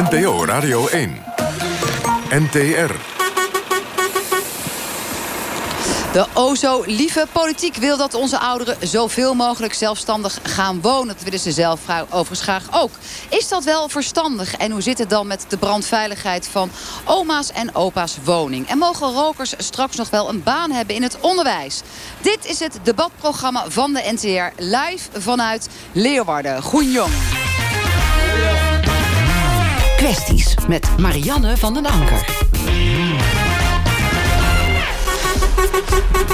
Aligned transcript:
NPO 0.00 0.44
Radio 0.44 0.88
1. 0.88 1.16
NTR. 2.30 2.92
De 6.12 6.26
o 6.34 6.54
zo 6.54 6.82
lieve 6.86 7.26
politiek 7.32 7.76
wil 7.76 7.96
dat 7.96 8.14
onze 8.14 8.38
ouderen 8.38 8.76
zoveel 8.88 9.34
mogelijk 9.34 9.74
zelfstandig 9.74 10.38
gaan 10.42 10.80
wonen. 10.80 11.14
Dat 11.14 11.22
willen 11.22 11.38
ze 11.38 11.52
zelf 11.52 11.80
overigens 12.08 12.40
graag 12.40 12.64
ook. 12.70 12.90
Is 13.28 13.48
dat 13.48 13.64
wel 13.64 13.88
verstandig? 13.88 14.56
En 14.56 14.70
hoe 14.70 14.80
zit 14.80 14.98
het 14.98 15.10
dan 15.10 15.26
met 15.26 15.44
de 15.48 15.56
brandveiligheid 15.56 16.48
van 16.48 16.70
oma's 17.04 17.52
en 17.52 17.74
opa's 17.74 18.16
woning? 18.24 18.68
En 18.68 18.78
mogen 18.78 19.12
rokers 19.12 19.54
straks 19.58 19.96
nog 19.96 20.10
wel 20.10 20.28
een 20.28 20.42
baan 20.42 20.70
hebben 20.70 20.94
in 20.94 21.02
het 21.02 21.20
onderwijs? 21.20 21.80
Dit 22.20 22.44
is 22.44 22.58
het 22.60 22.78
debatprogramma 22.82 23.64
van 23.68 23.92
de 23.92 24.12
NTR 24.12 24.62
live 24.62 25.20
vanuit 25.20 25.68
Leeuwarden. 25.92 26.62
Goedjong. 26.62 27.12
Kwesties 30.00 30.54
met 30.68 30.98
Marianne 30.98 31.56
van 31.56 31.74
den 31.74 31.86
Anker. 31.86 32.24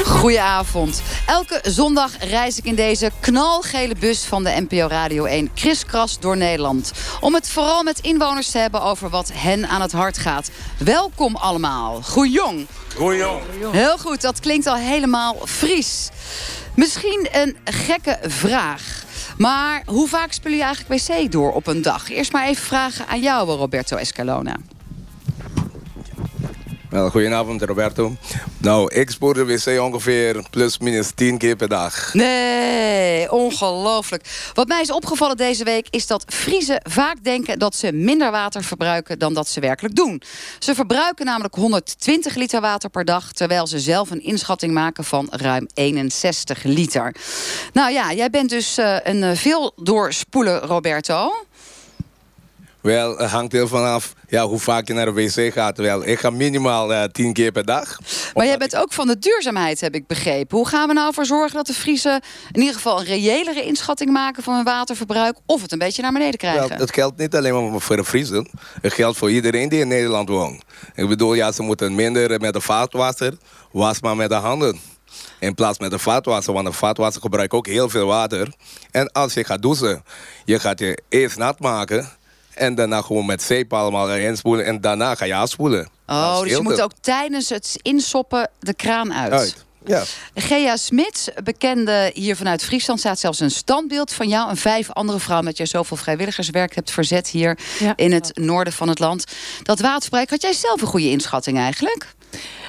Goedenavond. 0.05 1.03
Elke 1.27 1.61
zondag 1.63 2.11
reis 2.19 2.59
ik 2.59 2.65
in 2.65 2.75
deze 2.75 3.11
knalgele 3.21 3.95
bus 4.01 4.25
van 4.25 4.45
de 4.45 4.67
NPO 4.69 4.87
Radio 4.87 5.25
1 5.25 5.53
kriskras 5.55 6.21
door 6.21 6.37
Nederland. 6.37 6.93
Om 7.21 7.35
het 7.35 7.51
vooral 7.51 7.83
met 7.83 7.99
inwoners 8.01 8.51
te 8.51 8.59
hebben 8.59 8.83
over 8.83 9.09
wat 9.09 9.31
hen 9.35 9.69
aan 9.69 9.81
het 9.81 9.93
hart 9.93 10.19
gaat. 10.19 10.51
Welkom 10.79 11.37
allemaal. 11.37 12.03
Goeiejong. 12.03 12.67
Goeiejong. 12.97 13.43
Heel 13.73 13.99
goed, 13.99 14.21
dat 14.21 14.41
klinkt 14.41 14.67
al 14.67 14.77
helemaal 14.77 15.37
Fries. 15.45 16.09
Misschien 16.75 17.29
een 17.33 17.57
gekke 17.65 18.19
vraag. 18.23 19.05
Maar 19.39 19.83
hoe 19.87 20.09
vaak 20.09 20.33
speel 20.33 20.53
je 20.53 20.63
eigenlijk 20.63 21.03
wc 21.03 21.33
door 21.33 21.53
op 21.53 21.67
een 21.67 21.83
dag? 21.83 22.11
Eerst 22.11 22.33
maar 22.33 22.47
even 22.47 22.65
vragen 22.65 23.07
aan 23.07 23.21
jou, 23.21 23.51
Roberto 23.51 23.97
Escalona. 23.97 24.57
Wel, 26.91 27.11
goedenavond 27.11 27.63
Roberto. 27.63 28.17
Nou, 28.59 28.95
ik 28.95 29.11
spoor 29.11 29.35
de 29.35 29.45
wc 29.45 29.81
ongeveer 29.81 30.47
plus 30.51 30.79
minus 30.79 31.11
10 31.15 31.39
keer 31.39 31.57
per 31.57 31.69
dag. 31.69 32.15
Nee, 32.15 33.33
ongelooflijk. 33.33 34.51
Wat 34.55 34.69
mij 34.69 34.81
is 34.81 34.91
opgevallen 34.91 35.37
deze 35.37 35.65
week 35.65 35.87
is 35.91 36.07
dat 36.07 36.25
Friesen 36.29 36.81
vaak 36.83 37.25
denken 37.25 37.59
dat 37.59 37.75
ze 37.75 37.93
minder 37.93 38.31
water 38.31 38.65
verbruiken 38.65 39.19
dan 39.19 39.35
dat 39.35 39.49
ze 39.49 39.61
werkelijk 39.61 39.95
doen. 39.95 40.23
Ze 40.59 40.75
verbruiken 40.75 41.25
namelijk 41.27 41.55
120 41.55 42.35
liter 42.35 42.61
water 42.61 42.91
per 42.91 43.05
dag, 43.05 43.33
terwijl 43.33 43.67
ze 43.67 43.81
zelf 43.81 44.11
een 44.11 44.23
inschatting 44.23 44.73
maken 44.73 45.05
van 45.05 45.27
ruim 45.31 45.67
61 45.75 46.63
liter. 46.63 47.15
Nou 47.73 47.93
ja, 47.93 48.13
jij 48.13 48.31
bent 48.31 48.51
dus 48.51 48.79
uh, 48.79 48.97
een 49.03 49.23
uh, 49.23 49.31
veel 49.35 49.73
doorspoelen, 49.77 50.61
Roberto. 50.61 51.47
Wel, 52.87 53.17
het 53.17 53.31
hangt 53.31 53.53
heel 53.53 53.69
vanaf 53.69 54.13
ja, 54.29 54.47
hoe 54.47 54.59
vaak 54.59 54.89
je 54.89 54.95
naar 54.95 55.05
de 55.05 55.13
wc 55.13 55.53
gaat. 55.53 55.79
Wel, 55.79 56.07
ik 56.07 56.19
ga 56.19 56.31
minimaal 56.31 56.93
uh, 56.93 57.05
tien 57.05 57.33
keer 57.33 57.53
per 57.53 57.65
dag. 57.65 57.99
Maar 58.35 58.47
jij 58.47 58.57
bent 58.57 58.77
ook 58.77 58.93
van 58.93 59.07
de 59.07 59.19
duurzaamheid, 59.19 59.81
heb 59.81 59.95
ik 59.95 60.07
begrepen. 60.07 60.57
Hoe 60.57 60.69
gaan 60.69 60.89
we 60.89 60.95
nou 60.95 61.15
voor 61.15 61.27
zorgen 61.27 61.57
dat 61.57 61.67
de 61.67 61.73
Friesen 61.73 62.21
in 62.53 62.61
ieder 62.61 62.75
geval 62.75 62.99
een 63.01 63.05
reëlere 63.05 63.63
inschatting 63.63 64.11
maken 64.11 64.43
van 64.43 64.55
hun 64.55 64.65
waterverbruik 64.65 65.37
of 65.47 65.63
het 65.63 65.73
een 65.73 65.79
beetje 65.79 66.03
naar 66.03 66.13
beneden 66.13 66.39
krijgen? 66.39 66.69
Wel, 66.69 66.79
dat 66.79 66.95
geldt 66.95 67.19
niet 67.19 67.35
alleen 67.35 67.71
maar 67.71 67.81
voor 67.81 67.97
de 67.97 68.05
Friesen. 68.05 68.49
Het 68.81 68.93
geldt 68.93 69.19
voor 69.19 69.31
iedereen 69.31 69.69
die 69.69 69.81
in 69.81 69.89
Nederland 69.89 70.29
woont. 70.29 70.63
Ik 70.95 71.09
bedoel, 71.09 71.35
ja, 71.35 71.53
ze 71.53 71.63
moeten 71.63 71.95
minder 71.95 72.41
met 72.41 72.53
de 72.53 72.61
vaatwasser, 72.61 73.35
was 73.73 74.01
maar 74.01 74.17
met 74.17 74.29
de 74.29 74.35
handen. 74.35 74.79
In 75.41 75.55
plaats 75.55 75.79
met 75.79 75.91
de 75.91 75.99
vaatwasser, 75.99 76.53
want 76.53 76.67
de 76.67 76.73
vaatwasser 76.73 77.21
gebruikt 77.21 77.53
ook 77.53 77.67
heel 77.67 77.89
veel 77.89 78.07
water. 78.07 78.53
En 78.91 79.13
als 79.13 79.35
je 79.35 79.45
gaat 79.45 79.63
douchen, 79.63 80.05
je 80.45 80.59
gaat 80.59 80.79
je 80.79 81.03
eerst 81.09 81.37
nat 81.37 81.61
maken 81.61 82.09
en 82.57 82.75
daarna 82.75 83.01
gewoon 83.01 83.27
met 83.27 83.43
zeep 83.43 83.73
allemaal 83.73 84.11
erin 84.11 84.37
spoelen. 84.37 84.65
En 84.65 84.81
daarna 84.81 85.15
ga 85.15 85.25
je 85.25 85.35
afspoelen. 85.35 85.89
Oh, 86.07 86.41
dus 86.41 86.51
je 86.51 86.63
moet 86.63 86.81
ook 86.81 86.93
tijdens 87.01 87.49
het 87.49 87.79
insoppen 87.83 88.51
de 88.59 88.75
kraan 88.75 89.15
uit. 89.15 89.33
uit. 89.33 89.65
Ja. 89.85 90.05
Gea 90.35 90.77
Smits, 90.77 91.29
bekende 91.45 92.11
hier 92.15 92.37
vanuit 92.37 92.65
Friesland, 92.65 92.99
staat 92.99 93.19
zelfs 93.19 93.41
een 93.41 93.51
standbeeld 93.51 94.13
van 94.13 94.29
jou 94.29 94.51
en 94.51 94.57
vijf 94.57 94.93
andere 94.93 95.21
vrouwen. 95.21 95.47
Dat 95.47 95.57
jij 95.57 95.67
zoveel 95.67 95.97
vrijwilligerswerk 95.97 96.75
hebt 96.75 96.91
verzet 96.91 97.29
hier 97.29 97.59
in 97.97 98.13
het 98.13 98.31
noorden 98.35 98.73
van 98.73 98.89
het 98.89 98.99
land. 98.99 99.25
Dat 99.63 99.81
waterverbruik, 99.81 100.31
had 100.31 100.43
jij 100.43 100.53
zelf 100.53 100.81
een 100.81 100.87
goede 100.87 101.11
inschatting 101.11 101.59
eigenlijk? 101.59 102.15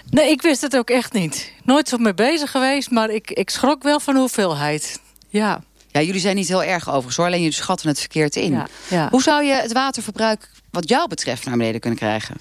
Nee, 0.10 0.30
ik 0.30 0.42
wist 0.42 0.62
het 0.62 0.78
ook 0.78 0.90
echt 0.90 1.14
niet. 1.14 1.52
Nooit 1.64 1.90
zo 1.90 1.98
mee 1.98 2.14
bezig 2.14 2.52
geweest, 2.52 2.92
maar 2.92 3.10
ik, 3.10 3.32
ik 3.32 3.50
schrok 3.50 3.84
wel 3.84 4.00
van 4.00 4.14
de 4.14 4.20
hoeveelheid. 4.20 5.00
Ja. 5.30 5.62
Ja, 5.98 6.04
jullie 6.04 6.22
zijn 6.22 6.36
niet 6.36 6.48
heel 6.48 6.64
erg 6.64 6.88
overigens 6.88 7.16
hoor. 7.16 7.26
Alleen 7.26 7.40
jullie 7.40 7.54
schatten 7.54 7.88
het 7.88 8.00
verkeerd 8.00 8.36
in. 8.36 8.62
Hoe 9.10 9.22
zou 9.22 9.44
je 9.44 9.54
het 9.54 9.72
waterverbruik 9.72 10.50
wat 10.72 10.90
jou 10.90 11.08
betreft 11.08 11.46
naar 11.46 11.58
beneden 11.58 11.80
kunnen 11.82 12.00
krijgen? 12.00 12.36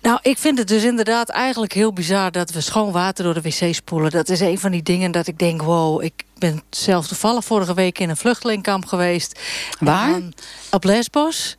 Nou, 0.00 0.18
ik 0.22 0.38
vind 0.38 0.58
het 0.58 0.68
dus 0.68 0.84
inderdaad 0.84 1.28
eigenlijk 1.28 1.72
heel 1.72 1.92
bizar... 1.92 2.30
dat 2.30 2.50
we 2.50 2.60
schoon 2.60 2.92
water 2.92 3.24
door 3.24 3.34
de 3.34 3.40
wc 3.40 3.74
spoelen. 3.74 4.10
Dat 4.10 4.28
is 4.28 4.40
een 4.40 4.58
van 4.58 4.70
die 4.70 4.82
dingen 4.82 5.10
dat 5.10 5.26
ik 5.26 5.38
denk... 5.38 5.62
wow, 5.62 6.02
ik 6.02 6.12
ben 6.38 6.62
zelf 6.70 7.06
toevallig 7.06 7.44
vorige 7.44 7.74
week 7.74 7.98
in 7.98 8.10
een 8.10 8.16
vluchtelingkamp 8.16 8.86
geweest. 8.86 9.40
Waar? 9.80 10.20
op 10.74 10.84
Lesbos. 10.84 11.56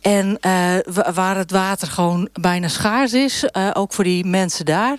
En 0.00 0.38
uh, 0.40 0.74
waar 1.14 1.36
het 1.36 1.50
water 1.50 1.88
gewoon 1.88 2.28
bijna 2.32 2.68
schaars 2.68 3.12
is. 3.12 3.44
Uh, 3.52 3.70
ook 3.72 3.92
voor 3.92 4.04
die 4.04 4.24
mensen 4.24 4.64
daar. 4.64 4.98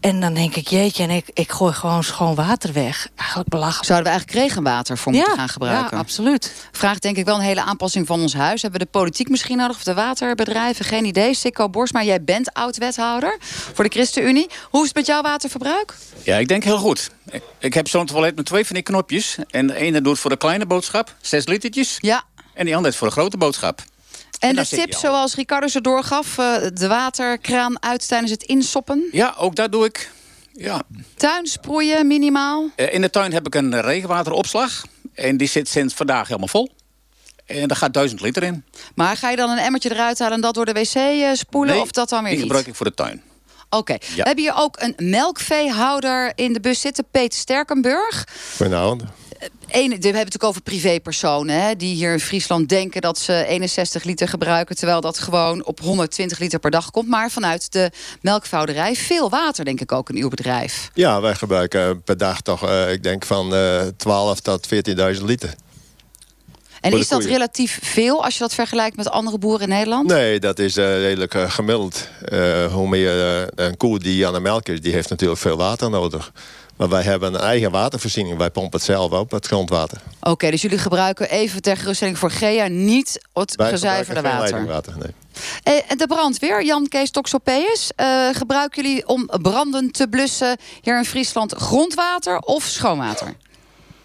En 0.00 0.20
dan 0.20 0.34
denk 0.34 0.56
ik, 0.56 0.68
jeetje, 0.68 1.02
en 1.02 1.10
ik, 1.10 1.30
ik 1.32 1.52
gooi 1.52 1.72
gewoon 1.72 2.04
schoon 2.04 2.34
water 2.34 2.72
weg. 2.72 3.08
Eigenlijk 3.16 3.48
belachelijk. 3.48 3.84
Zouden 3.84 4.12
we 4.12 4.18
eigenlijk 4.18 4.46
regenwater 4.46 4.98
voor 4.98 5.12
moeten 5.12 5.34
gaan 5.34 5.48
gebruiken? 5.48 5.96
Ja, 5.96 6.02
absoluut. 6.02 6.68
Vraagt 6.72 7.02
denk 7.02 7.16
ik 7.16 7.24
wel 7.24 7.34
een 7.34 7.40
hele 7.40 7.62
aanpassing 7.62 8.06
van 8.06 8.20
ons 8.20 8.34
huis. 8.34 8.62
Hebben 8.62 8.80
we 8.80 8.86
de 8.86 8.92
politiek 8.92 9.28
misschien 9.28 9.56
nodig? 9.56 9.76
Of 9.76 9.82
de 9.82 9.94
waterbedrijven? 9.94 10.84
Geen 10.84 11.04
idee. 11.04 11.34
Sikko 11.34 11.70
maar 11.92 12.04
jij 12.04 12.24
bent 12.24 12.52
oud-wethouder 12.52 13.36
voor 13.74 13.84
de 13.84 13.90
ChristenUnie. 13.90 14.46
Hoe 14.70 14.80
is 14.80 14.86
het 14.86 14.96
met 14.96 15.06
jouw 15.06 15.22
waterverbruik? 15.22 15.94
Ja, 16.22 16.36
ik 16.36 16.48
denk 16.48 16.64
heel 16.64 16.78
goed. 16.78 17.10
Ik, 17.32 17.42
ik 17.58 17.74
heb 17.74 17.88
zo'n 17.88 18.06
toilet 18.06 18.36
met 18.36 18.46
twee 18.46 18.66
van 18.66 18.74
die 18.74 18.84
knopjes. 18.84 19.36
En 19.50 19.66
de 19.66 19.74
ene 19.74 20.00
doet 20.00 20.18
voor 20.18 20.30
de 20.30 20.36
kleine 20.36 20.66
boodschap, 20.66 21.14
zes 21.20 21.46
litertjes. 21.46 21.98
Ja. 22.00 22.24
En 22.54 22.64
die 22.64 22.74
andere 22.74 22.92
is 22.92 22.98
voor 22.98 23.06
de 23.08 23.12
grote 23.12 23.36
boodschap. 23.36 23.82
En, 24.38 24.48
en 24.48 24.56
de 24.56 24.66
tip, 24.66 24.94
zoals 24.94 25.34
Ricardo 25.34 25.66
ze 25.66 25.80
doorgaf, 25.80 26.38
uh, 26.38 26.56
de 26.72 26.86
waterkraan 26.88 27.82
uit 27.82 28.08
tijdens 28.08 28.30
het 28.30 28.42
insoppen? 28.42 29.08
Ja, 29.12 29.34
ook 29.38 29.54
dat 29.54 29.72
doe 29.72 29.84
ik. 29.84 30.10
Ja. 30.52 30.82
Tuin 31.16 31.46
sproeien 31.46 32.06
minimaal? 32.06 32.70
Uh, 32.76 32.94
in 32.94 33.00
de 33.00 33.10
tuin 33.10 33.32
heb 33.32 33.46
ik 33.46 33.54
een 33.54 33.80
regenwateropslag. 33.80 34.84
En 35.14 35.36
die 35.36 35.48
zit 35.48 35.68
sinds 35.68 35.94
vandaag 35.94 36.26
helemaal 36.26 36.48
vol. 36.48 36.70
En 37.46 37.68
daar 37.68 37.76
gaat 37.76 37.94
duizend 37.94 38.20
liter 38.20 38.42
in. 38.42 38.64
Maar 38.94 39.16
ga 39.16 39.30
je 39.30 39.36
dan 39.36 39.50
een 39.50 39.58
emmertje 39.58 39.92
eruit 39.92 40.18
halen 40.18 40.34
en 40.34 40.40
dat 40.40 40.54
door 40.54 40.64
de 40.64 40.72
wc 40.72 40.94
uh, 40.94 41.32
spoelen? 41.32 41.74
Nee, 41.74 41.82
of 41.82 41.90
dat 41.90 42.08
dan 42.08 42.22
weer 42.22 42.28
die 42.28 42.38
niet? 42.38 42.46
gebruik 42.46 42.66
ik 42.66 42.74
voor 42.74 42.86
de 42.86 42.94
tuin. 42.94 43.22
Oké. 43.72 43.92
Okay. 43.92 44.00
Ja. 44.00 44.16
We 44.16 44.22
hebben 44.22 44.44
hier 44.44 44.56
ook 44.56 44.76
een 44.80 44.94
melkveehouder 44.96 46.32
in 46.34 46.52
de 46.52 46.60
bus 46.60 46.80
zitten, 46.80 47.04
Peter 47.10 47.38
Sterkenburg. 47.38 48.26
Goedenavond. 48.56 49.02
Een, 49.02 49.08
we 49.68 49.78
hebben 49.78 50.02
het 50.02 50.12
natuurlijk 50.12 50.44
over 50.44 50.62
privépersonen 50.62 51.62
hè, 51.62 51.76
die 51.76 51.94
hier 51.94 52.12
in 52.12 52.20
Friesland 52.20 52.68
denken 52.68 53.00
dat 53.00 53.18
ze 53.18 53.44
61 53.46 54.04
liter 54.04 54.28
gebruiken, 54.28 54.76
terwijl 54.76 55.00
dat 55.00 55.18
gewoon 55.18 55.64
op 55.64 55.80
120 55.80 56.38
liter 56.38 56.58
per 56.58 56.70
dag 56.70 56.90
komt. 56.90 57.08
Maar 57.08 57.30
vanuit 57.30 57.72
de 57.72 57.90
melkvouderij 58.20 58.94
veel 58.94 59.30
water, 59.30 59.64
denk 59.64 59.80
ik 59.80 59.92
ook 59.92 60.10
in 60.10 60.16
uw 60.16 60.28
bedrijf. 60.28 60.90
Ja, 60.94 61.20
wij 61.20 61.34
gebruiken 61.34 62.02
per 62.02 62.16
dag 62.16 62.40
toch, 62.40 62.68
uh, 62.68 62.92
ik 62.92 63.02
denk 63.02 63.24
van 63.24 63.54
uh, 63.54 63.80
12 63.96 64.40
tot 64.40 64.68
14.000 65.16 65.22
liter. 65.22 65.54
En 66.82 66.92
is 66.92 67.08
dat 67.08 67.24
relatief 67.24 67.78
veel 67.82 68.24
als 68.24 68.34
je 68.34 68.40
dat 68.40 68.54
vergelijkt 68.54 68.96
met 68.96 69.10
andere 69.10 69.38
boeren 69.38 69.60
in 69.60 69.68
Nederland? 69.68 70.06
Nee, 70.08 70.40
dat 70.40 70.58
is 70.58 70.76
uh, 70.76 70.98
redelijk 70.98 71.34
uh, 71.34 71.50
gemiddeld. 71.50 72.08
Uh, 72.32 72.72
hoe 72.72 72.88
meer 72.88 73.46
een 73.60 73.76
koe 73.76 73.98
die 73.98 74.26
aan 74.26 74.32
de 74.32 74.40
melk 74.40 74.68
is, 74.68 74.80
die 74.80 74.92
heeft 74.92 75.10
natuurlijk 75.10 75.40
veel 75.40 75.56
water 75.56 75.90
nodig. 75.90 76.32
Maar 76.76 76.88
wij 76.88 77.02
hebben 77.02 77.34
een 77.34 77.40
eigen 77.40 77.70
watervoorziening. 77.70 78.38
Wij 78.38 78.50
pompen 78.50 78.78
het 78.78 78.88
zelf 78.88 79.10
op, 79.10 79.30
het 79.30 79.46
grondwater. 79.46 80.00
Oké, 80.20 80.30
okay, 80.30 80.50
dus 80.50 80.62
jullie 80.62 80.78
gebruiken 80.78 81.30
even 81.30 81.62
ter 81.62 81.76
geruststelling 81.76 82.18
voor 82.18 82.30
GEA 82.30 82.66
niet 82.66 83.20
het 83.32 83.56
wij 83.56 83.68
gezuiverde 83.68 84.20
water? 84.20 84.66
water 84.66 84.94
nee. 84.98 85.82
En 85.82 85.98
de 85.98 86.06
brandweer, 86.06 86.64
Jan 86.64 86.88
Kees 86.88 87.10
Toxopeus. 87.10 87.90
gebruiken 88.32 88.82
jullie 88.82 89.08
om 89.08 89.26
branden 89.42 89.90
te 89.90 90.08
blussen 90.08 90.56
hier 90.80 90.98
in 90.98 91.04
Friesland 91.04 91.52
grondwater 91.52 92.38
of 92.38 92.64
schoonwater? 92.64 93.34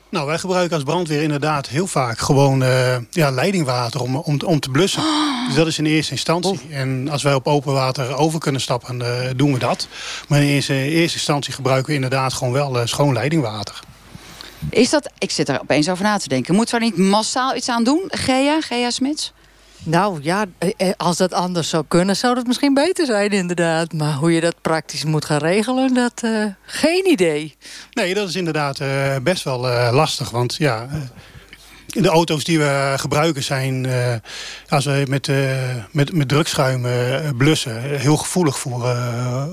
Nou, 0.10 0.26
wij 0.26 0.38
gebruiken 0.38 0.76
als 0.76 0.84
brandweer 0.84 1.22
inderdaad 1.22 1.68
heel 1.68 1.88
vaak 1.88 2.20
gewoon 2.20 2.62
uh, 2.64 2.96
ja, 3.10 3.30
leidingwater 3.32 4.02
om, 4.02 4.16
om, 4.16 4.40
om 4.46 4.60
te 4.60 4.70
blussen. 4.70 5.04
Dus 5.48 5.56
dat 5.56 5.68
is 5.68 5.78
in 5.78 5.86
eerste 5.86 6.12
instantie. 6.12 6.60
En 6.70 7.10
als 7.10 7.24
wij 7.24 7.34
op 7.34 7.48
open 7.48 7.74
water 7.74 8.16
over 8.16 8.40
kunnen 8.40 8.62
stappen, 8.62 9.00
uh, 9.00 9.30
doen 9.36 9.54
we 9.54 9.60
dat. 9.60 9.88
Maar 10.28 10.42
in 10.42 10.48
eerste, 10.48 10.74
eerste 10.74 11.18
instantie 11.18 11.54
gebruiken 11.54 11.88
we 11.88 11.96
inderdaad 11.96 12.34
gewoon 12.34 12.54
wel 12.54 12.76
uh, 12.76 12.86
schoon 12.86 13.14
leidingwater. 13.14 13.80
Is 14.70 14.90
dat, 14.90 15.10
ik 15.18 15.32
zit 15.32 15.50
er 15.50 15.62
opeens 15.62 15.90
over 15.90 16.04
na 16.04 16.18
te 16.18 16.28
denken. 16.28 16.56
Moeten 16.56 16.80
we 16.80 16.86
er 16.86 16.92
niet 16.92 17.10
massaal 17.10 17.56
iets 17.56 17.70
aan 17.70 17.84
doen, 17.84 18.02
Gea, 18.08 18.62
Gea 18.62 18.90
Smits? 18.90 19.34
Nou 19.88 20.20
ja, 20.22 20.46
als 20.98 21.18
dat 21.18 21.34
anders 21.34 21.70
zou 21.70 21.84
kunnen, 21.88 22.16
zou 22.16 22.36
dat 22.36 22.48
misschien 22.48 22.74
beter 22.74 23.06
zijn 23.06 23.30
inderdaad. 23.30 23.94
Maar 23.94 24.14
hoe 24.14 24.34
je 24.34 24.42
dat 24.42 24.56
praktisch 24.62 25.04
moet 25.04 25.26
gaan 25.26 25.38
regelen, 25.38 25.94
dat 25.94 26.22
uh, 26.26 26.46
geen 26.66 27.08
idee. 27.08 27.56
Nee, 27.92 28.14
dat 28.14 28.30
is 28.30 28.36
inderdaad 28.36 28.80
best 29.24 29.44
wel 29.44 29.60
lastig. 29.92 30.30
Want 30.30 30.56
ja, 30.56 30.88
de 31.88 32.08
auto's 32.08 32.44
die 32.44 32.60
we 32.60 32.94
gebruiken 32.98 33.44
zijn, 33.44 33.84
uh, 33.84 34.14
als 34.70 34.86
we 34.86 35.04
met, 35.08 35.28
uh, 35.28 35.76
met, 35.92 36.14
met 36.14 36.28
drugschuim 36.28 36.86
uh, 36.86 37.30
blussen, 37.38 38.00
heel 38.00 38.18
gevoelig 38.18 38.60
voor, 38.60 38.98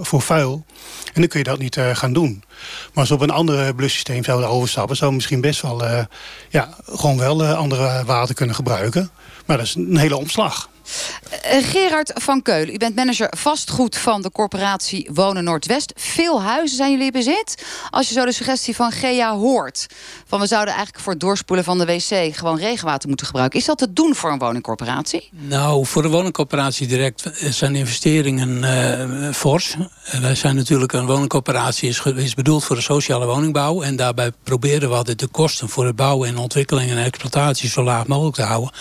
voor 0.01 0.23
vuil. 0.23 0.65
En 1.13 1.21
dan 1.21 1.29
kun 1.29 1.39
je 1.39 1.45
dat 1.45 1.59
niet 1.59 1.79
gaan 1.93 2.13
doen. 2.13 2.45
Maar 2.49 2.91
als 2.95 3.09
we 3.09 3.15
op 3.15 3.21
een 3.21 3.31
ander 3.31 3.75
blussysteem 3.75 4.25
zouden 4.25 4.49
overstappen, 4.49 4.97
zouden 4.97 5.21
we 5.21 5.25
misschien 5.25 5.49
best 5.49 5.61
wel 5.61 6.07
ja, 6.49 6.69
gewoon 6.85 7.19
wel 7.19 7.45
andere 7.45 8.05
water 8.05 8.35
kunnen 8.35 8.55
gebruiken. 8.55 9.11
Maar 9.47 9.57
dat 9.57 9.67
is 9.67 9.75
een 9.75 9.97
hele 9.97 10.17
omslag. 10.17 10.69
Uh, 10.85 11.65
Gerard 11.65 12.11
van 12.15 12.43
Keulen, 12.43 12.75
u 12.75 12.77
bent 12.77 12.95
manager 12.97 13.33
vastgoed 13.37 13.97
van 13.97 14.23
de 14.23 14.31
corporatie 14.31 15.11
Wonen 15.13 15.45
Noordwest. 15.45 15.93
Veel 15.97 16.43
huizen 16.43 16.77
zijn 16.77 16.91
jullie 16.91 17.13
bezit. 17.13 17.65
Als 17.91 18.09
je 18.09 18.15
zo 18.15 18.25
de 18.25 18.33
suggestie 18.33 18.77
van 18.77 18.93
Gea 18.93 19.35
hoort... 19.35 19.87
van 20.27 20.41
we 20.41 20.47
zouden 20.47 20.75
eigenlijk 20.75 21.05
voor 21.05 21.13
het 21.13 21.21
doorspoelen 21.21 21.65
van 21.65 21.79
de 21.79 21.85
wc... 21.85 22.37
gewoon 22.37 22.59
regenwater 22.59 23.09
moeten 23.09 23.27
gebruiken. 23.27 23.59
Is 23.59 23.65
dat 23.65 23.79
te 23.79 23.93
doen 23.93 24.15
voor 24.15 24.33
een 24.33 24.39
woningcorporatie? 24.39 25.29
Nou, 25.31 25.87
voor 25.87 26.03
de 26.03 26.09
woningcorporatie 26.09 26.87
direct 26.87 27.31
zijn 27.51 27.75
investeringen 27.75 28.63
uh, 28.63 29.33
fors. 29.33 29.77
wij 30.21 30.35
zijn 30.35 30.57
natuurlijk 30.57 30.93
een 30.93 31.07
woningcorporatie... 31.07 31.89
Is, 31.89 32.03
is 32.05 32.35
bedoeld 32.35 32.65
voor 32.65 32.77
de 32.77 32.83
sociale 32.83 33.27
woningbouw. 33.27 33.83
En 33.83 33.97
daarbij 33.97 34.33
proberen 34.43 34.89
we 34.89 34.95
altijd 34.95 35.19
de 35.19 35.27
kosten 35.27 35.69
voor 35.69 35.87
het 35.87 35.97
bouwen... 35.97 36.29
en 36.29 36.37
ontwikkeling 36.37 36.91
en 36.91 36.99
exploitatie 36.99 37.69
zo 37.69 37.83
laag 37.83 38.07
mogelijk 38.07 38.37
te 38.37 38.43
houden. 38.43 38.73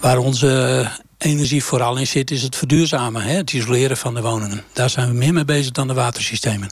Waar 0.00 0.18
onze 0.18 0.90
energie 1.24 1.64
vooral 1.64 1.96
in 1.96 2.06
zit, 2.06 2.30
is 2.30 2.42
het 2.42 2.56
verduurzamen. 2.56 3.22
Hè? 3.22 3.34
Het 3.34 3.52
isoleren 3.52 3.96
van 3.96 4.14
de 4.14 4.20
woningen. 4.20 4.64
Daar 4.72 4.90
zijn 4.90 5.08
we 5.08 5.14
meer 5.14 5.32
mee 5.32 5.44
bezig 5.44 5.72
dan 5.72 5.86
de 5.86 5.94
watersystemen. 5.94 6.68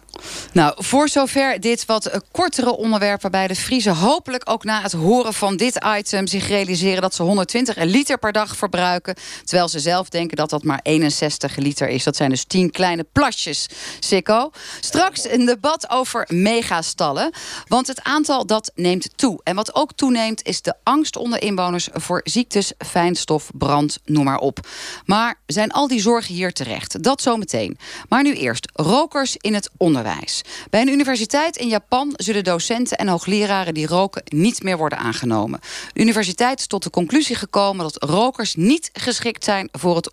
Nou, 0.52 0.74
voor 0.76 1.08
zover 1.08 1.60
dit 1.60 1.86
wat 1.86 2.20
kortere 2.30 2.76
onderwerp... 2.76 3.22
waarbij 3.22 3.46
de 3.46 3.56
Friese 3.56 3.90
hopelijk 3.90 4.50
ook 4.50 4.64
na 4.64 4.82
het 4.82 4.92
horen 4.92 5.34
van 5.34 5.56
dit 5.56 5.84
item... 5.96 6.26
zich 6.26 6.48
realiseren 6.48 7.02
dat 7.02 7.14
ze 7.14 7.22
120 7.22 7.76
liter 7.76 8.18
per 8.18 8.32
dag 8.32 8.56
verbruiken... 8.56 9.14
terwijl 9.44 9.68
ze 9.68 9.80
zelf 9.80 10.08
denken 10.08 10.36
dat 10.36 10.50
dat 10.50 10.62
maar 10.62 10.80
61 10.82 11.56
liter 11.56 11.88
is. 11.88 12.04
Dat 12.04 12.16
zijn 12.16 12.30
dus 12.30 12.44
10 12.44 12.70
kleine 12.70 13.06
plasjes, 13.12 13.66
Sikko. 14.00 14.50
Straks 14.80 15.28
een 15.28 15.44
debat 15.44 15.90
over 15.90 16.26
megastallen. 16.28 17.32
Want 17.66 17.86
het 17.86 18.02
aantal 18.02 18.46
dat 18.46 18.72
neemt 18.74 19.08
toe. 19.16 19.40
En 19.44 19.54
wat 19.54 19.74
ook 19.74 19.92
toeneemt 19.92 20.46
is 20.46 20.62
de 20.62 20.74
angst 20.82 21.16
onder 21.16 21.42
inwoners... 21.42 21.88
voor 21.92 22.20
ziektes, 22.24 22.72
fijnstof, 22.78 23.50
brand, 23.54 23.98
noem 24.04 24.24
maar 24.24 24.39
op. 24.40 24.68
Maar 25.04 25.38
zijn 25.46 25.70
al 25.70 25.88
die 25.88 26.00
zorgen 26.00 26.34
hier 26.34 26.52
terecht? 26.52 27.02
Dat 27.02 27.22
zometeen. 27.22 27.78
Maar 28.08 28.22
nu 28.22 28.34
eerst 28.34 28.68
rokers 28.72 29.36
in 29.36 29.54
het 29.54 29.70
onderwijs. 29.76 30.42
Bij 30.70 30.80
een 30.80 30.88
universiteit 30.88 31.56
in 31.56 31.68
Japan 31.68 32.12
zullen 32.16 32.44
docenten 32.44 32.98
en 32.98 33.08
hoogleraren 33.08 33.74
die 33.74 33.86
roken 33.86 34.22
niet 34.24 34.62
meer 34.62 34.76
worden 34.76 34.98
aangenomen. 34.98 35.60
Universiteit 35.94 36.58
is 36.58 36.66
tot 36.66 36.82
de 36.82 36.90
conclusie 36.90 37.36
gekomen 37.36 37.82
dat 37.82 38.02
rokers 38.02 38.54
niet 38.54 38.90
geschikt 38.92 39.44
zijn 39.44 39.68
voor 39.72 39.96
het 39.96 40.10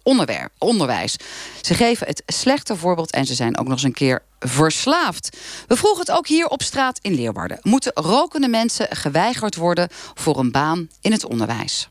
onderwijs. 0.57 1.15
Ze 1.61 1.73
geven 1.73 2.07
het 2.07 2.23
slechte 2.25 2.75
voorbeeld 2.75 3.11
en 3.11 3.25
ze 3.25 3.33
zijn 3.33 3.57
ook 3.57 3.65
nog 3.65 3.73
eens 3.73 3.83
een 3.83 3.93
keer 3.93 4.23
verslaafd. 4.39 5.37
We 5.67 5.75
vroegen 5.75 5.99
het 5.99 6.11
ook 6.11 6.27
hier 6.27 6.47
op 6.47 6.61
straat 6.61 6.99
in 7.01 7.15
Leeuwarden. 7.15 7.59
Moeten 7.61 7.91
rokende 7.95 8.47
mensen 8.47 8.87
geweigerd 8.89 9.55
worden 9.55 9.89
voor 10.13 10.39
een 10.39 10.51
baan 10.51 10.89
in 11.01 11.11
het 11.11 11.25
onderwijs? 11.25 11.87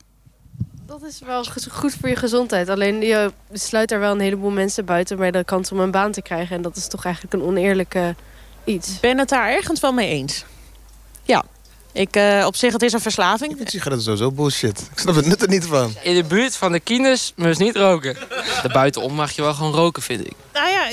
Dat 1.00 1.08
is 1.08 1.20
wel 1.26 1.44
goed 1.70 1.94
voor 2.00 2.08
je 2.08 2.16
gezondheid. 2.16 2.68
Alleen 2.68 3.00
je 3.00 3.32
sluit 3.52 3.92
er 3.92 3.98
wel 3.98 4.12
een 4.12 4.20
heleboel 4.20 4.50
mensen 4.50 4.84
buiten 4.84 5.16
bij 5.16 5.30
de 5.30 5.44
kans 5.44 5.72
om 5.72 5.80
een 5.80 5.90
baan 5.90 6.12
te 6.12 6.22
krijgen. 6.22 6.56
En 6.56 6.62
dat 6.62 6.76
is 6.76 6.88
toch 6.88 7.04
eigenlijk 7.04 7.34
een 7.34 7.42
oneerlijke 7.42 8.14
iets. 8.64 9.00
Ben 9.00 9.18
het 9.18 9.28
daar 9.28 9.50
ergens 9.50 9.80
wel 9.80 9.92
mee 9.92 10.08
eens? 10.08 10.44
Ja. 11.22 11.44
Ik, 11.92 12.16
uh, 12.16 12.44
op 12.46 12.56
zich, 12.56 12.72
het 12.72 12.82
is 12.82 12.92
een 12.92 13.00
verslaving. 13.00 13.50
Ik 13.50 13.56
vind 13.56 13.70
sigaretten 13.70 14.04
sowieso 14.04 14.30
bullshit. 14.32 14.88
Ik 14.92 14.98
snap 14.98 15.14
het 15.14 15.26
nut 15.26 15.42
er 15.42 15.48
niet 15.48 15.64
van. 15.64 15.94
In 16.02 16.14
de 16.14 16.24
buurt 16.24 16.56
van 16.56 16.72
de 16.72 16.80
kines 16.80 17.32
moet 17.36 17.56
je 17.56 17.64
niet 17.64 17.76
roken. 17.76 18.14
De 18.62 18.70
buitenom 18.72 19.12
mag 19.12 19.32
je 19.32 19.42
wel 19.42 19.54
gewoon 19.54 19.72
roken, 19.72 20.02
vind 20.02 20.26
ik. 20.26 20.34
Nou 20.52 20.68
ja, 20.68 20.88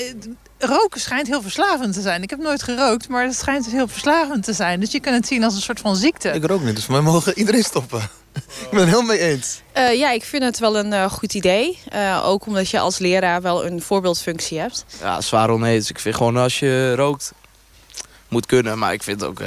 roken 0.58 1.00
schijnt 1.00 1.26
heel 1.26 1.42
verslavend 1.42 1.94
te 1.94 2.00
zijn. 2.00 2.22
Ik 2.22 2.30
heb 2.30 2.38
nooit 2.38 2.62
gerookt, 2.62 3.08
maar 3.08 3.24
het 3.24 3.36
schijnt 3.36 3.64
dus 3.64 3.72
heel 3.72 3.88
verslavend 3.88 4.44
te 4.44 4.52
zijn. 4.52 4.80
Dus 4.80 4.92
je 4.92 5.00
kunt 5.00 5.14
het 5.14 5.26
zien 5.26 5.44
als 5.44 5.54
een 5.54 5.62
soort 5.62 5.80
van 5.80 5.96
ziekte. 5.96 6.28
Ik 6.28 6.44
rook 6.44 6.62
niet, 6.62 6.74
dus 6.74 6.84
voor 6.84 6.94
mij 6.94 7.02
mogen 7.02 7.38
iedereen 7.38 7.64
stoppen. 7.64 8.10
Ik 8.34 8.68
ben 8.70 8.80
het 8.80 8.88
heel 8.88 9.02
mee 9.02 9.18
eens. 9.18 9.62
Uh, 9.76 9.94
ja, 9.94 10.10
ik 10.10 10.24
vind 10.24 10.42
het 10.42 10.58
wel 10.58 10.78
een 10.78 10.92
uh, 10.92 11.10
goed 11.10 11.34
idee. 11.34 11.78
Uh, 11.94 12.22
ook 12.26 12.46
omdat 12.46 12.70
je 12.70 12.78
als 12.78 12.98
leraar 12.98 13.42
wel 13.42 13.66
een 13.66 13.82
voorbeeldfunctie 13.82 14.58
hebt. 14.58 14.84
Ja, 15.00 15.20
zwaar 15.20 15.50
oneens. 15.50 15.90
Ik 15.90 15.98
vind 15.98 16.16
gewoon 16.16 16.36
als 16.36 16.58
je 16.58 16.94
rookt, 16.94 17.32
moet 18.28 18.46
kunnen. 18.46 18.78
Maar 18.78 18.92
ik 18.92 19.02
vind 19.02 19.24
ook 19.24 19.40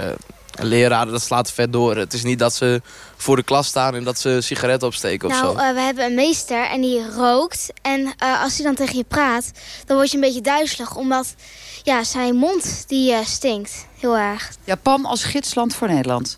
leraren, 0.60 1.12
dat 1.12 1.22
slaat 1.22 1.52
vet 1.52 1.74
door. 1.74 1.96
Het 1.96 2.14
is 2.14 2.24
niet 2.24 2.40
dat 2.40 2.54
ze 2.54 2.82
voor 3.18 3.36
de 3.36 3.44
klas 3.44 3.68
staan 3.68 3.96
en 3.96 4.04
dat 4.04 4.20
ze 4.20 4.42
sigaretten 4.42 4.88
opsteken 4.88 5.30
nou, 5.30 5.42
of 5.42 5.50
zo. 5.50 5.56
Nou, 5.56 5.76
we 5.76 5.82
hebben 5.82 6.06
een 6.06 6.16
meester 6.16 6.66
en 6.70 6.82
die 6.82 7.12
rookt. 7.12 7.70
En 7.82 8.02
uh, 8.02 8.44
als 8.44 8.56
hij 8.56 8.66
dan 8.66 8.76
tegen 8.76 8.98
je 8.98 9.04
praat, 9.04 9.52
dan 9.86 9.98
word 9.98 10.10
je 10.10 10.16
een 10.16 10.24
beetje 10.24 10.42
duizelig. 10.42 10.96
Omdat 10.96 11.36
ja, 11.84 12.04
zijn 12.04 12.36
mond 12.36 12.84
die 12.88 13.12
uh, 13.12 13.26
stinkt 13.26 13.86
heel 14.00 14.18
erg. 14.18 14.52
Japan 14.64 15.06
als 15.06 15.24
gidsland 15.24 15.76
voor 15.76 15.88
Nederland. 15.88 16.38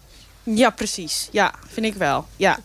Ja, 0.55 0.69
precies. 0.69 1.27
Ja, 1.31 1.53
vind 1.67 1.85
ik 1.85 1.93
wel. 1.93 2.25
Ja. 2.35 2.59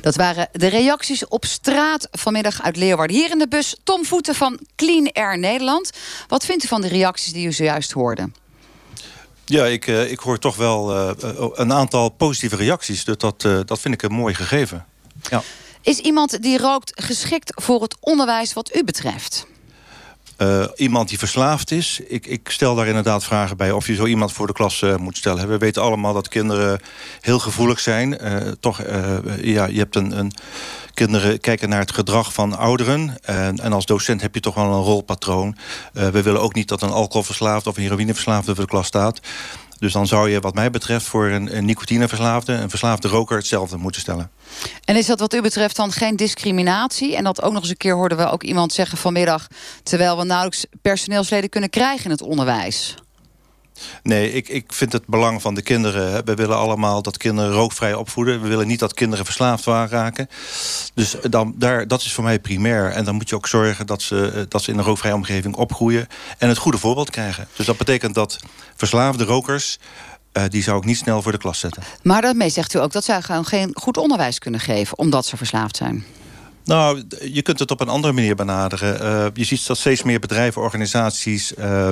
Dat 0.00 0.16
waren 0.16 0.48
de 0.52 0.66
reacties 0.66 1.28
op 1.28 1.44
straat 1.44 2.08
vanmiddag 2.10 2.62
uit 2.62 2.76
Leeuwarden. 2.76 3.16
Hier 3.16 3.30
in 3.30 3.38
de 3.38 3.48
bus 3.48 3.76
Tom 3.84 4.04
Voeten 4.04 4.34
van 4.34 4.60
Clean 4.76 5.10
Air 5.12 5.38
Nederland. 5.38 5.90
Wat 6.28 6.44
vindt 6.44 6.64
u 6.64 6.68
van 6.68 6.80
de 6.80 6.88
reacties 6.88 7.32
die 7.32 7.46
u 7.46 7.52
zojuist 7.52 7.92
hoorde? 7.92 8.30
Ja, 9.44 9.64
ik, 9.64 9.86
uh, 9.86 10.10
ik 10.10 10.18
hoor 10.18 10.38
toch 10.38 10.56
wel 10.56 10.96
uh, 10.96 11.10
een 11.52 11.72
aantal 11.72 12.08
positieve 12.08 12.56
reacties. 12.56 13.04
Dus 13.04 13.16
dat, 13.16 13.44
uh, 13.44 13.60
dat 13.64 13.80
vind 13.80 13.94
ik 13.94 14.02
een 14.02 14.12
mooi 14.12 14.34
gegeven. 14.34 14.86
Ja. 15.30 15.42
Is 15.82 15.98
iemand 15.98 16.42
die 16.42 16.58
rookt 16.58 16.92
geschikt 16.94 17.52
voor 17.54 17.82
het 17.82 17.96
onderwijs 18.00 18.52
wat 18.52 18.76
u 18.76 18.84
betreft? 18.84 19.46
Iemand 20.76 21.08
die 21.08 21.18
verslaafd 21.18 21.70
is. 21.70 22.00
Ik, 22.08 22.26
ik, 22.26 22.50
stel 22.50 22.74
daar 22.74 22.86
inderdaad 22.86 23.24
vragen 23.24 23.56
bij 23.56 23.72
of 23.72 23.86
je 23.86 23.94
zo 23.94 24.06
iemand 24.06 24.32
voor 24.32 24.46
de 24.46 24.52
klas 24.52 24.84
moet 24.98 25.16
stellen. 25.16 25.48
We 25.48 25.58
weten 25.58 25.82
allemaal 25.82 26.14
dat 26.14 26.28
kinderen 26.28 26.80
heel 27.20 27.38
gevoelig 27.38 27.80
zijn. 27.80 28.18
toch, 28.60 28.82
ja, 29.42 29.66
je 29.66 29.78
hebt 29.78 29.96
een, 29.96 30.18
een 30.18 30.32
kinderen 30.94 31.40
kijken 31.40 31.68
naar 31.68 31.80
het 31.80 31.92
gedrag 31.92 32.32
van 32.32 32.56
ouderen. 32.56 33.16
En, 33.22 33.72
als 33.72 33.86
docent 33.86 34.20
heb 34.20 34.34
je 34.34 34.40
toch 34.40 34.54
wel 34.54 34.64
een 34.64 34.82
rolpatroon. 34.82 35.56
We 35.92 36.22
willen 36.22 36.40
ook 36.40 36.54
niet 36.54 36.68
dat 36.68 36.82
een 36.82 36.90
alcoholverslaafde 36.90 37.68
of 37.68 37.76
een 37.76 37.82
heroïneverslaafde 37.82 38.54
voor 38.54 38.64
de 38.64 38.70
klas 38.70 38.86
staat. 38.86 39.20
Dus 39.78 39.92
dan 39.92 40.06
zou 40.06 40.30
je 40.30 40.40
wat 40.40 40.54
mij 40.54 40.70
betreft 40.70 41.06
voor 41.06 41.26
een, 41.26 41.64
nicotineverslaafde... 41.64 42.52
een 42.52 42.70
verslaafde 42.70 43.08
roker 43.08 43.36
hetzelfde 43.36 43.76
moeten 43.76 44.00
stellen. 44.00 44.30
En 44.84 44.96
is 44.96 45.06
dat 45.06 45.20
wat 45.20 45.34
u 45.34 45.40
betreft 45.40 45.76
dan 45.76 45.92
geen 45.92 46.16
discriminatie? 46.16 47.16
En 47.16 47.24
dat 47.24 47.42
ook 47.42 47.52
nog 47.52 47.60
eens 47.60 47.70
een 47.70 47.76
keer 47.76 47.94
hoorden 47.94 48.18
we 48.18 48.30
ook 48.30 48.42
iemand 48.42 48.72
zeggen 48.72 48.98
vanmiddag... 48.98 49.46
terwijl 49.82 50.16
we 50.18 50.24
nauwelijks 50.24 50.66
personeelsleden 50.82 51.50
kunnen 51.50 51.70
krijgen 51.70 52.04
in 52.04 52.10
het 52.10 52.22
onderwijs. 52.22 52.94
Nee, 54.02 54.32
ik, 54.32 54.48
ik 54.48 54.72
vind 54.72 54.92
het 54.92 55.06
belang 55.06 55.42
van 55.42 55.54
de 55.54 55.62
kinderen. 55.62 56.24
We 56.24 56.34
willen 56.34 56.56
allemaal 56.56 57.02
dat 57.02 57.16
kinderen 57.16 57.52
rookvrij 57.52 57.94
opvoeden. 57.94 58.42
We 58.42 58.48
willen 58.48 58.66
niet 58.66 58.78
dat 58.78 58.94
kinderen 58.94 59.24
verslaafd 59.24 59.64
raken. 59.66 60.28
Dus 60.94 61.16
dan, 61.30 61.54
daar, 61.56 61.88
dat 61.88 62.00
is 62.00 62.12
voor 62.12 62.24
mij 62.24 62.38
primair. 62.40 62.90
En 62.90 63.04
dan 63.04 63.14
moet 63.14 63.28
je 63.28 63.34
ook 63.34 63.48
zorgen 63.48 63.86
dat 63.86 64.02
ze, 64.02 64.32
eh, 64.34 64.42
dat 64.48 64.62
ze 64.62 64.70
in 64.70 64.78
een 64.78 64.84
rookvrije 64.84 65.14
omgeving 65.14 65.54
opgroeien... 65.54 66.06
en 66.38 66.48
het 66.48 66.58
goede 66.58 66.78
voorbeeld 66.78 67.10
krijgen. 67.10 67.48
Dus 67.56 67.66
dat 67.66 67.76
betekent 67.76 68.14
dat 68.14 68.38
verslaafde 68.76 69.24
rokers... 69.24 69.78
Uh, 70.32 70.42
die 70.48 70.62
zou 70.62 70.78
ik 70.78 70.84
niet 70.84 70.96
snel 70.96 71.22
voor 71.22 71.32
de 71.32 71.38
klas 71.38 71.58
zetten. 71.58 71.82
Maar 72.02 72.22
daarmee 72.22 72.48
zegt 72.48 72.74
u 72.74 72.78
ook 72.78 72.92
dat 72.92 73.04
zij 73.04 73.22
gewoon 73.22 73.44
geen 73.44 73.70
goed 73.74 73.96
onderwijs 73.96 74.38
kunnen 74.38 74.60
geven... 74.60 74.98
omdat 74.98 75.26
ze 75.26 75.36
verslaafd 75.36 75.76
zijn. 75.76 76.04
Nou, 76.66 77.02
je 77.20 77.42
kunt 77.42 77.58
het 77.58 77.70
op 77.70 77.80
een 77.80 77.88
andere 77.88 78.12
manier 78.12 78.34
benaderen. 78.34 79.02
Uh, 79.02 79.26
je 79.34 79.44
ziet 79.44 79.66
dat 79.66 79.78
steeds 79.78 80.02
meer 80.02 80.18
bedrijven, 80.18 80.62
organisaties 80.62 81.52
uh, 81.58 81.90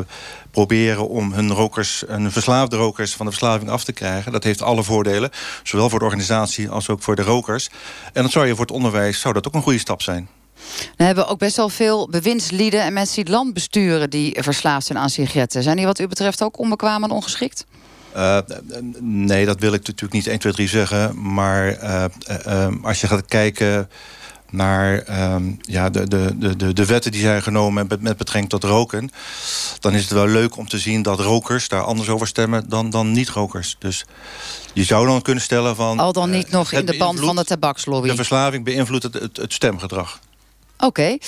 proberen 0.51 1.09
om 1.09 1.33
hun 1.33 1.53
rokers, 1.53 2.05
hun 2.07 2.33
verslaafde 2.33 2.77
rokers 2.77 3.15
van 3.15 3.27
de 3.27 3.33
verslaving 3.33 3.71
af 3.71 3.85
te 3.85 3.93
krijgen. 3.93 4.33
Dat 4.33 4.45
heeft 4.45 4.63
alle 4.63 4.83
voordelen, 4.83 5.31
zowel 5.63 5.91
voor 5.91 5.99
de 5.99 6.05
organisatie 6.05 6.69
als 6.69 6.89
ook 6.89 7.03
voor 7.03 7.17
de 7.17 7.23
rokers. 7.23 7.71
En 8.13 8.23
dat 8.23 8.33
zou 8.33 8.47
je 8.47 8.55
voor 8.55 8.65
het 8.65 8.75
onderwijs 8.75 9.21
zou 9.21 9.35
dat 9.35 9.47
ook 9.47 9.55
een 9.55 9.63
goede 9.63 9.79
stap 9.79 10.03
zijn. 10.03 10.29
We 10.97 11.05
hebben 11.05 11.29
ook 11.29 11.39
best 11.39 11.57
wel 11.57 11.69
veel 11.69 12.09
bewindslieden 12.09 12.83
en 12.83 12.93
mensen 12.93 13.15
die 13.15 13.25
het 13.25 13.33
land 13.33 13.55
besturen 13.55 14.11
die 14.11 14.43
verslaafd 14.43 14.87
zijn 14.87 14.99
aan 14.99 15.11
sigaretten. 15.11 15.63
Zijn 15.63 15.77
die 15.77 15.87
wat 15.87 15.99
u 15.99 16.09
betreft 16.09 16.43
ook 16.43 16.59
onbekwaam 16.59 17.05
en 17.05 17.11
ongeschikt? 17.11 17.67
Uh, 18.17 18.39
nee, 19.01 19.47
dat 19.47 19.61
wil 19.61 19.73
ik 19.73 19.87
natuurlijk 19.87 20.13
niet 20.13 20.27
1, 20.27 20.39
2, 20.39 20.53
3 20.53 20.69
zeggen. 20.69 21.33
Maar 21.33 21.79
als 22.83 23.01
je 23.01 23.07
gaat 23.07 23.25
kijken 23.25 23.89
naar 24.55 25.05
um, 25.35 25.59
ja, 25.61 25.91
de, 25.91 26.09
de, 26.09 26.57
de, 26.57 26.73
de 26.73 26.87
wetten 26.87 27.13
die 27.13 27.21
zijn 27.21 27.43
genomen 27.43 27.87
met, 27.89 28.01
met 28.01 28.17
betrekking 28.17 28.51
tot 28.51 28.65
roken... 28.65 29.11
dan 29.81 29.95
is 29.95 30.03
het 30.03 30.11
wel 30.11 30.27
leuk 30.27 30.57
om 30.57 30.69
te 30.69 30.79
zien 30.79 31.03
dat 31.03 31.21
rokers 31.21 31.69
daar 31.69 31.83
anders 31.83 32.09
over 32.09 32.27
stemmen 32.27 32.69
dan, 32.69 32.91
dan 32.91 33.13
niet-rokers. 33.13 33.77
Dus 33.79 34.05
je 34.73 34.85
zou 34.85 35.07
dan 35.07 35.23
kunnen 35.23 35.43
stellen 35.43 35.77
van... 35.77 35.99
Al 35.99 36.13
dan 36.13 36.31
niet 36.31 36.47
uh, 36.47 36.53
nog 36.53 36.73
in 36.73 36.87
de 36.87 36.97
band 36.97 37.21
van 37.21 37.37
de 37.37 37.45
tabakslobby. 37.45 38.09
De 38.09 38.15
verslaving 38.15 38.65
beïnvloedt 38.65 39.03
het, 39.03 39.15
het, 39.15 39.37
het 39.37 39.53
stemgedrag. 39.53 40.21
Oké. 40.77 40.87
Okay. 40.87 41.21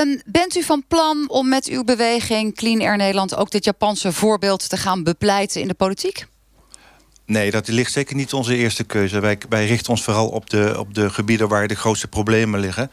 Um, 0.00 0.20
bent 0.26 0.56
u 0.56 0.62
van 0.62 0.84
plan 0.88 1.28
om 1.28 1.48
met 1.48 1.66
uw 1.66 1.84
beweging 1.84 2.54
Clean 2.54 2.80
Air 2.80 2.96
Nederland... 2.96 3.36
ook 3.36 3.50
dit 3.50 3.64
Japanse 3.64 4.12
voorbeeld 4.12 4.68
te 4.68 4.76
gaan 4.76 5.02
bepleiten 5.02 5.60
in 5.60 5.68
de 5.68 5.74
politiek? 5.74 6.26
Nee, 7.26 7.50
dat 7.50 7.68
ligt 7.68 7.92
zeker 7.92 8.16
niet 8.16 8.32
onze 8.32 8.56
eerste 8.56 8.84
keuze. 8.84 9.20
Wij, 9.20 9.38
wij 9.48 9.66
richten 9.66 9.90
ons 9.90 10.02
vooral 10.02 10.28
op 10.28 10.50
de, 10.50 10.74
op 10.78 10.94
de 10.94 11.10
gebieden 11.10 11.48
waar 11.48 11.68
de 11.68 11.74
grootste 11.74 12.08
problemen 12.08 12.60
liggen. 12.60 12.90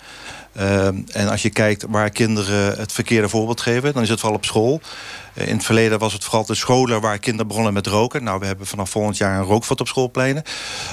Ehm, 0.53 0.95
en 1.11 1.29
als 1.29 1.41
je 1.41 1.49
kijkt 1.49 1.85
waar 1.89 2.09
kinderen 2.09 2.77
het 2.77 2.91
verkeerde 2.91 3.29
voorbeeld 3.29 3.61
geven... 3.61 3.93
dan 3.93 4.01
is 4.01 4.09
het 4.09 4.19
vooral 4.19 4.37
op 4.37 4.45
school. 4.45 4.81
Eh, 5.33 5.47
in 5.47 5.55
het 5.55 5.65
verleden 5.65 5.99
was 5.99 6.13
het 6.13 6.23
vooral 6.23 6.45
de 6.45 6.55
scholen 6.55 7.01
waar 7.01 7.19
kinderen 7.19 7.47
begonnen 7.47 7.73
met 7.73 7.87
roken. 7.87 8.23
Nou, 8.23 8.39
we 8.39 8.45
hebben 8.45 8.67
vanaf 8.67 8.89
volgend 8.89 9.17
jaar 9.17 9.39
een 9.39 9.45
rookvat 9.45 9.79
op 9.79 9.87
schoolpleinen. 9.87 10.43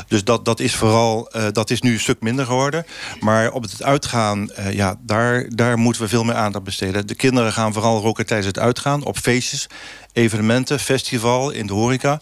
Dus 0.08 0.24
dat, 0.24 0.44
dat 0.44 0.60
is 0.60 0.74
vooral, 0.74 1.30
uh, 1.36 1.46
dat 1.52 1.70
is 1.70 1.80
nu 1.80 1.92
een 1.92 2.00
stuk 2.00 2.20
minder 2.20 2.46
geworden. 2.46 2.86
Maar 3.20 3.52
op 3.52 3.62
het 3.62 3.82
uitgaan, 3.82 4.50
uh, 4.58 4.72
ja, 4.72 4.96
daar, 5.00 5.46
daar 5.48 5.78
moeten 5.78 6.02
we 6.02 6.08
veel 6.08 6.24
meer 6.24 6.34
aandacht 6.34 6.64
besteden. 6.64 7.06
De 7.06 7.14
kinderen 7.14 7.52
gaan 7.52 7.72
vooral 7.72 8.00
roken 8.00 8.26
tijdens 8.26 8.48
het 8.48 8.58
uitgaan, 8.58 9.04
op 9.04 9.18
feestjes, 9.18 9.66
evenementen, 10.12 10.80
festival, 10.80 11.50
in 11.50 11.66
de 11.66 11.72
horeca... 11.72 12.20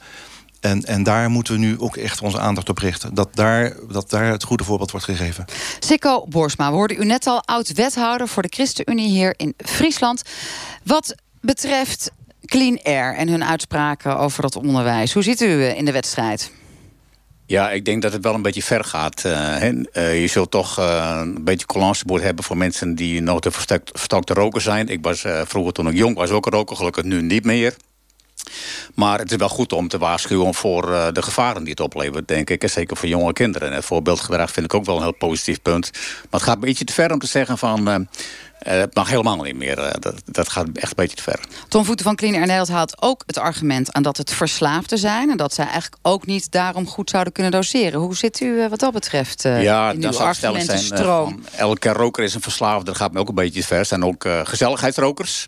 En, 0.66 0.84
en 0.84 1.02
daar 1.02 1.30
moeten 1.30 1.54
we 1.54 1.60
nu 1.60 1.78
ook 1.78 1.96
echt 1.96 2.22
onze 2.22 2.38
aandacht 2.38 2.68
op 2.68 2.78
richten. 2.78 3.14
Dat 3.14 3.28
daar, 3.34 3.72
dat 3.88 4.10
daar 4.10 4.30
het 4.30 4.42
goede 4.42 4.64
voorbeeld 4.64 4.90
wordt 4.90 5.06
gegeven. 5.06 5.44
Sikko 5.78 6.26
Borsma, 6.28 6.70
we 6.70 6.76
hoorden 6.76 7.00
u 7.00 7.04
net 7.04 7.26
al 7.26 7.42
oud-wethouder 7.44 8.28
voor 8.28 8.42
de 8.42 8.52
ChristenUnie 8.54 9.08
hier 9.08 9.34
in 9.36 9.54
Friesland. 9.58 10.22
Wat 10.82 11.14
betreft 11.40 12.10
Clean 12.44 12.80
Air 12.82 13.16
en 13.16 13.28
hun 13.28 13.44
uitspraken 13.44 14.18
over 14.18 14.42
dat 14.42 14.56
onderwijs, 14.56 15.12
hoe 15.12 15.22
zit 15.22 15.40
u 15.40 15.64
in 15.64 15.84
de 15.84 15.92
wedstrijd? 15.92 16.50
Ja, 17.46 17.70
ik 17.70 17.84
denk 17.84 18.02
dat 18.02 18.12
het 18.12 18.22
wel 18.22 18.34
een 18.34 18.42
beetje 18.42 18.62
ver 18.62 18.84
gaat. 18.84 19.24
Uh, 19.26 19.62
uh, 19.62 20.20
je 20.20 20.26
zult 20.26 20.50
toch 20.50 20.78
uh, 20.78 21.18
een 21.22 21.44
beetje 21.44 21.66
collageboord 21.66 22.22
hebben 22.22 22.44
voor 22.44 22.56
mensen 22.56 22.94
die 22.94 23.20
nog 23.20 23.40
te 23.40 23.50
verstokte 23.50 24.34
roken 24.34 24.60
zijn. 24.60 24.88
Ik 24.88 25.02
was 25.02 25.24
vroeger 25.44 25.72
toen 25.72 25.88
ik 25.88 25.96
jong 25.96 26.16
was 26.16 26.30
ook 26.30 26.46
een 26.46 26.52
roker, 26.52 26.76
gelukkig 26.76 27.04
nu 27.04 27.22
niet 27.22 27.44
meer. 27.44 27.74
Maar 28.94 29.18
het 29.18 29.30
is 29.30 29.36
wel 29.36 29.48
goed 29.48 29.72
om 29.72 29.88
te 29.88 29.98
waarschuwen 29.98 30.54
voor 30.54 30.90
uh, 30.90 31.06
de 31.12 31.22
gevaren 31.22 31.60
die 31.60 31.70
het 31.70 31.80
oplevert, 31.80 32.28
denk 32.28 32.50
ik. 32.50 32.62
En 32.62 32.70
zeker 32.70 32.96
voor 32.96 33.08
jonge 33.08 33.32
kinderen. 33.32 33.68
En 33.68 33.74
het 33.74 33.84
voorbeeldgedrag 33.84 34.50
vind 34.50 34.66
ik 34.66 34.74
ook 34.74 34.84
wel 34.84 34.96
een 34.96 35.02
heel 35.02 35.12
positief 35.12 35.62
punt. 35.62 35.90
Maar 35.92 36.26
het 36.30 36.42
gaat 36.42 36.54
een 36.54 36.60
beetje 36.60 36.84
te 36.84 36.92
ver 36.92 37.12
om 37.12 37.18
te 37.18 37.26
zeggen 37.26 37.58
van... 37.58 37.88
Uh, 37.88 38.72
het 38.72 38.94
mag 38.94 39.08
helemaal 39.08 39.36
niet 39.36 39.56
meer. 39.56 39.78
Uh, 39.78 39.90
dat, 39.98 40.14
dat 40.24 40.48
gaat 40.48 40.66
echt 40.72 40.88
een 40.90 40.96
beetje 40.96 41.16
te 41.16 41.22
ver. 41.22 41.40
Tom 41.68 41.84
Voeten 41.84 42.04
van 42.04 42.16
Clean 42.16 42.32
Air 42.32 42.40
Nederland 42.40 42.68
haalt 42.68 43.02
ook 43.02 43.22
het 43.26 43.38
argument 43.38 43.92
aan 43.92 44.02
dat 44.02 44.16
het 44.16 44.32
verslaafden 44.32 44.98
zijn. 44.98 45.30
En 45.30 45.36
dat 45.36 45.54
zij 45.54 45.64
eigenlijk 45.64 45.96
ook 46.02 46.26
niet 46.26 46.50
daarom 46.50 46.86
goed 46.86 47.10
zouden 47.10 47.32
kunnen 47.32 47.52
doseren. 47.52 48.00
Hoe 48.00 48.16
zit 48.16 48.40
u 48.40 48.68
wat 48.68 48.78
dat 48.78 48.92
betreft 48.92 49.42
ja, 49.42 49.90
in 49.90 50.04
uw 50.04 50.12
zou 50.12 50.34
stellen 50.34 50.62
zijn, 50.62 50.78
stroom? 50.78 51.44
elke 51.56 51.92
roker 51.92 52.24
is 52.24 52.34
een 52.34 52.40
verslaafde. 52.40 52.84
Dat 52.84 52.96
gaat 52.96 53.12
me 53.12 53.18
ook 53.18 53.28
een 53.28 53.34
beetje 53.34 53.60
te 53.60 53.66
ver. 53.66 53.78
Er 53.78 53.84
zijn 53.84 54.04
ook 54.04 54.28
gezelligheidsrokers. 54.44 55.46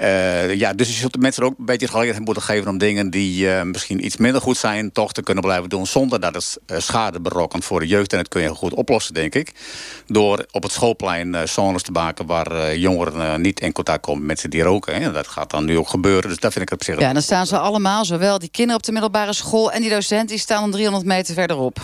Uh, 0.00 0.54
ja, 0.54 0.72
dus 0.72 0.88
je 0.88 0.94
zult 0.94 1.12
de 1.12 1.18
mensen 1.18 1.42
ook 1.42 1.58
een 1.58 1.64
beetje 1.64 1.86
de 1.86 1.92
gelegenheid 1.92 2.24
moeten 2.24 2.42
geven 2.42 2.70
om 2.70 2.78
dingen 2.78 3.10
die 3.10 3.46
uh, 3.46 3.62
misschien 3.62 4.04
iets 4.04 4.16
minder 4.16 4.40
goed 4.40 4.56
zijn, 4.56 4.92
toch 4.92 5.12
te 5.12 5.22
kunnen 5.22 5.44
blijven 5.44 5.68
doen 5.68 5.86
zonder 5.86 6.20
dat 6.20 6.34
het 6.34 6.58
uh, 6.66 6.78
schade 6.78 7.20
berokkent 7.20 7.64
voor 7.64 7.80
de 7.80 7.86
jeugd. 7.86 8.12
En 8.12 8.18
dat 8.18 8.28
kun 8.28 8.42
je 8.42 8.48
goed 8.48 8.74
oplossen, 8.74 9.14
denk 9.14 9.34
ik. 9.34 9.52
Door 10.06 10.46
op 10.50 10.62
het 10.62 10.72
schoolplein 10.72 11.48
zones 11.48 11.82
te 11.82 11.92
maken 11.92 12.26
waar 12.26 12.76
jongeren 12.76 13.40
niet 13.40 13.60
in 13.60 13.72
contact 13.72 14.00
komen 14.00 14.18
met 14.18 14.28
mensen 14.28 14.50
die 14.50 14.62
roken. 14.62 15.02
Hè. 15.02 15.12
Dat 15.12 15.28
gaat 15.28 15.50
dan 15.50 15.64
nu 15.64 15.78
ook 15.78 15.88
gebeuren, 15.88 16.28
dus 16.28 16.38
dat 16.38 16.52
vind 16.52 16.64
ik 16.64 16.72
op 16.72 16.84
zich. 16.84 16.98
Ja, 16.98 17.12
dan 17.12 17.22
staan 17.22 17.46
ze 17.46 17.58
allemaal, 17.58 18.04
zowel 18.04 18.38
die 18.38 18.50
kinderen 18.50 18.80
op 18.80 18.86
de 18.86 18.92
middelbare 18.92 19.32
school 19.32 19.72
en 19.72 19.80
die 19.80 19.90
docent, 19.90 20.28
die 20.28 20.38
staan 20.38 20.60
dan 20.60 20.70
300 20.70 21.04
meter 21.04 21.34
verderop. 21.34 21.80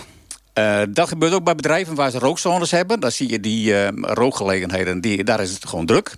Uh, 0.59 0.83
dat 0.89 1.09
gebeurt 1.09 1.33
ook 1.33 1.45
bij 1.45 1.55
bedrijven 1.55 1.95
waar 1.95 2.11
ze 2.11 2.19
rookzones 2.19 2.71
hebben. 2.71 3.01
Dan 3.01 3.13
zie 3.13 3.31
je 3.31 3.41
die 3.41 3.71
uh, 3.71 3.89
rookgelegenheden, 4.01 5.01
die, 5.01 5.25
daar 5.25 5.41
is 5.41 5.53
het 5.53 5.67
gewoon 5.67 5.87
druk. 5.87 6.15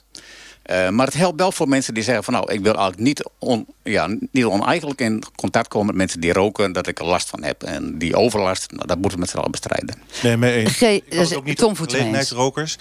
Uh, 0.70 0.88
maar 0.88 1.06
het 1.06 1.14
helpt 1.14 1.40
wel 1.40 1.52
voor 1.52 1.68
mensen 1.68 1.94
die 1.94 2.02
zeggen 2.02 2.24
van 2.24 2.34
nou, 2.34 2.52
ik 2.52 2.60
wil 2.60 2.72
eigenlijk 2.72 3.02
niet, 3.02 3.28
on, 3.38 3.66
ja, 3.82 4.08
niet 4.32 4.44
oneigenlijk 4.44 5.00
in 5.00 5.22
contact 5.36 5.68
komen 5.68 5.86
met 5.86 5.96
mensen 5.96 6.20
die 6.20 6.32
roken, 6.32 6.72
dat 6.72 6.86
ik 6.86 6.98
er 6.98 7.04
last 7.04 7.28
van 7.28 7.42
heb. 7.42 7.62
En 7.62 7.98
die 7.98 8.16
overlast, 8.16 8.70
nou, 8.70 8.86
dat 8.86 8.96
moeten 8.96 9.14
we 9.14 9.18
met 9.18 9.30
z'n 9.30 9.36
allen 9.36 9.50
bestrijden. 9.50 9.94
Nee, 10.22 10.36
maar 10.36 10.48
eens. 10.48 10.76
Ge 10.76 11.02
dus 11.08 11.34
ook 11.34 11.44
niet 11.44 11.56
Tom 11.56 11.76
gelegenheidsrokers. 11.76 12.78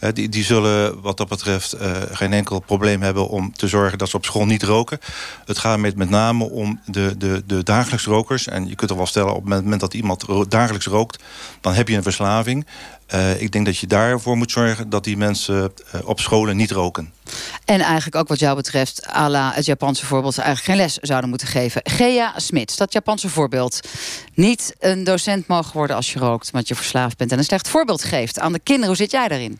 Uh, 0.00 0.10
die, 0.12 0.28
die 0.28 0.44
zullen 0.44 1.00
wat 1.00 1.16
dat 1.16 1.28
betreft 1.28 1.74
uh, 1.74 1.96
geen 2.10 2.32
enkel 2.32 2.60
probleem 2.60 3.02
hebben 3.02 3.28
om 3.28 3.52
te 3.52 3.68
zorgen 3.68 3.98
dat 3.98 4.08
ze 4.08 4.16
op 4.16 4.24
school 4.24 4.46
niet 4.46 4.62
roken. 4.62 4.98
Het 5.44 5.58
gaat 5.58 5.78
met, 5.78 5.96
met 5.96 6.10
name 6.10 6.44
om 6.44 6.80
de, 6.86 7.14
de, 7.18 7.42
de 7.46 7.62
dagelijks 7.62 8.04
rokers. 8.04 8.46
En 8.46 8.68
je 8.68 8.74
kunt 8.74 8.90
er 8.90 8.96
wel 8.96 9.06
stellen, 9.06 9.34
op 9.34 9.44
het 9.44 9.62
moment 9.62 9.80
dat 9.80 9.94
iemand 9.94 10.22
ro 10.22 10.46
dagelijks 10.46 10.86
rookt, 10.86 11.22
dan 11.60 11.74
heb 11.74 11.88
je 11.88 11.96
een 11.96 12.02
verslaving. 12.02 12.66
Uh, 13.14 13.42
ik 13.42 13.52
denk 13.52 13.66
dat 13.66 13.78
je 13.78 13.86
daarvoor 13.86 14.36
moet 14.36 14.50
zorgen 14.50 14.90
dat 14.90 15.04
die 15.04 15.16
mensen 15.16 15.72
uh, 15.94 16.00
op 16.04 16.20
scholen 16.20 16.56
niet 16.56 16.70
roken. 16.70 17.12
En 17.64 17.80
eigenlijk 17.80 18.16
ook 18.16 18.28
wat 18.28 18.38
jou 18.38 18.56
betreft, 18.56 19.06
à 19.14 19.28
la 19.28 19.52
het 19.54 19.64
Japanse 19.64 20.06
voorbeeld... 20.06 20.38
eigenlijk 20.38 20.66
geen 20.68 20.86
les 20.86 20.98
zouden 21.08 21.30
moeten 21.30 21.48
geven. 21.48 21.80
Gea 21.84 22.32
Smits, 22.36 22.76
dat 22.76 22.92
Japanse 22.92 23.28
voorbeeld. 23.28 23.80
Niet 24.34 24.74
een 24.78 25.04
docent 25.04 25.46
mogen 25.46 25.72
worden 25.72 25.96
als 25.96 26.12
je 26.12 26.18
rookt, 26.18 26.50
want 26.50 26.68
je 26.68 26.74
verslaafd 26.74 27.16
bent... 27.16 27.32
en 27.32 27.38
een 27.38 27.44
slecht 27.44 27.68
voorbeeld 27.68 28.04
geeft 28.04 28.38
aan 28.38 28.52
de 28.52 28.58
kinderen. 28.58 28.88
Hoe 28.88 28.96
zit 28.96 29.10
jij 29.10 29.28
daarin? 29.28 29.58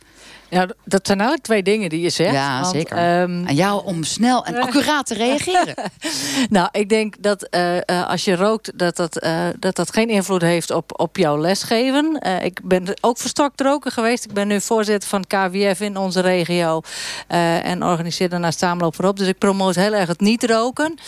Ja, 0.51 0.67
dat 0.85 1.07
zijn 1.07 1.19
nou 1.19 1.39
twee 1.43 1.63
dingen 1.63 1.89
die 1.89 2.01
je 2.01 2.11
zegt. 2.11 2.33
Ja, 2.33 2.61
want, 2.61 2.75
zeker. 2.75 3.21
Um... 3.21 3.47
Aan 3.47 3.55
jou 3.55 3.85
om 3.85 4.05
snel 4.05 4.45
en 4.45 4.57
accuraat 4.57 5.07
te 5.07 5.15
reageren. 5.15 5.75
nou, 6.51 6.69
ik 6.73 6.89
denk 6.89 7.15
dat 7.23 7.49
uh, 7.51 7.75
uh, 7.77 8.09
als 8.09 8.25
je 8.25 8.37
rookt, 8.37 8.79
dat 8.79 8.97
dat, 8.97 9.25
uh, 9.25 9.47
dat 9.59 9.77
dat 9.77 9.93
geen 9.93 10.09
invloed 10.09 10.43
heeft 10.43 10.71
op, 10.71 11.01
op 11.01 11.17
jouw 11.17 11.39
lesgeven. 11.39 12.21
ik 12.43 12.61
ben 12.65 12.85
ook 13.01 13.19
verstokt 13.19 13.61
roken 13.61 13.93
geweest. 13.93 14.25
Ik 14.25 14.33
ben 14.33 14.49
nu 14.49 14.61
voorzitter 14.61 15.09
van 15.09 15.27
KWF 15.27 15.81
in 15.81 15.97
onze 15.97 16.21
regio. 16.21 16.81
en 17.27 17.85
organiseer 17.85 18.29
daarnaast 18.29 18.59
samenloop 18.59 18.95
voorop. 18.95 19.19
Dus 19.19 19.29
ik 19.29 19.39
promoot 19.39 19.75
heel 19.75 19.95
erg 19.95 20.09
het 20.09 20.21
niet 20.21 20.45
roken. 20.45 20.99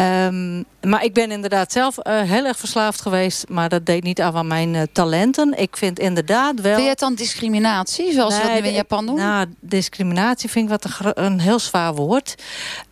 Um, 0.00 0.64
maar 0.80 1.04
ik 1.04 1.12
ben 1.12 1.30
inderdaad 1.30 1.72
zelf 1.72 1.96
heel 2.02 2.44
erg 2.44 2.58
verslaafd 2.58 3.00
geweest. 3.00 3.48
Maar 3.48 3.68
dat 3.68 3.86
deed 3.86 4.02
niet 4.02 4.20
af 4.20 4.34
aan 4.34 4.46
mijn 4.46 4.88
talenten. 4.92 5.58
Ik 5.58 5.76
vind 5.76 5.98
inderdaad 5.98 6.60
wel... 6.60 6.72
Vind 6.72 6.84
je 6.84 6.88
het 6.88 6.98
dan 6.98 7.14
discriminatie, 7.14 8.12
zoals 8.12 8.34
nee, 8.42 8.62
dat 8.62 8.72
nu 8.72 8.73
Japan 8.74 9.06
doen? 9.06 9.16
Nou, 9.16 9.46
discriminatie 9.60 10.50
vind 10.50 10.70
ik 10.70 10.78
wat 10.80 11.14
een, 11.14 11.40
heel 11.40 11.58
zwaar 11.58 11.94
woord. 11.94 12.34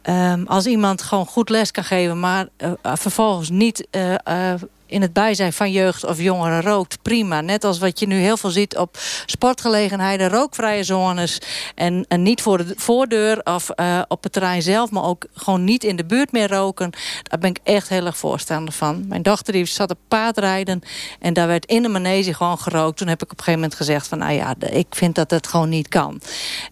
Um, 0.03 0.47
als 0.47 0.67
iemand 0.67 1.03
gewoon 1.03 1.27
goed 1.27 1.49
les 1.49 1.71
kan 1.71 1.85
geven, 1.85 2.21
maar 2.21 2.49
uh, 2.59 2.73
vervolgens 2.83 3.51
niet... 3.51 3.87
Uh, 3.91 4.15
uh, 4.29 4.55
in 4.93 5.03
het 5.03 5.13
bijzijn 5.13 5.53
van 5.53 5.73
jeugd 5.73 6.05
of 6.05 6.21
jongeren 6.21 6.63
rookt, 6.63 6.99
prima. 7.03 7.41
Net 7.41 7.65
als 7.65 7.79
wat 7.79 7.99
je 7.99 8.07
nu 8.07 8.17
heel 8.17 8.37
veel 8.37 8.51
ziet 8.51 8.77
op 8.77 8.99
sportgelegenheden, 9.27 10.29
rookvrije 10.29 10.85
zones. 10.85 11.41
En, 11.75 12.05
en 12.09 12.23
niet 12.23 12.43
voor 12.43 12.59
de 12.59 12.75
voordeur 12.77 13.41
of 13.45 13.71
uh, 13.77 14.03
op 14.09 14.23
het 14.23 14.33
terrein 14.33 14.63
zelf, 14.63 14.91
maar 14.91 15.05
ook 15.05 15.27
gewoon 15.35 15.65
niet 15.65 15.85
in 15.85 15.97
de 15.97 16.05
buurt 16.05 16.33
meer 16.33 16.51
roken. 16.51 16.91
Daar 17.23 17.39
ben 17.39 17.51
ik 17.51 17.59
echt 17.63 17.89
heel 17.89 18.07
erg 18.07 18.17
voorstander 18.17 18.75
van. 18.75 19.05
Mijn 19.09 19.23
dochter 19.23 19.53
die 19.53 19.67
zat 19.67 19.91
op 19.91 19.99
paardrijden 20.09 20.83
en 21.21 21.33
daar 21.33 21.47
werd 21.47 21.67
in 21.67 21.83
de 21.83 21.89
manege 21.89 22.35
gewoon 22.35 22.59
gerookt. 22.59 22.97
Toen 22.97 23.09
heb 23.09 23.23
ik 23.23 23.33
op 23.33 23.39
een 23.39 23.45
gegeven 23.45 23.61
moment 23.61 23.79
gezegd 23.79 24.09
van, 24.09 24.19
nou 24.19 24.33
ja, 24.33 24.55
ik 24.71 24.87
vind 24.91 25.15
dat 25.15 25.31
het 25.31 25.47
gewoon 25.47 25.69
niet 25.69 25.89
kan. 25.89 26.21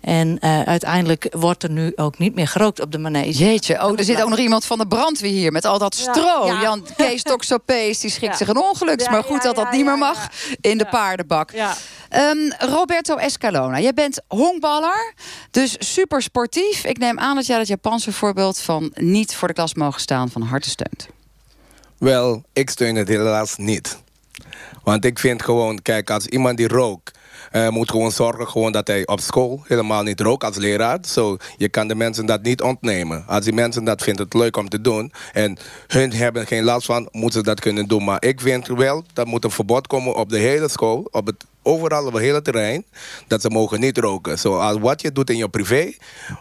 En 0.00 0.38
uh, 0.40 0.62
uiteindelijk 0.62 1.28
wordt 1.30 1.62
er 1.62 1.70
nu 1.70 1.92
ook 1.96 2.18
niet 2.18 2.34
meer 2.34 2.48
gerookt 2.48 2.80
op 2.80 2.92
de 2.92 2.98
manege. 2.98 3.30
Jeetje, 3.30 3.84
oh, 3.84 3.98
er 3.98 4.04
zit 4.04 4.22
ook 4.22 4.28
nog 4.28 4.38
iemand 4.38 4.64
van 4.64 4.78
de 4.78 4.86
brandweer 4.86 5.30
hier 5.30 5.52
met 5.52 5.64
al 5.64 5.78
dat 5.78 5.94
stro. 5.94 6.46
Ja, 6.46 6.52
ja. 6.52 6.62
Jan 6.62 6.86
Kees 6.96 7.22
Toxopees, 7.22 8.00
die 8.10 8.18
schikt 8.18 8.36
zich 8.36 8.48
een 8.48 8.62
ongeluk. 8.62 9.10
maar 9.10 9.24
goed 9.24 9.42
dat 9.42 9.56
dat 9.56 9.72
niet 9.72 9.84
meer 9.84 9.98
mag 9.98 10.28
in 10.60 10.78
de 10.78 10.86
paardenbak. 10.86 11.52
Um, 11.52 12.52
Roberto 12.58 13.16
Escalona, 13.16 13.80
jij 13.80 13.94
bent 13.94 14.20
honkballer, 14.28 15.14
dus 15.50 15.76
super 15.78 16.22
sportief. 16.22 16.84
Ik 16.84 16.98
neem 16.98 17.18
aan 17.18 17.34
dat 17.34 17.46
jij 17.46 17.58
het 17.58 17.68
Japanse 17.68 18.12
voorbeeld 18.12 18.60
van 18.60 18.92
niet 18.94 19.34
voor 19.34 19.48
de 19.48 19.54
klas 19.54 19.74
mogen 19.74 20.00
staan 20.00 20.30
van 20.30 20.42
harte 20.42 20.68
steunt. 20.68 21.08
Wel, 21.98 22.42
ik 22.52 22.70
steun 22.70 22.96
het 22.96 23.08
helaas 23.08 23.56
niet. 23.56 23.98
Want 24.84 25.04
ik 25.04 25.18
vind 25.18 25.42
gewoon, 25.42 25.82
kijk, 25.82 26.10
als 26.10 26.26
iemand 26.26 26.56
die 26.56 26.68
rookt 26.68 27.18
uh, 27.52 27.68
moet 27.68 27.90
gewoon 27.90 28.12
zorgen 28.12 28.48
gewoon 28.48 28.72
dat 28.72 28.86
hij 28.86 29.06
op 29.06 29.20
school 29.20 29.62
helemaal 29.66 30.02
niet 30.02 30.20
rookt 30.20 30.44
als 30.44 30.56
leraar. 30.56 30.98
So, 31.00 31.36
je 31.56 31.68
kan 31.68 31.88
de 31.88 31.94
mensen 31.94 32.26
dat 32.26 32.42
niet 32.42 32.62
ontnemen. 32.62 33.24
Als 33.26 33.44
die 33.44 33.52
mensen 33.52 33.84
dat 33.84 34.02
vinden 34.02 34.24
het 34.24 34.34
leuk 34.34 34.56
om 34.56 34.68
te 34.68 34.80
doen 34.80 35.12
en 35.32 35.58
hun 35.86 36.12
hebben 36.12 36.46
geen 36.46 36.64
last 36.64 36.86
van, 36.86 37.08
moeten 37.10 37.38
ze 37.40 37.46
dat 37.46 37.60
kunnen 37.60 37.88
doen. 37.88 38.04
Maar 38.04 38.24
ik 38.24 38.40
vind 38.40 38.66
wel, 38.66 39.04
dat 39.12 39.26
moet 39.26 39.44
een 39.44 39.50
verbod 39.50 39.86
komen 39.86 40.14
op 40.14 40.28
de 40.28 40.38
hele 40.38 40.68
school, 40.68 41.08
op 41.10 41.26
het 41.26 41.44
overal 41.62 42.06
op 42.06 42.12
het 42.12 42.22
hele 42.22 42.42
terrein, 42.42 42.84
dat 43.26 43.40
ze 43.40 43.50
mogen 43.50 43.80
niet 43.80 43.98
roken. 43.98 44.38
Zo, 44.38 44.58
als 44.58 44.78
wat 44.78 45.00
je 45.00 45.12
doet 45.12 45.30
in 45.30 45.36
je 45.36 45.48
privé, 45.48 45.92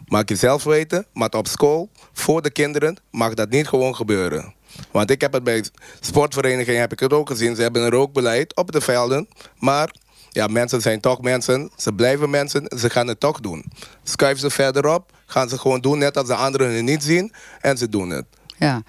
maak 0.08 0.30
je 0.30 0.36
zelf 0.36 0.64
weten. 0.64 1.06
Maar 1.14 1.30
op 1.30 1.48
school, 1.48 1.90
voor 2.14 2.42
de 2.42 2.52
kinderen, 2.52 2.98
mag 3.12 3.34
dat 3.34 3.50
niet 3.50 3.68
gewoon 3.68 3.96
gebeuren. 3.96 4.54
Want 4.92 5.12
ik 5.12 5.22
heb 5.22 5.34
het 5.34 5.44
bij 5.44 5.64
sportverenigingen 6.00 6.80
heb 6.80 6.92
ik 6.92 7.00
het 7.00 7.14
ook 7.14 7.30
gezien. 7.30 7.56
Ze 7.56 7.62
hebben 7.62 7.82
een 7.82 7.90
rookbeleid 7.90 8.56
op 8.56 8.72
de 8.72 8.82
velden. 8.82 9.28
Maar 9.58 9.94
ja, 10.30 10.48
mensen 10.48 10.82
zijn 10.82 11.00
toch 11.00 11.22
mensen. 11.22 11.72
Ze 11.78 11.94
blijven 11.94 12.30
mensen. 12.30 12.72
Ze 12.78 12.90
gaan 12.90 13.08
het 13.08 13.20
toch 13.20 13.40
doen. 13.40 13.66
Schuif 14.04 14.40
ze 14.40 14.50
verderop. 14.50 15.12
Gaan 15.26 15.50
ze 15.50 15.58
gewoon 15.58 15.82
doen 15.82 15.98
net 15.98 16.18
als 16.18 16.28
de 16.28 16.36
anderen 16.36 16.74
het 16.76 16.84
niet 16.84 17.04
zien. 17.04 17.34
En 17.62 17.78
ze 17.78 17.90
doen 17.90 18.10
het. 18.10 18.26
Ja. 18.58 18.82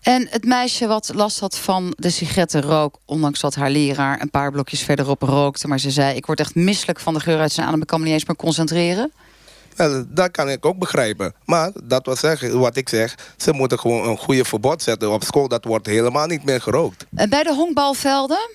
En 0.00 0.26
het 0.30 0.44
meisje 0.44 0.86
wat 0.86 1.10
last 1.14 1.40
had 1.40 1.58
van 1.58 1.92
de 1.96 2.10
sigarettenrook... 2.10 2.98
ondanks 3.04 3.40
dat 3.40 3.54
haar 3.54 3.70
leraar 3.70 4.20
een 4.20 4.30
paar 4.30 4.50
blokjes 4.50 4.82
verderop 4.82 5.22
rookte... 5.22 5.68
maar 5.68 5.80
ze 5.80 5.90
zei, 5.90 6.16
ik 6.16 6.26
word 6.26 6.40
echt 6.40 6.54
misselijk 6.54 7.00
van 7.00 7.14
de 7.14 7.20
geur 7.20 7.38
uit 7.38 7.52
zijn 7.52 7.66
adem... 7.66 7.80
ik 7.80 7.86
kan 7.86 7.98
me 7.98 8.04
niet 8.04 8.14
eens 8.14 8.24
meer 8.24 8.36
concentreren. 8.36 9.12
Wel, 9.76 10.04
dat 10.08 10.30
kan 10.30 10.50
ik 10.50 10.66
ook 10.66 10.78
begrijpen. 10.78 11.34
Maar 11.44 11.70
dat 11.84 12.06
wil 12.06 12.16
zeggen, 12.16 12.58
wat 12.58 12.76
ik 12.76 12.88
zeg, 12.88 13.14
ze 13.36 13.52
moeten 13.52 13.78
gewoon 13.78 14.08
een 14.08 14.18
goede 14.18 14.44
verbod 14.44 14.82
zetten. 14.82 15.12
Op 15.12 15.24
school 15.24 15.48
dat 15.48 15.64
wordt 15.64 15.86
helemaal 15.86 16.26
niet 16.26 16.44
meer 16.44 16.60
gerookt. 16.60 17.06
En 17.14 17.30
bij 17.30 17.42
de 17.42 17.54
honkbalvelden? 17.54 18.50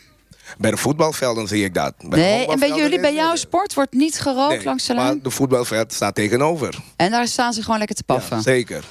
Bij 0.58 0.72
de 0.72 0.78
voetbalvelden 0.78 1.48
zie 1.48 1.64
ik 1.64 1.74
dat. 1.74 1.94
Bij 1.98 2.20
Nee, 2.20 2.48
en 2.48 2.60
bij 2.60 2.70
jullie, 2.70 3.00
bij 3.00 3.14
jouw 3.14 3.36
sport, 3.36 3.74
wordt 3.74 3.94
niet 3.94 4.20
gerookt 4.20 4.56
Nee, 4.56 4.64
langs 4.64 4.86
de 4.86 4.94
maar 4.94 5.06
lijn? 5.06 5.20
de 5.24 5.30
voetbalveld 5.30 5.94
staat 5.94 6.16
tegenover. 6.16 6.76
En 6.96 7.12
daar 7.12 7.28
staan 7.28 7.54
ze 7.54 7.62
gewoon 7.62 7.78
lekker 7.78 7.96
te 7.96 8.04
paffen. 8.04 8.42
Zeker. 8.42 8.84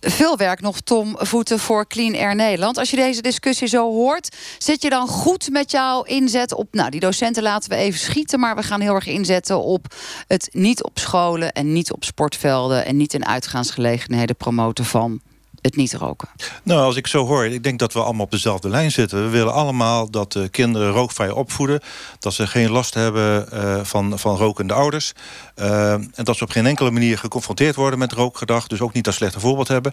Veel 0.00 0.36
werk 0.36 0.60
nog, 0.60 0.80
Tom 0.80 1.14
Voeten, 1.18 1.58
voor 1.58 1.86
Clean 1.86 2.14
Air 2.14 2.34
Nederland. 2.34 2.78
Als 2.78 2.90
je 2.90 2.96
deze 2.96 3.22
discussie 3.22 3.68
zo 3.68 3.92
hoort, 3.92 4.36
zit 4.58 4.82
je 4.82 4.90
dan 4.90 5.08
goed 5.08 5.50
met 5.50 5.70
jouw 5.70 6.02
inzet 6.02 6.52
op... 6.54 6.68
nou, 6.70 6.90
die 6.90 7.00
docenten 7.00 7.42
laten 7.42 7.70
we 7.70 7.76
even 7.76 8.00
schieten... 8.00 8.40
maar 8.40 8.56
we 8.56 8.62
gaan 8.62 8.80
heel 8.80 8.94
erg 8.94 9.06
inzetten 9.06 9.62
op 9.62 9.94
het 10.26 10.48
niet 10.52 10.82
op 10.82 10.98
scholen... 10.98 11.52
en 11.52 11.72
niet 11.72 11.92
op 11.92 12.04
sportvelden 12.04 12.86
en 12.86 12.96
niet 12.96 13.14
in 13.14 13.26
uitgaansgelegenheden 13.26 14.36
promoten 14.36 14.84
van 14.84 15.20
het 15.62 15.76
niet 15.76 15.94
roken. 15.94 16.28
Nou, 16.62 16.80
als 16.80 16.96
ik 16.96 17.06
zo 17.06 17.26
hoor, 17.26 17.44
ik 17.46 17.62
denk 17.62 17.78
dat 17.78 17.92
we 17.92 18.02
allemaal 18.02 18.24
op 18.24 18.30
dezelfde 18.30 18.68
lijn 18.68 18.90
zitten. 18.90 19.22
We 19.22 19.28
willen 19.28 19.52
allemaal 19.52 20.10
dat 20.10 20.32
de 20.32 20.48
kinderen 20.48 20.90
rookvrij 20.90 21.30
opvoeden. 21.30 21.80
Dat 22.18 22.34
ze 22.34 22.46
geen 22.46 22.70
last 22.70 22.94
hebben 22.94 23.52
eh, 23.52 23.84
van, 23.84 24.18
van 24.18 24.36
rokende 24.36 24.74
ouders. 24.74 25.12
Eh, 25.54 25.92
en 25.92 26.10
dat 26.14 26.36
ze 26.36 26.44
op 26.44 26.50
geen 26.50 26.66
enkele 26.66 26.90
manier 26.90 27.18
geconfronteerd 27.18 27.74
worden 27.74 27.98
met 27.98 28.12
rookgedrag. 28.12 28.66
Dus 28.66 28.80
ook 28.80 28.92
niet 28.92 29.04
dat 29.04 29.14
slechte 29.14 29.40
voorbeeld 29.40 29.68
hebben. 29.68 29.92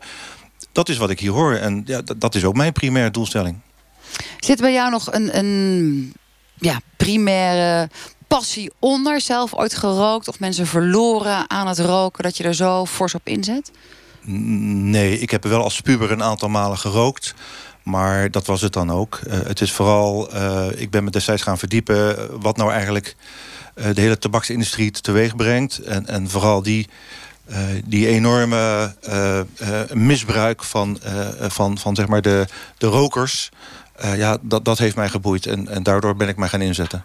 Dat 0.72 0.90
is 0.90 0.98
wat 0.98 1.10
ik 1.10 1.20
hier 1.20 1.32
hoor. 1.32 1.54
En 1.54 1.84
ja, 1.86 2.02
dat, 2.02 2.22
dat 2.22 2.36
is 2.36 2.46
ook 2.46 2.56
mijn 2.56 2.74
primaire 2.74 3.12
doelstelling. 3.12 3.60
Zit 4.40 4.62
bij 4.62 4.74
jou 4.74 4.92
nog 4.92 5.14
een, 5.14 5.38
een 5.38 6.14
ja, 6.56 6.80
primaire 6.98 7.90
passie 8.28 8.72
onder? 8.80 9.22
Zelf 9.22 9.54
ooit 9.54 9.76
gerookt 9.76 10.28
of 10.28 10.40
mensen 10.40 10.68
verloren 10.68 11.50
aan 11.50 11.68
het 11.68 11.80
roken... 11.80 12.24
dat 12.24 12.38
je 12.38 12.44
er 12.44 12.56
zo 12.56 12.86
fors 12.86 13.14
op 13.14 13.28
inzet? 13.28 13.72
Nee, 14.30 15.20
ik 15.20 15.32
heb 15.32 15.44
wel 15.44 15.64
als 15.64 15.82
puber 15.82 16.12
een 16.12 16.24
aantal 16.24 16.50
malen 16.50 16.78
gerookt. 16.78 17.34
Maar 17.88 18.32
dat 18.32 18.46
was 18.46 18.62
het 18.62 18.74
dan 18.74 18.92
ook. 18.92 19.20
Eh, 19.28 19.40
het 19.40 19.62
is 19.62 19.72
vooral, 19.72 20.32
eh, 20.32 20.68
ik 20.76 20.90
ben 20.90 21.04
me 21.04 21.10
destijds 21.10 21.42
gaan 21.42 21.58
verdiepen... 21.58 22.18
eh, 22.18 22.24
wat 22.40 22.58
nou 22.58 22.72
eigenlijk 22.72 23.16
de 23.74 24.02
hele 24.02 24.18
tabaksindustrie 24.18 24.92
teweeg 24.92 25.36
brengt. 25.36 25.78
En, 25.78 26.08
en 26.08 26.30
vooral 26.30 26.62
die, 26.62 26.88
die 27.86 28.08
enorme 28.08 28.96
misbruik 29.94 30.64
van, 30.64 31.00
van, 31.40 31.78
van 31.78 31.96
zeg 31.96 32.08
maar 32.08 32.22
de, 32.22 32.46
de 32.78 32.88
rokers... 32.88 33.50
Ja, 34.16 34.38
dat, 34.42 34.66
dat 34.66 34.78
heeft 34.78 34.96
mij 34.96 35.10
geboeid. 35.10 35.46
En, 35.46 35.68
en 35.68 35.84
daardoor 35.84 36.16
ben 36.16 36.28
ik 36.28 36.38
mij 36.38 36.48
gaan 36.48 36.62
inzetten. 36.62 37.04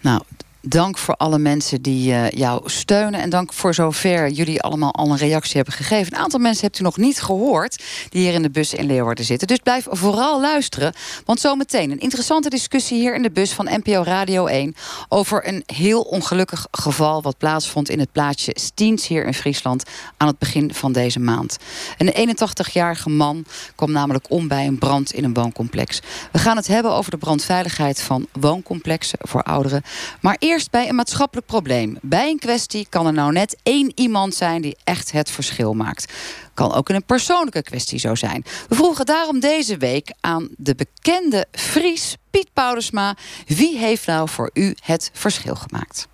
Nou, 0.00 0.22
dank 0.68 0.98
voor 0.98 1.14
alle 1.14 1.38
mensen 1.38 1.82
die 1.82 2.12
eh, 2.12 2.30
jou 2.30 2.60
steunen. 2.64 3.20
En 3.20 3.30
dank 3.30 3.52
voor 3.52 3.74
zover 3.74 4.28
jullie 4.28 4.62
allemaal 4.62 4.92
al 4.92 5.10
een 5.10 5.16
reactie 5.16 5.56
hebben 5.56 5.74
gegeven. 5.74 6.12
Een 6.12 6.18
aantal 6.18 6.40
mensen 6.40 6.64
hebt 6.64 6.78
u 6.78 6.82
nog 6.82 6.96
niet 6.96 7.20
gehoord... 7.20 7.82
die 8.08 8.22
hier 8.22 8.32
in 8.32 8.42
de 8.42 8.50
bus 8.50 8.74
in 8.74 8.86
Leeuwarden 8.86 9.24
zitten. 9.24 9.46
Dus 9.46 9.58
blijf 9.58 9.86
vooral 9.90 10.40
luisteren. 10.40 10.92
Want 11.24 11.40
zometeen 11.40 11.90
een 11.90 12.00
interessante 12.00 12.48
discussie 12.48 12.98
hier 12.98 13.14
in 13.14 13.22
de 13.22 13.30
bus 13.30 13.52
van 13.52 13.68
NPO 13.70 14.02
Radio 14.02 14.46
1... 14.46 14.74
over 15.08 15.48
een 15.48 15.62
heel 15.66 16.00
ongelukkig 16.00 16.66
geval... 16.70 17.22
wat 17.22 17.38
plaatsvond 17.38 17.88
in 17.88 17.98
het 17.98 18.12
plaatsje 18.12 18.52
Stiens 18.54 19.06
hier 19.06 19.26
in 19.26 19.34
Friesland... 19.34 19.84
aan 20.16 20.28
het 20.28 20.38
begin 20.38 20.74
van 20.74 20.92
deze 20.92 21.20
maand. 21.20 21.56
Een 21.98 22.36
81-jarige 22.38 23.10
man 23.10 23.44
kwam 23.74 23.92
namelijk 23.92 24.30
om 24.30 24.48
bij 24.48 24.66
een 24.66 24.78
brand 24.78 25.12
in 25.12 25.24
een 25.24 25.34
wooncomplex. 25.34 26.00
We 26.32 26.38
gaan 26.38 26.56
het 26.56 26.66
hebben 26.66 26.92
over 26.92 27.10
de 27.10 27.16
brandveiligheid 27.16 28.00
van 28.00 28.26
wooncomplexen 28.32 29.18
voor 29.22 29.42
ouderen. 29.42 29.82
Maar 30.20 30.36
eerst 30.38 30.55
bij 30.64 30.88
een 30.88 30.94
maatschappelijk 30.94 31.46
probleem. 31.46 31.98
Bij 32.02 32.30
een 32.30 32.38
kwestie 32.38 32.86
kan 32.88 33.06
er 33.06 33.12
nou 33.12 33.32
net 33.32 33.60
één 33.62 33.92
iemand 33.94 34.34
zijn 34.34 34.62
die 34.62 34.76
echt 34.84 35.12
het 35.12 35.30
verschil 35.30 35.74
maakt. 35.74 36.14
Kan 36.54 36.74
ook 36.74 36.88
in 36.88 36.94
een 36.94 37.04
persoonlijke 37.04 37.62
kwestie 37.62 37.98
zo 37.98 38.14
zijn. 38.14 38.42
We 38.68 38.74
vroegen 38.74 39.06
daarom 39.06 39.40
deze 39.40 39.76
week 39.76 40.12
aan 40.20 40.48
de 40.56 40.74
bekende 40.74 41.46
Fries 41.52 42.16
Piet 42.30 42.48
Paudersma... 42.52 43.14
wie 43.46 43.78
heeft 43.78 44.06
nou 44.06 44.28
voor 44.28 44.50
u 44.52 44.74
het 44.82 45.10
verschil 45.14 45.54
gemaakt? 45.54 46.08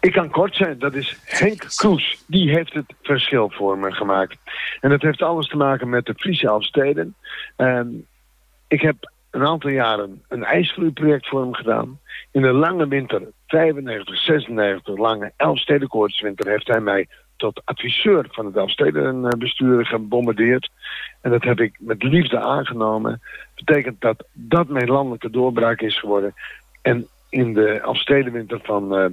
Ik 0.00 0.12
kan 0.12 0.30
kort 0.30 0.56
zijn, 0.56 0.78
dat 0.78 0.94
is 0.94 1.16
Henk 1.24 1.64
Kroes. 1.76 2.22
Die 2.26 2.50
heeft 2.50 2.72
het 2.72 2.94
verschil 3.02 3.50
voor 3.50 3.78
me 3.78 3.92
gemaakt. 3.92 4.36
En 4.80 4.90
dat 4.90 5.02
heeft 5.02 5.22
alles 5.22 5.48
te 5.48 5.56
maken 5.56 5.88
met 5.88 6.06
de 6.06 6.14
Friese 6.16 6.46
Elfsteden. 6.46 7.14
Ehm, 7.56 7.88
ik 8.68 8.80
heb 8.80 9.10
een 9.30 9.46
aantal 9.46 9.70
jaren 9.70 10.22
een 10.28 10.44
ijsvloeiproject 10.44 11.28
voor 11.28 11.40
hem 11.40 11.54
gedaan. 11.54 12.00
In 12.30 12.42
de 12.42 12.52
lange 12.52 12.88
winter, 12.88 13.22
95, 13.52 14.16
96, 14.16 14.96
lange 14.96 15.32
Elfstedenkoortswinter... 15.36 16.48
heeft 16.48 16.66
hij 16.66 16.80
mij 16.80 17.06
tot 17.36 17.62
adviseur 17.64 18.26
van 18.30 18.46
het 18.46 18.56
Elfstedenbestuur 18.56 19.86
gebombardeerd. 19.86 20.70
En 21.20 21.30
dat 21.30 21.42
heb 21.42 21.60
ik 21.60 21.76
met 21.78 22.02
liefde 22.02 22.40
aangenomen. 22.40 23.20
betekent 23.54 24.00
dat 24.00 24.24
dat 24.32 24.68
mijn 24.68 24.88
landelijke 24.88 25.30
doorbraak 25.30 25.80
is 25.80 25.98
geworden. 25.98 26.34
En 26.82 27.06
in 27.28 27.52
de 27.52 27.68
Elfstedenwinter 27.68 28.60
van... 28.62 28.96
eh, 28.96 29.06